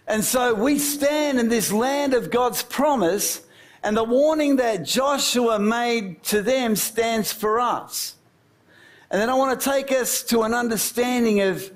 And 0.09 0.24
so 0.24 0.55
we 0.55 0.78
stand 0.78 1.38
in 1.38 1.49
this 1.49 1.70
land 1.70 2.14
of 2.14 2.30
God's 2.30 2.62
promise, 2.62 3.42
and 3.83 3.97
the 3.97 4.05
warning 4.05 4.57
that 4.57 4.85
Joshua 4.85 5.59
made 5.59 6.22
to 6.24 6.43
them 6.43 6.76
stands 6.76 7.33
for 7.33 7.61
us. 7.61 8.16
And 9.11 9.20
then 9.20 9.31
I 9.31 9.35
want 9.35 9.59
to 9.59 9.70
take 9.70 9.93
us 9.93 10.22
to 10.24 10.43
an 10.43 10.53
understanding 10.53 11.41
of 11.41 11.70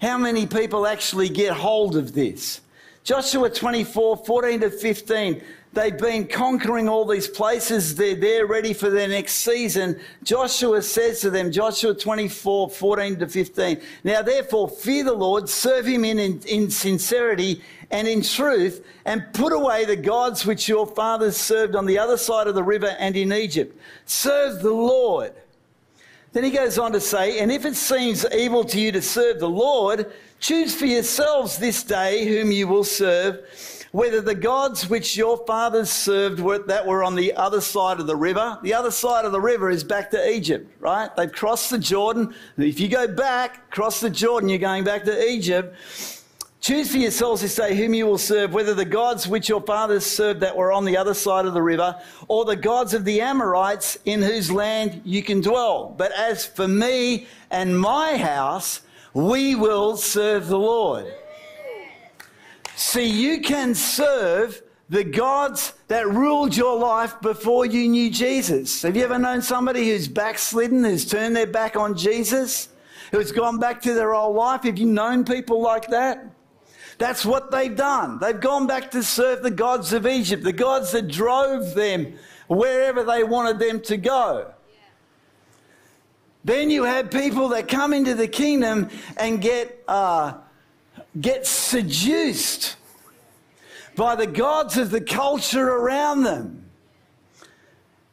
how 0.00 0.18
many 0.18 0.46
people 0.46 0.86
actually 0.86 1.28
get 1.28 1.52
hold 1.52 1.96
of 1.96 2.12
this. 2.12 2.60
Joshua 3.02 3.48
24, 3.48 4.18
14 4.18 4.60
to 4.60 4.70
15. 4.70 5.42
They've 5.76 5.98
been 5.98 6.26
conquering 6.26 6.88
all 6.88 7.04
these 7.04 7.28
places. 7.28 7.94
They're 7.94 8.14
there 8.14 8.46
ready 8.46 8.72
for 8.72 8.88
their 8.88 9.08
next 9.08 9.34
season. 9.34 10.00
Joshua 10.22 10.80
says 10.80 11.20
to 11.20 11.28
them, 11.28 11.52
Joshua 11.52 11.92
24, 11.92 12.70
14 12.70 13.18
to 13.18 13.28
15. 13.28 13.82
Now 14.02 14.22
therefore 14.22 14.70
fear 14.70 15.04
the 15.04 15.12
Lord, 15.12 15.50
serve 15.50 15.84
him 15.84 16.02
in, 16.06 16.18
in, 16.18 16.40
in 16.48 16.70
sincerity 16.70 17.62
and 17.90 18.08
in 18.08 18.22
truth, 18.22 18.86
and 19.04 19.26
put 19.34 19.52
away 19.52 19.84
the 19.84 19.96
gods 19.96 20.46
which 20.46 20.66
your 20.66 20.86
fathers 20.86 21.36
served 21.36 21.76
on 21.76 21.84
the 21.84 21.98
other 21.98 22.16
side 22.16 22.46
of 22.46 22.54
the 22.54 22.64
river 22.64 22.96
and 22.98 23.14
in 23.14 23.30
Egypt. 23.30 23.78
Serve 24.06 24.62
the 24.62 24.72
Lord. 24.72 25.34
Then 26.32 26.42
he 26.42 26.52
goes 26.52 26.78
on 26.78 26.92
to 26.92 27.00
say, 27.02 27.38
And 27.38 27.52
if 27.52 27.66
it 27.66 27.76
seems 27.76 28.24
evil 28.34 28.64
to 28.64 28.80
you 28.80 28.92
to 28.92 29.02
serve 29.02 29.40
the 29.40 29.50
Lord, 29.50 30.10
choose 30.40 30.74
for 30.74 30.86
yourselves 30.86 31.58
this 31.58 31.82
day 31.82 32.26
whom 32.26 32.50
you 32.50 32.66
will 32.66 32.82
serve 32.82 33.46
whether 33.96 34.20
the 34.20 34.34
gods 34.34 34.90
which 34.90 35.16
your 35.16 35.38
fathers 35.46 35.90
served 35.90 36.38
were, 36.38 36.58
that 36.58 36.86
were 36.86 37.02
on 37.02 37.14
the 37.14 37.32
other 37.32 37.62
side 37.62 37.98
of 37.98 38.06
the 38.06 38.14
river, 38.14 38.58
the 38.62 38.74
other 38.74 38.90
side 38.90 39.24
of 39.24 39.32
the 39.32 39.40
river 39.40 39.70
is 39.70 39.82
back 39.82 40.10
to 40.10 40.30
Egypt, 40.30 40.70
right? 40.80 41.16
They've 41.16 41.32
crossed 41.32 41.70
the 41.70 41.78
Jordan. 41.78 42.34
If 42.58 42.78
you 42.78 42.88
go 42.88 43.08
back, 43.08 43.70
cross 43.70 44.00
the 44.00 44.10
Jordan, 44.10 44.50
you're 44.50 44.58
going 44.58 44.84
back 44.84 45.04
to 45.04 45.26
Egypt. 45.26 45.74
Choose 46.60 46.90
for 46.90 46.98
yourselves 46.98 47.40
this 47.40 47.54
day 47.54 47.74
whom 47.74 47.94
you 47.94 48.04
will 48.04 48.18
serve, 48.18 48.52
whether 48.52 48.74
the 48.74 48.84
gods 48.84 49.26
which 49.26 49.48
your 49.48 49.62
fathers 49.62 50.04
served 50.04 50.40
that 50.40 50.54
were 50.54 50.72
on 50.72 50.84
the 50.84 50.98
other 50.98 51.14
side 51.14 51.46
of 51.46 51.54
the 51.54 51.62
river, 51.62 51.98
or 52.28 52.44
the 52.44 52.54
gods 52.54 52.92
of 52.92 53.06
the 53.06 53.22
Amorites 53.22 53.96
in 54.04 54.20
whose 54.20 54.52
land 54.52 55.00
you 55.06 55.22
can 55.22 55.40
dwell. 55.40 55.94
But 55.96 56.12
as 56.12 56.44
for 56.44 56.68
me 56.68 57.28
and 57.50 57.80
my 57.80 58.18
house, 58.18 58.82
we 59.14 59.54
will 59.54 59.96
serve 59.96 60.48
the 60.48 60.58
Lord. 60.58 61.10
See, 62.76 63.06
you 63.06 63.40
can 63.40 63.74
serve 63.74 64.62
the 64.90 65.02
gods 65.02 65.72
that 65.88 66.06
ruled 66.06 66.54
your 66.54 66.78
life 66.78 67.18
before 67.22 67.64
you 67.64 67.88
knew 67.88 68.10
Jesus. 68.10 68.82
Have 68.82 68.94
you 68.94 69.02
ever 69.02 69.18
known 69.18 69.40
somebody 69.40 69.88
who's 69.88 70.06
backslidden, 70.08 70.84
who's 70.84 71.06
turned 71.06 71.34
their 71.34 71.46
back 71.46 71.74
on 71.74 71.96
Jesus, 71.96 72.68
who's 73.12 73.32
gone 73.32 73.58
back 73.58 73.80
to 73.80 73.94
their 73.94 74.14
old 74.14 74.36
life? 74.36 74.64
Have 74.64 74.76
you 74.76 74.84
known 74.84 75.24
people 75.24 75.62
like 75.62 75.88
that? 75.88 76.22
That's 76.98 77.24
what 77.24 77.50
they've 77.50 77.74
done. 77.74 78.18
They've 78.18 78.38
gone 78.38 78.66
back 78.66 78.90
to 78.90 79.02
serve 79.02 79.42
the 79.42 79.50
gods 79.50 79.94
of 79.94 80.06
Egypt, 80.06 80.44
the 80.44 80.52
gods 80.52 80.92
that 80.92 81.08
drove 81.08 81.74
them 81.74 82.12
wherever 82.46 83.04
they 83.04 83.24
wanted 83.24 83.58
them 83.58 83.80
to 83.84 83.96
go. 83.96 84.52
Then 86.44 86.68
you 86.68 86.84
have 86.84 87.10
people 87.10 87.48
that 87.48 87.68
come 87.68 87.94
into 87.94 88.14
the 88.14 88.28
kingdom 88.28 88.90
and 89.16 89.40
get. 89.40 89.82
Uh, 89.88 90.34
get 91.20 91.46
seduced 91.46 92.76
by 93.94 94.14
the 94.14 94.26
gods 94.26 94.76
of 94.76 94.90
the 94.90 95.00
culture 95.00 95.68
around 95.68 96.22
them. 96.22 96.66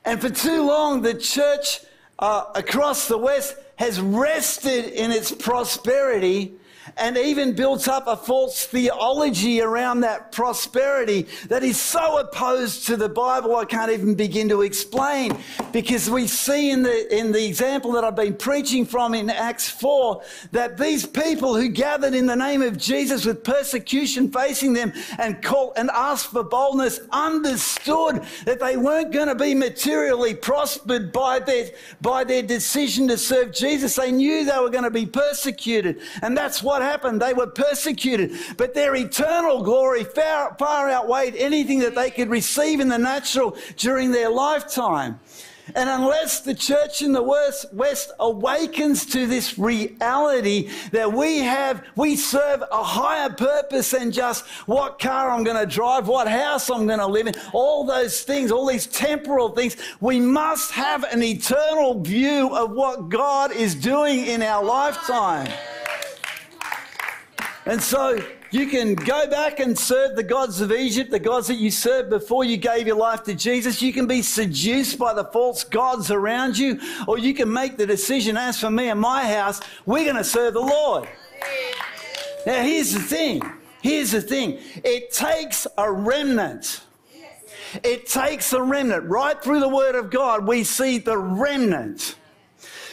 And 0.05 0.21
for 0.21 0.29
too 0.29 0.65
long, 0.65 1.01
the 1.01 1.13
church 1.13 1.79
uh, 2.19 2.45
across 2.55 3.07
the 3.07 3.17
West 3.17 3.55
has 3.77 3.99
rested 3.99 4.85
in 4.85 5.11
its 5.11 5.31
prosperity 5.31 6.53
and 6.97 7.17
even 7.17 7.53
built 7.53 7.87
up 7.87 8.07
a 8.07 8.15
false 8.15 8.65
theology 8.65 9.61
around 9.61 10.01
that 10.01 10.31
prosperity 10.31 11.27
that 11.47 11.63
is 11.63 11.79
so 11.79 12.19
opposed 12.19 12.85
to 12.87 12.97
the 12.97 13.09
Bible 13.09 13.55
I 13.55 13.65
can't 13.65 13.91
even 13.91 14.15
begin 14.15 14.49
to 14.49 14.61
explain. 14.61 15.37
Because 15.71 16.09
we 16.09 16.27
see 16.27 16.71
in 16.71 16.83
the, 16.83 17.17
in 17.17 17.31
the 17.31 17.45
example 17.45 17.91
that 17.93 18.03
I've 18.03 18.15
been 18.15 18.35
preaching 18.35 18.85
from 18.85 19.13
in 19.13 19.29
Acts 19.29 19.69
4 19.69 20.21
that 20.51 20.77
these 20.77 21.05
people 21.05 21.55
who 21.55 21.69
gathered 21.69 22.13
in 22.13 22.25
the 22.25 22.35
name 22.35 22.61
of 22.61 22.77
Jesus 22.77 23.25
with 23.25 23.43
persecution 23.43 24.31
facing 24.31 24.73
them 24.73 24.93
and 25.17 25.41
called 25.41 25.73
and 25.77 25.89
asked 25.91 26.27
for 26.27 26.43
boldness 26.43 26.99
understood 27.11 28.23
that 28.45 28.59
they 28.59 28.77
weren't 28.77 29.11
going 29.11 29.27
to 29.27 29.35
be 29.35 29.55
materially 29.55 30.35
prospered 30.35 31.11
by 31.11 31.39
their, 31.39 31.69
by 32.01 32.23
their 32.23 32.43
decision 32.43 33.07
to 33.07 33.17
serve 33.17 33.51
Jesus. 33.51 33.95
They 33.95 34.11
knew 34.11 34.45
they 34.45 34.59
were 34.59 34.69
going 34.69 34.83
to 34.83 34.91
be 34.91 35.05
persecuted. 35.05 36.01
And 36.21 36.37
that's 36.37 36.61
what 36.61 36.82
happened. 36.83 37.21
They 37.21 37.33
were 37.33 37.47
persecuted, 37.47 38.31
but 38.57 38.73
their 38.73 38.95
eternal 38.95 39.63
glory 39.63 40.03
far, 40.03 40.55
far 40.59 40.89
outweighed 40.89 41.35
anything 41.35 41.79
that 41.79 41.95
they 41.95 42.11
could 42.11 42.29
receive 42.29 42.79
in 42.79 42.89
the 42.89 42.97
natural 42.97 43.57
during 43.77 44.11
their 44.11 44.29
lifetime. 44.29 45.19
And 45.75 45.89
unless 45.89 46.41
the 46.41 46.53
church 46.53 47.01
in 47.01 47.13
the 47.13 47.23
West, 47.23 48.11
awakens 48.19 49.05
to 49.07 49.25
this 49.25 49.57
reality 49.57 50.69
that 50.91 51.11
we 51.11 51.39
have, 51.39 51.85
we 51.95 52.17
serve 52.17 52.63
a 52.69 52.83
higher 52.83 53.29
purpose 53.29 53.91
than 53.91 54.11
just 54.11 54.45
what 54.67 54.99
car 54.99 55.29
I'm 55.29 55.43
going 55.43 55.57
to 55.57 55.65
drive, 55.65 56.07
what 56.07 56.27
house 56.27 56.69
I'm 56.69 56.85
going 56.85 56.99
to 56.99 57.07
live 57.07 57.27
in, 57.27 57.35
all 57.53 57.85
those 57.85 58.23
things, 58.23 58.51
all 58.51 58.67
these 58.67 58.87
temporal 58.87 59.49
things, 59.49 59.77
we 60.01 60.19
must 60.19 60.71
have 60.71 61.05
an 61.05 61.23
eternal 61.23 62.01
view 62.01 62.53
of 62.53 62.71
what 62.71 63.07
God 63.07 63.53
is 63.53 63.73
doing 63.73 64.25
in 64.25 64.41
our 64.41 64.63
lifetime. 64.63 65.49
And 67.65 67.81
so 67.81 68.21
you 68.51 68.67
can 68.67 68.93
go 68.93 69.27
back 69.29 69.59
and 69.59 69.77
serve 69.77 70.15
the 70.15 70.23
gods 70.23 70.59
of 70.59 70.71
Egypt, 70.71 71.11
the 71.11 71.19
gods 71.19 71.47
that 71.47 71.55
you 71.55 71.71
served 71.71 72.09
before 72.09 72.43
you 72.43 72.57
gave 72.57 72.85
your 72.85 72.97
life 72.97 73.23
to 73.23 73.33
Jesus. 73.33 73.81
You 73.81 73.93
can 73.93 74.05
be 74.05 74.21
seduced 74.21 74.99
by 74.99 75.13
the 75.13 75.23
false 75.25 75.63
gods 75.63 76.11
around 76.11 76.57
you, 76.57 76.79
or 77.07 77.17
you 77.17 77.33
can 77.33 77.51
make 77.51 77.77
the 77.77 77.87
decision 77.87 78.35
as 78.35 78.59
for 78.59 78.69
me 78.69 78.89
and 78.89 78.99
my 78.99 79.25
house, 79.25 79.61
we're 79.85 80.03
going 80.03 80.17
to 80.17 80.23
serve 80.23 80.53
the 80.55 80.59
Lord. 80.59 81.07
Now, 82.45 82.61
here's 82.61 82.93
the 82.93 82.99
thing. 82.99 83.41
Here's 83.81 84.11
the 84.11 84.21
thing. 84.21 84.59
It 84.83 85.11
takes 85.11 85.65
a 85.77 85.91
remnant. 85.91 86.81
It 87.83 88.07
takes 88.07 88.53
a 88.53 88.61
remnant. 88.61 89.05
Right 89.05 89.41
through 89.41 89.61
the 89.61 89.69
Word 89.69 89.95
of 89.95 90.09
God, 90.09 90.45
we 90.45 90.63
see 90.63 90.97
the 90.97 91.17
remnant. 91.17 92.15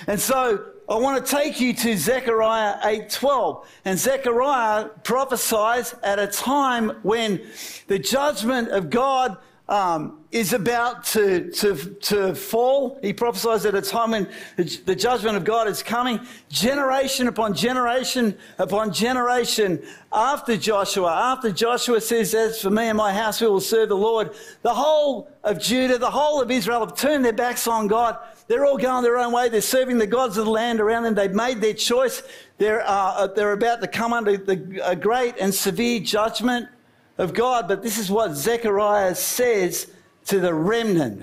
And 0.07 0.19
so 0.19 0.65
I 0.91 0.97
want 0.97 1.25
to 1.25 1.37
take 1.37 1.61
you 1.61 1.73
to 1.73 1.97
Zechariah 1.97 2.81
8:12. 2.83 3.65
And 3.85 3.97
Zechariah 3.97 4.87
prophesies 5.05 5.95
at 6.03 6.19
a 6.19 6.27
time 6.27 6.91
when 7.03 7.41
the 7.87 7.97
judgment 7.97 8.71
of 8.71 8.91
God 8.91 9.37
um, 9.69 10.19
is 10.33 10.53
about 10.53 11.05
to, 11.05 11.49
to, 11.53 11.77
to 11.77 12.35
fall. 12.35 12.99
He 13.03 13.13
prophesies 13.13 13.65
at 13.67 13.77
a 13.77 13.83
time 13.83 14.11
when 14.11 14.29
the 14.57 14.97
judgment 14.97 15.37
of 15.37 15.45
God 15.45 15.69
is 15.69 15.81
coming, 15.81 16.19
generation 16.49 17.29
upon 17.29 17.55
generation 17.55 18.37
upon 18.59 18.93
generation 18.93 19.81
after 20.13 20.57
Joshua. 20.57 21.13
After 21.13 21.53
Joshua 21.53 22.01
says, 22.01 22.35
As 22.35 22.61
for 22.61 22.71
me 22.71 22.89
and 22.89 22.99
my 22.99 23.13
house, 23.13 23.41
we 23.41 23.47
will 23.47 23.61
serve 23.61 23.91
the 23.91 23.97
Lord. 23.97 24.35
The 24.63 24.75
whole 24.75 25.31
of 25.45 25.61
Judah, 25.61 25.99
the 25.99 26.11
whole 26.11 26.43
of 26.43 26.51
Israel 26.51 26.81
have 26.81 26.97
turned 26.97 27.25
their 27.25 27.33
backs 27.33 27.69
on 27.69 27.87
God. 27.87 28.19
They're 28.51 28.67
all 28.67 28.79
going 28.79 29.05
their 29.05 29.17
own 29.17 29.33
way. 29.33 29.49
They're 29.49 29.61
serving 29.61 29.99
the 29.99 30.09
gods 30.09 30.37
of 30.37 30.45
the 30.45 30.51
land 30.51 30.81
around 30.81 31.05
them. 31.05 31.15
They've 31.15 31.31
made 31.31 31.61
their 31.61 31.73
choice. 31.73 32.21
They're, 32.59 32.83
uh, 32.85 33.29
they're 33.29 33.53
about 33.53 33.81
to 33.81 33.87
come 33.87 34.13
under 34.13 34.37
the, 34.37 34.81
a 34.85 34.97
great 34.97 35.37
and 35.39 35.55
severe 35.55 36.01
judgment 36.01 36.69
of 37.17 37.33
God. 37.33 37.69
But 37.69 37.85
this 37.85 37.97
is 37.97 38.11
what 38.11 38.33
Zechariah 38.35 39.15
says 39.15 39.93
to 40.25 40.41
the 40.41 40.53
remnant. 40.53 41.23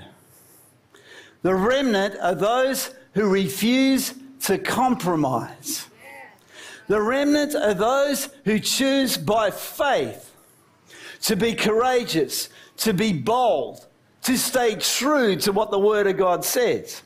The 1.42 1.54
remnant 1.54 2.16
are 2.18 2.34
those 2.34 2.94
who 3.12 3.28
refuse 3.28 4.14
to 4.44 4.56
compromise. 4.56 5.86
The 6.86 7.02
remnant 7.02 7.54
are 7.54 7.74
those 7.74 8.30
who 8.46 8.58
choose 8.58 9.18
by 9.18 9.50
faith 9.50 10.34
to 11.24 11.36
be 11.36 11.54
courageous, 11.54 12.48
to 12.78 12.94
be 12.94 13.12
bold, 13.12 13.86
to 14.22 14.38
stay 14.38 14.76
true 14.76 15.36
to 15.36 15.52
what 15.52 15.70
the 15.70 15.78
Word 15.78 16.06
of 16.06 16.16
God 16.16 16.42
says. 16.42 17.02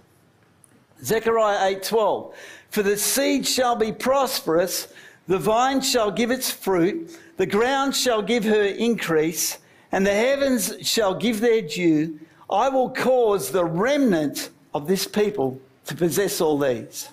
Zechariah 1.04 1.76
8:12 1.76 2.34
For 2.70 2.82
the 2.82 2.96
seed 2.96 3.46
shall 3.46 3.76
be 3.76 3.92
prosperous, 3.92 4.88
the 5.26 5.38
vine 5.38 5.80
shall 5.80 6.10
give 6.10 6.30
its 6.30 6.50
fruit, 6.50 7.18
the 7.36 7.46
ground 7.46 7.94
shall 7.94 8.22
give 8.22 8.44
her 8.44 8.62
increase, 8.62 9.58
and 9.90 10.06
the 10.06 10.14
heavens 10.14 10.74
shall 10.82 11.14
give 11.14 11.40
their 11.40 11.62
due. 11.62 12.18
I 12.50 12.68
will 12.68 12.90
cause 12.90 13.50
the 13.50 13.64
remnant 13.64 14.50
of 14.74 14.86
this 14.86 15.06
people 15.06 15.60
to 15.86 15.94
possess 15.94 16.40
all 16.40 16.58
these. 16.58 17.08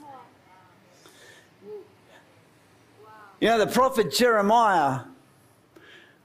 You 3.39 3.47
know, 3.47 3.57
the 3.57 3.67
prophet 3.67 4.11
Jeremiah, 4.11 5.01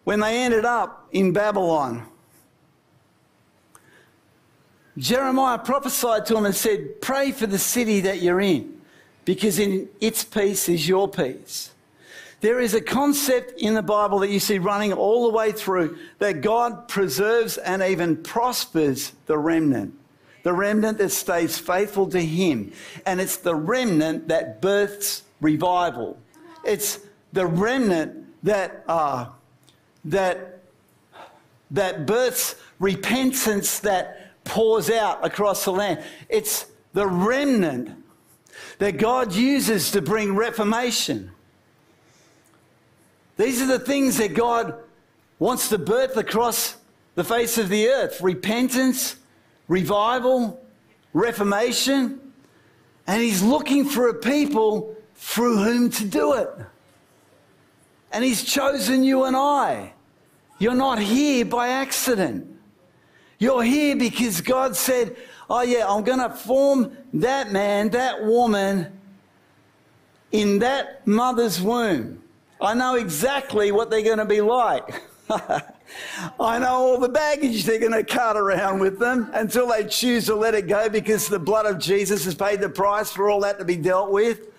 when 0.02 0.20
they 0.20 0.42
ended 0.42 0.64
up 0.64 1.06
in 1.12 1.32
Babylon, 1.32 2.06
Jeremiah 4.96 5.58
prophesied 5.58 6.26
to 6.26 6.36
him 6.36 6.46
and 6.46 6.54
said, 6.54 7.00
Pray 7.00 7.32
for 7.32 7.46
the 7.46 7.58
city 7.58 8.00
that 8.02 8.22
you're 8.22 8.40
in, 8.40 8.80
because 9.24 9.58
in 9.58 9.88
its 10.00 10.22
peace 10.24 10.68
is 10.68 10.88
your 10.88 11.08
peace. 11.08 11.72
There 12.40 12.60
is 12.60 12.74
a 12.74 12.80
concept 12.80 13.58
in 13.58 13.72
the 13.72 13.82
Bible 13.82 14.18
that 14.18 14.28
you 14.28 14.38
see 14.38 14.58
running 14.58 14.92
all 14.92 15.24
the 15.24 15.34
way 15.34 15.50
through 15.50 15.96
that 16.18 16.42
God 16.42 16.88
preserves 16.88 17.56
and 17.56 17.82
even 17.82 18.18
prospers 18.18 19.12
the 19.24 19.38
remnant. 19.38 19.94
The 20.42 20.52
remnant 20.52 20.98
that 20.98 21.08
stays 21.08 21.58
faithful 21.58 22.06
to 22.10 22.20
Him. 22.20 22.72
And 23.06 23.18
it's 23.18 23.38
the 23.38 23.54
remnant 23.54 24.28
that 24.28 24.60
births 24.60 25.22
revival. 25.40 26.18
It's 26.64 27.00
the 27.32 27.46
remnant 27.46 28.26
that, 28.42 28.84
uh, 28.86 29.28
that, 30.04 30.60
that 31.70 32.04
births 32.04 32.56
repentance 32.78 33.78
that 33.80 34.23
pours 34.44 34.90
out 34.90 35.24
across 35.24 35.64
the 35.64 35.72
land. 35.72 36.02
It's 36.28 36.66
the 36.92 37.06
remnant 37.06 38.04
that 38.78 38.98
God 38.98 39.34
uses 39.34 39.90
to 39.92 40.02
bring 40.02 40.36
reformation. 40.36 41.30
These 43.36 43.60
are 43.62 43.66
the 43.66 43.78
things 43.78 44.18
that 44.18 44.34
God 44.34 44.74
wants 45.38 45.68
to 45.70 45.78
birth 45.78 46.16
across 46.16 46.76
the 47.14 47.24
face 47.24 47.58
of 47.58 47.68
the 47.68 47.88
earth 47.88 48.20
repentance, 48.20 49.16
revival, 49.68 50.62
reformation. 51.12 52.20
And 53.06 53.20
He's 53.20 53.42
looking 53.42 53.84
for 53.84 54.08
a 54.08 54.14
people 54.14 54.96
through 55.16 55.58
whom 55.58 55.90
to 55.90 56.04
do 56.04 56.34
it. 56.34 56.48
And 58.12 58.24
He's 58.24 58.44
chosen 58.44 59.04
you 59.04 59.24
and 59.24 59.36
I. 59.36 59.92
You're 60.58 60.74
not 60.74 61.00
here 61.00 61.44
by 61.44 61.68
accident. 61.68 62.53
You're 63.44 63.62
here 63.62 63.94
because 63.94 64.40
God 64.40 64.74
said, 64.74 65.16
Oh, 65.50 65.60
yeah, 65.60 65.86
I'm 65.86 66.02
going 66.02 66.18
to 66.18 66.30
form 66.30 66.96
that 67.12 67.52
man, 67.52 67.90
that 67.90 68.24
woman 68.24 68.98
in 70.32 70.60
that 70.60 71.06
mother's 71.06 71.60
womb. 71.60 72.22
I 72.58 72.72
know 72.72 72.94
exactly 72.94 73.70
what 73.70 73.90
they're 73.90 74.02
going 74.02 74.16
to 74.16 74.24
be 74.24 74.40
like. 74.40 75.02
I 75.28 76.58
know 76.58 76.70
all 76.70 76.98
the 76.98 77.10
baggage 77.10 77.64
they're 77.64 77.78
going 77.78 77.92
to 77.92 78.02
cart 78.02 78.38
around 78.38 78.78
with 78.78 78.98
them 78.98 79.30
until 79.34 79.68
they 79.68 79.84
choose 79.84 80.24
to 80.24 80.34
let 80.34 80.54
it 80.54 80.66
go 80.66 80.88
because 80.88 81.28
the 81.28 81.38
blood 81.38 81.66
of 81.66 81.78
Jesus 81.78 82.24
has 82.24 82.34
paid 82.34 82.62
the 82.62 82.70
price 82.70 83.12
for 83.12 83.28
all 83.28 83.40
that 83.40 83.58
to 83.58 83.66
be 83.66 83.76
dealt 83.76 84.10
with. 84.10 84.53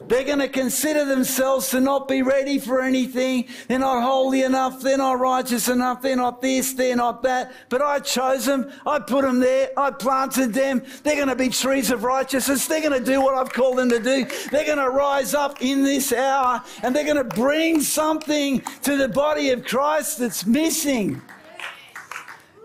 They're 0.00 0.24
going 0.24 0.40
to 0.40 0.48
consider 0.48 1.04
themselves 1.04 1.70
to 1.70 1.80
not 1.80 2.08
be 2.08 2.22
ready 2.22 2.58
for 2.58 2.82
anything. 2.82 3.46
They're 3.68 3.78
not 3.78 4.02
holy 4.02 4.42
enough. 4.42 4.82
They're 4.82 4.98
not 4.98 5.20
righteous 5.20 5.68
enough. 5.68 6.02
They're 6.02 6.16
not 6.16 6.42
this. 6.42 6.72
They're 6.72 6.96
not 6.96 7.22
that. 7.22 7.52
But 7.68 7.80
I 7.80 8.00
chose 8.00 8.44
them. 8.44 8.72
I 8.84 8.98
put 8.98 9.22
them 9.22 9.38
there. 9.38 9.70
I 9.76 9.92
planted 9.92 10.52
them. 10.52 10.82
They're 11.04 11.14
going 11.14 11.28
to 11.28 11.36
be 11.36 11.48
trees 11.48 11.92
of 11.92 12.02
righteousness. 12.02 12.66
They're 12.66 12.80
going 12.80 12.98
to 12.98 13.04
do 13.04 13.22
what 13.22 13.34
I've 13.34 13.52
called 13.52 13.78
them 13.78 13.88
to 13.90 14.00
do. 14.00 14.26
They're 14.50 14.66
going 14.66 14.78
to 14.78 14.90
rise 14.90 15.32
up 15.32 15.62
in 15.62 15.84
this 15.84 16.12
hour 16.12 16.62
and 16.82 16.94
they're 16.94 17.04
going 17.04 17.16
to 17.16 17.24
bring 17.24 17.80
something 17.80 18.60
to 18.82 18.96
the 18.96 19.08
body 19.08 19.50
of 19.50 19.64
Christ 19.64 20.18
that's 20.18 20.44
missing. 20.44 21.22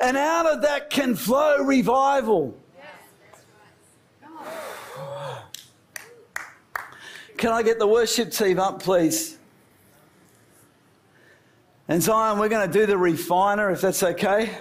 And 0.01 0.17
out 0.17 0.47
of 0.47 0.63
that 0.63 0.89
can 0.89 1.15
flow 1.15 1.59
revival. 1.59 2.58
Can 7.39 7.53
I 7.53 7.63
get 7.63 7.79
the 7.79 7.87
worship 7.87 8.31
team 8.31 8.59
up, 8.59 8.83
please? 8.83 9.37
And 11.87 12.03
Zion, 12.03 12.37
we're 12.37 12.49
going 12.49 12.69
to 12.69 12.79
do 12.79 12.85
the 12.85 12.97
refiner, 12.97 13.71
if 13.71 13.79
that's 13.79 14.03
okay. 14.03 14.57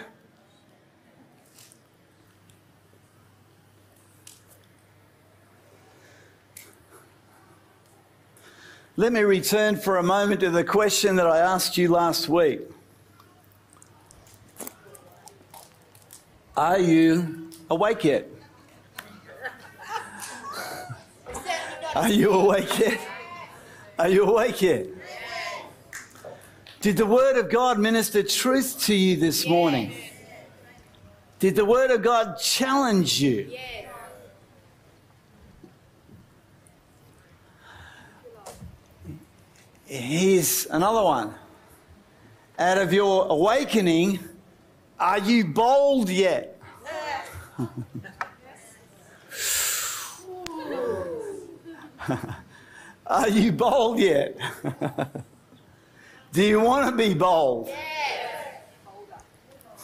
Let 8.97 9.13
me 9.13 9.23
return 9.23 9.75
for 9.75 9.97
a 9.97 10.03
moment 10.05 10.39
to 10.43 10.51
the 10.51 10.63
question 10.63 11.17
that 11.17 11.27
I 11.27 11.39
asked 11.39 11.77
you 11.77 11.89
last 11.91 12.29
week. 12.29 12.61
Are 16.57 16.79
you 16.79 17.51
awake 17.69 18.05
yet? 18.05 18.38
Are 21.95 22.11
you 22.11 22.31
awake 22.31 22.79
yet? 22.79 23.01
Are 23.99 24.09
you 24.09 24.25
awake 24.25 24.61
yet? 24.63 24.87
Did 26.81 26.97
the 26.97 27.07
Word 27.07 27.37
of 27.37 27.51
God 27.51 27.79
minister 27.79 28.23
truth 28.23 28.81
to 28.83 28.95
you 28.95 29.17
this 29.17 29.47
morning? 29.47 29.93
Did 31.39 31.57
the 31.57 31.65
Word 31.65 31.91
of 31.91 32.03
God 32.03 32.39
challenge 32.39 33.21
you? 33.21 33.51
Here's 39.87 40.67
another 40.67 41.03
one. 41.03 41.35
Out 42.59 42.79
of 42.79 42.93
your 42.93 43.27
awakening, 43.29 44.19
are 45.01 45.19
you 45.19 45.47
bold 45.47 46.11
yet? 46.11 46.61
are 53.07 53.29
you 53.29 53.53
bold 53.53 53.99
yet? 53.99 54.37
Do 56.33 56.43
you 56.43 56.61
want 56.61 56.91
to 56.91 56.97
be 56.97 57.15
bold? 57.15 57.69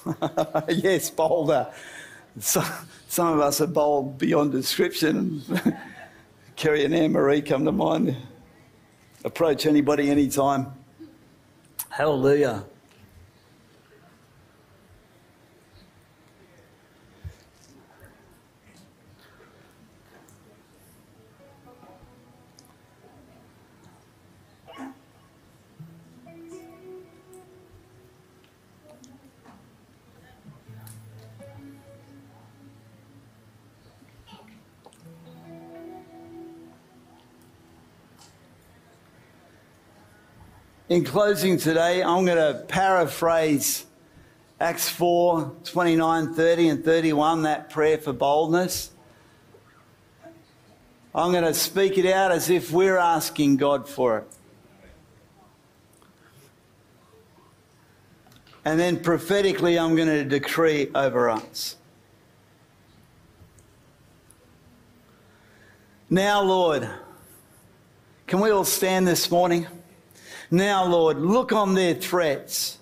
yes, 0.04 0.64
yes 0.68 1.10
bolder. 1.10 1.72
So, 2.38 2.62
some 3.08 3.28
of 3.28 3.40
us 3.40 3.60
are 3.60 3.66
bold 3.66 4.18
beyond 4.18 4.52
description. 4.52 5.42
Kerry 6.56 6.84
and 6.84 6.94
Anne 6.94 7.12
Marie 7.12 7.42
come 7.42 7.64
to 7.64 7.72
mind. 7.72 8.16
Approach 9.24 9.66
anybody 9.66 10.10
anytime. 10.10 10.72
Hallelujah. 11.88 12.64
In 40.94 41.02
closing 41.02 41.58
today, 41.58 42.04
I'm 42.04 42.24
going 42.24 42.38
to 42.38 42.60
paraphrase 42.68 43.84
Acts 44.60 44.88
4 44.88 45.52
29, 45.64 46.34
30, 46.34 46.68
and 46.68 46.84
31, 46.84 47.42
that 47.42 47.68
prayer 47.68 47.98
for 47.98 48.12
boldness. 48.12 48.92
I'm 51.12 51.32
going 51.32 51.42
to 51.42 51.52
speak 51.52 51.98
it 51.98 52.06
out 52.06 52.30
as 52.30 52.48
if 52.48 52.70
we're 52.70 52.96
asking 52.96 53.56
God 53.56 53.88
for 53.88 54.18
it. 54.18 54.28
And 58.64 58.78
then 58.78 59.00
prophetically, 59.00 59.76
I'm 59.76 59.96
going 59.96 60.06
to 60.06 60.24
decree 60.24 60.92
over 60.94 61.28
us. 61.28 61.74
Now, 66.08 66.40
Lord, 66.40 66.88
can 68.28 68.38
we 68.38 68.50
all 68.50 68.64
stand 68.64 69.08
this 69.08 69.28
morning? 69.28 69.66
Now, 70.54 70.84
Lord, 70.86 71.18
look 71.18 71.52
on 71.52 71.74
their 71.74 71.94
threats 71.94 72.78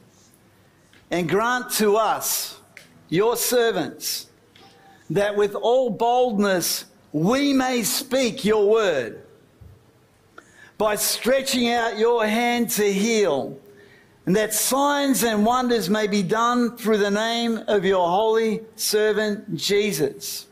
and 1.11 1.27
grant 1.27 1.71
to 1.77 1.97
us, 1.97 2.61
your 3.09 3.35
servants, 3.35 4.27
that 5.09 5.37
with 5.37 5.55
all 5.55 5.89
boldness 5.89 6.85
we 7.13 7.55
may 7.55 7.83
speak 7.83 8.45
your 8.45 8.69
word 8.69 9.23
by 10.77 10.97
stretching 10.97 11.71
out 11.71 11.97
your 11.97 12.27
hand 12.27 12.69
to 12.73 12.93
heal, 12.93 13.59
and 14.27 14.37
that 14.37 14.53
signs 14.53 15.25
and 15.25 15.47
wonders 15.47 15.89
may 15.89 16.07
be 16.07 16.23
done 16.23 16.77
through 16.77 16.99
the 16.99 17.11
name 17.11 17.65
of 17.69 17.87
your 17.87 18.07
holy 18.07 18.61
servant 18.77 19.57
Jesus. 19.57 20.47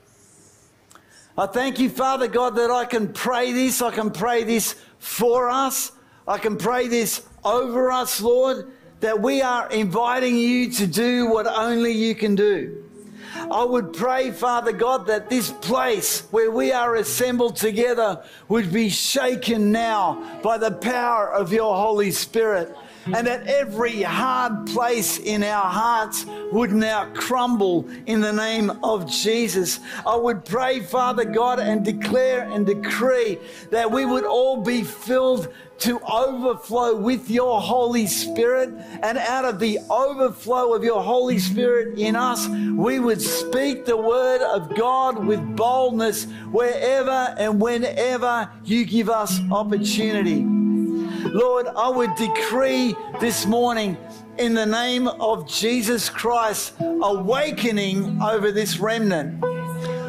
I 1.37 1.47
thank 1.47 1.79
you, 1.79 1.91
Father 1.91 2.29
God, 2.29 2.57
that 2.57 2.71
I 2.71 2.87
can 2.87 3.13
pray 3.13 3.53
this. 3.53 3.83
I 3.83 3.91
can 3.91 4.11
pray 4.11 4.43
this 4.43 4.75
for 4.99 5.51
us. 5.51 5.93
I 6.29 6.39
can 6.39 6.57
pray 6.57 6.89
this 6.89 7.27
over 7.45 7.91
us, 7.91 8.21
Lord, 8.21 8.71
that 9.01 9.21
we 9.21 9.43
are 9.43 9.69
inviting 9.71 10.37
you 10.37 10.71
to 10.73 10.87
do 10.87 11.29
what 11.31 11.47
only 11.47 11.93
you 11.93 12.15
can 12.15 12.35
do. 12.35 12.85
I 13.51 13.65
would 13.65 13.93
pray, 13.93 14.31
Father 14.31 14.73
God, 14.73 15.07
that 15.07 15.31
this 15.31 15.51
place 15.51 16.23
where 16.31 16.51
we 16.51 16.73
are 16.73 16.97
assembled 16.97 17.57
together 17.57 18.23
would 18.49 18.73
be 18.73 18.91
shaken 18.91 19.73
now 19.73 20.41
by 20.43 20.59
the 20.59 20.73
power 20.73 21.33
of 21.33 21.53
your 21.53 21.75
Holy 21.75 22.11
Spirit 22.11 22.77
and 23.07 23.27
that 23.27 23.47
every 23.47 24.03
hard 24.03 24.67
place 24.67 25.19
in 25.19 25.43
our 25.43 25.71
hearts 25.71 26.27
would 26.53 26.73
now 26.73 27.11
crumble 27.15 27.89
in 28.07 28.21
the 28.21 28.33
name 28.33 28.71
of 28.83 29.11
Jesus. 29.11 29.81
I 30.07 30.17
would 30.17 30.45
pray, 30.45 30.81
Father 30.81 31.25
God, 31.25 31.59
and 31.61 31.85
declare 31.85 32.49
and 32.51 32.67
decree 32.67 33.39
that 33.71 33.91
we 33.91 34.05
would 34.05 34.25
all 34.25 34.63
be 34.63 34.83
filled 34.85 35.49
to 35.81 36.01
overflow 36.01 36.97
with 36.97 37.31
your 37.31 37.61
Holy 37.61 38.07
Spirit. 38.07 38.71
And 39.03 39.19
out 39.19 39.45
of 39.45 39.59
the 39.59 39.79
overflow 39.91 40.75
of 40.75 40.85
your 40.85 41.03
Holy 41.03 41.39
Spirit 41.39 41.99
in 41.99 42.17
us, 42.17 42.47
we 42.49 43.01
would 43.01 43.21
speak 43.21 43.85
the 43.85 43.97
word 43.97 44.43
of 44.43 44.75
God 44.77 45.25
with 45.25 45.57
boldness 45.57 46.27
wherever 46.51 47.35
and 47.39 47.61
whenever 47.61 48.51
you 48.65 48.85
give 48.85 49.09
us 49.09 49.41
opportunity. 49.51 50.45
Lord, 51.29 51.67
I 51.67 51.89
would 51.89 52.15
decree 52.17 52.95
this 53.21 53.47
morning 53.47 53.97
in 54.39 54.55
the 54.55 54.67
name 54.67 55.07
of 55.07 55.49
Jesus 55.49 56.09
Christ 56.09 56.75
awakening 56.81 58.21
over 58.23 58.51
this 58.51 58.79
remnant. 58.79 59.45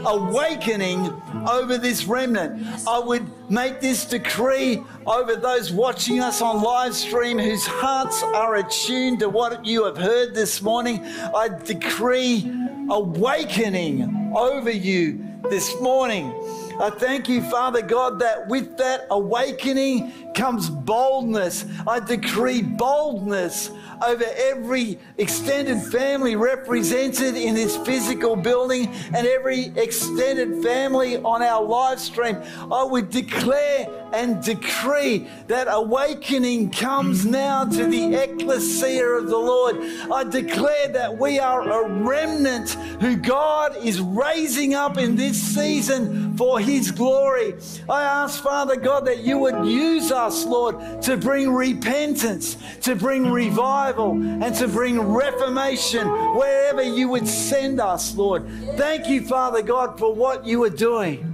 Awakening 0.05 1.21
over 1.47 1.77
this 1.77 2.05
remnant. 2.05 2.87
I 2.87 2.99
would 2.99 3.29
make 3.49 3.81
this 3.81 4.05
decree 4.05 4.81
over 5.05 5.35
those 5.35 5.71
watching 5.71 6.19
us 6.19 6.41
on 6.41 6.61
live 6.61 6.95
stream 6.95 7.37
whose 7.37 7.65
hearts 7.65 8.23
are 8.23 8.55
attuned 8.55 9.19
to 9.19 9.29
what 9.29 9.65
you 9.65 9.85
have 9.85 9.97
heard 9.97 10.33
this 10.33 10.61
morning. 10.61 11.03
I 11.05 11.49
decree 11.63 12.51
awakening 12.89 14.33
over 14.35 14.71
you 14.71 15.25
this 15.49 15.79
morning. 15.81 16.31
I 16.79 16.89
thank 16.89 17.29
you, 17.29 17.41
Father 17.43 17.81
God, 17.81 18.19
that 18.19 18.47
with 18.47 18.77
that 18.77 19.05
awakening 19.11 20.33
comes 20.33 20.69
boldness. 20.69 21.65
I 21.87 21.99
decree 21.99 22.61
boldness 22.61 23.71
over 24.03 24.25
every 24.37 24.99
extended 25.17 25.81
family 25.91 26.35
represented 26.35 27.35
in 27.35 27.55
this 27.55 27.77
physical 27.77 28.35
building 28.35 28.87
and 29.13 29.27
every 29.27 29.67
extended 29.75 30.63
family 30.63 31.17
on 31.17 31.41
our 31.41 31.63
live 31.63 31.99
stream. 31.99 32.37
I 32.71 32.83
would 32.83 33.09
declare 33.09 33.87
and 34.13 34.43
decree 34.43 35.27
that 35.47 35.67
awakening 35.69 36.71
comes 36.71 37.25
now 37.25 37.65
to 37.65 37.85
the 37.85 38.15
ecclesia 38.15 39.05
of 39.05 39.27
the 39.27 39.37
Lord. 39.37 39.77
I 40.11 40.23
declare 40.23 40.89
that 40.89 41.17
we 41.17 41.39
are 41.39 41.61
a 41.61 41.89
remnant 41.89 42.71
who 43.01 43.15
God 43.15 43.77
is 43.77 44.01
raising 44.01 44.73
up 44.73 44.97
in 44.97 45.15
this 45.15 45.41
season 45.41 46.35
for 46.37 46.59
His 46.59 46.91
glory. 46.91 47.55
I 47.89 48.03
ask, 48.03 48.43
Father 48.43 48.75
God, 48.75 49.05
that 49.05 49.19
you 49.19 49.37
would 49.37 49.65
use 49.65 50.11
us, 50.11 50.45
Lord, 50.45 51.01
to 51.03 51.17
bring 51.17 51.51
repentance, 51.51 52.57
to 52.81 52.95
bring 52.95 53.31
revival, 53.31 53.90
and 53.99 54.55
to 54.55 54.67
bring 54.67 54.99
reformation 54.99 56.07
wherever 56.35 56.81
you 56.81 57.09
would 57.09 57.27
send 57.27 57.79
us, 57.79 58.15
Lord. 58.15 58.47
Thank 58.77 59.07
you, 59.07 59.25
Father 59.25 59.61
God, 59.61 59.99
for 59.99 60.13
what 60.13 60.45
you 60.45 60.63
are 60.63 60.69
doing. 60.69 61.27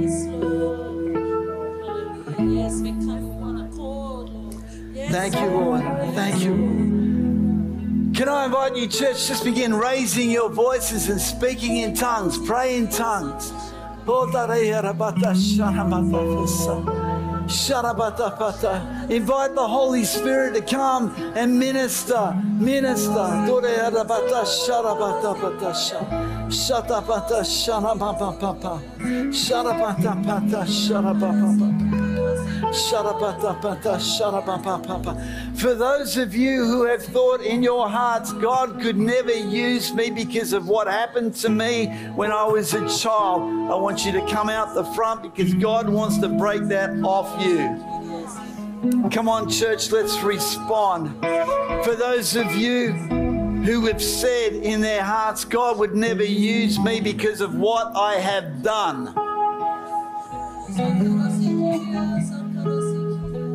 Yes, 0.00 0.26
Lord. 0.26 1.16
Hallelujah. 1.84 2.62
Yes, 2.62 2.80
we 2.80 2.90
come 2.90 3.10
in 3.10 3.40
one 3.40 3.60
accord, 3.60 4.28
Lord. 4.30 4.54
Yes, 4.92 5.12
Thank 5.12 5.34
you, 5.34 5.46
Lord. 5.46 5.82
Thank 6.14 6.42
you, 6.42 6.54
Lord. 6.54 8.16
Can 8.16 8.28
I 8.28 8.44
invite 8.46 8.76
you, 8.76 8.86
church, 8.86 9.28
just 9.28 9.44
begin 9.44 9.74
raising 9.74 10.30
your 10.30 10.50
voices 10.50 11.08
and 11.08 11.20
speaking 11.20 11.78
in 11.78 11.94
tongues, 11.94 12.38
pray 12.38 12.76
in 12.76 12.88
tongues. 12.88 13.52
Invite 19.10 19.54
the 19.54 19.66
Holy 19.66 20.04
Spirit 20.04 20.54
to 20.54 20.62
come 20.62 21.14
and 21.34 21.58
minister. 21.58 22.32
Minister. 22.58 23.26
Doreyarabata 23.48 24.46
For 35.56 35.74
those 35.74 36.16
of 36.16 36.34
you 36.34 36.64
who 36.64 36.84
have 36.84 37.02
thought 37.02 37.40
in 37.40 37.62
your 37.62 37.88
hearts, 37.88 38.32
God 38.32 38.80
could 38.80 38.96
never 38.96 39.32
use 39.32 39.92
me 39.94 40.10
because 40.10 40.52
of 40.52 40.68
what 40.68 40.86
happened 40.86 41.34
to 41.36 41.48
me 41.48 41.86
when 42.14 42.30
I 42.32 42.44
was 42.44 42.74
a 42.74 42.88
child, 42.88 43.42
I 43.70 43.74
want 43.76 44.04
you 44.04 44.12
to 44.12 44.26
come 44.26 44.48
out 44.48 44.74
the 44.74 44.84
front 44.94 45.22
because 45.22 45.54
God 45.54 45.88
wants 45.88 46.18
to 46.18 46.28
break 46.28 46.64
that 46.64 46.90
off 47.02 47.40
you. 47.42 47.58
Come 49.10 49.28
on, 49.28 49.48
church, 49.48 49.90
let's 49.90 50.20
respond. 50.20 51.20
For 51.84 51.94
those 51.94 52.36
of 52.36 52.52
you 52.52 52.92
who 53.64 53.86
have 53.86 54.02
said 54.02 54.54
in 54.54 54.80
their 54.80 55.02
hearts, 55.02 55.44
God 55.44 55.78
would 55.78 55.94
never 55.94 56.24
use 56.24 56.78
me 56.78 57.00
because 57.00 57.40
of 57.40 57.54
what 57.54 57.94
I 57.94 58.14
have 58.14 58.62
done. 58.62 59.14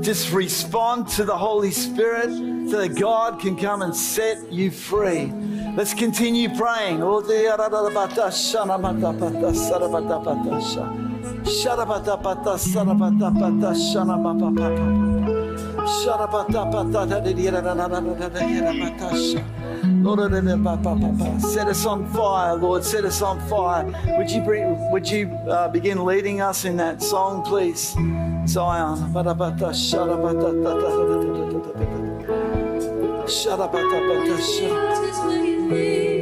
Just 0.06 0.32
respond 0.32 1.08
to 1.08 1.24
the 1.24 1.36
Holy 1.36 1.72
Spirit 1.72 2.30
so 2.70 2.78
that 2.78 2.96
God 2.96 3.40
can 3.40 3.58
come 3.58 3.82
and 3.82 3.96
set 3.96 4.54
you 4.54 4.70
free. 4.70 5.32
Let's 5.76 5.96
continue 5.96 6.48
praying. 6.56 7.02
Oh, 7.02 7.22
set 21.42 21.68
us 21.68 21.86
on 21.86 22.06
fire, 22.12 22.56
Lord. 22.56 22.84
Set 22.84 23.06
us 23.06 23.22
on 23.22 23.40
fire. 23.48 23.86
Would 24.18 24.30
you, 24.32 24.42
bring, 24.42 24.92
would 24.92 25.10
you 25.10 25.30
uh, 25.50 25.68
begin 25.70 26.04
leading 26.06 26.42
us 26.42 26.66
in 26.66 26.78
that 26.78 27.02
song, 27.02 27.44
please? 27.44 27.96
Zion. 28.48 29.12
Is 35.04 35.20
waiting. 35.26 36.15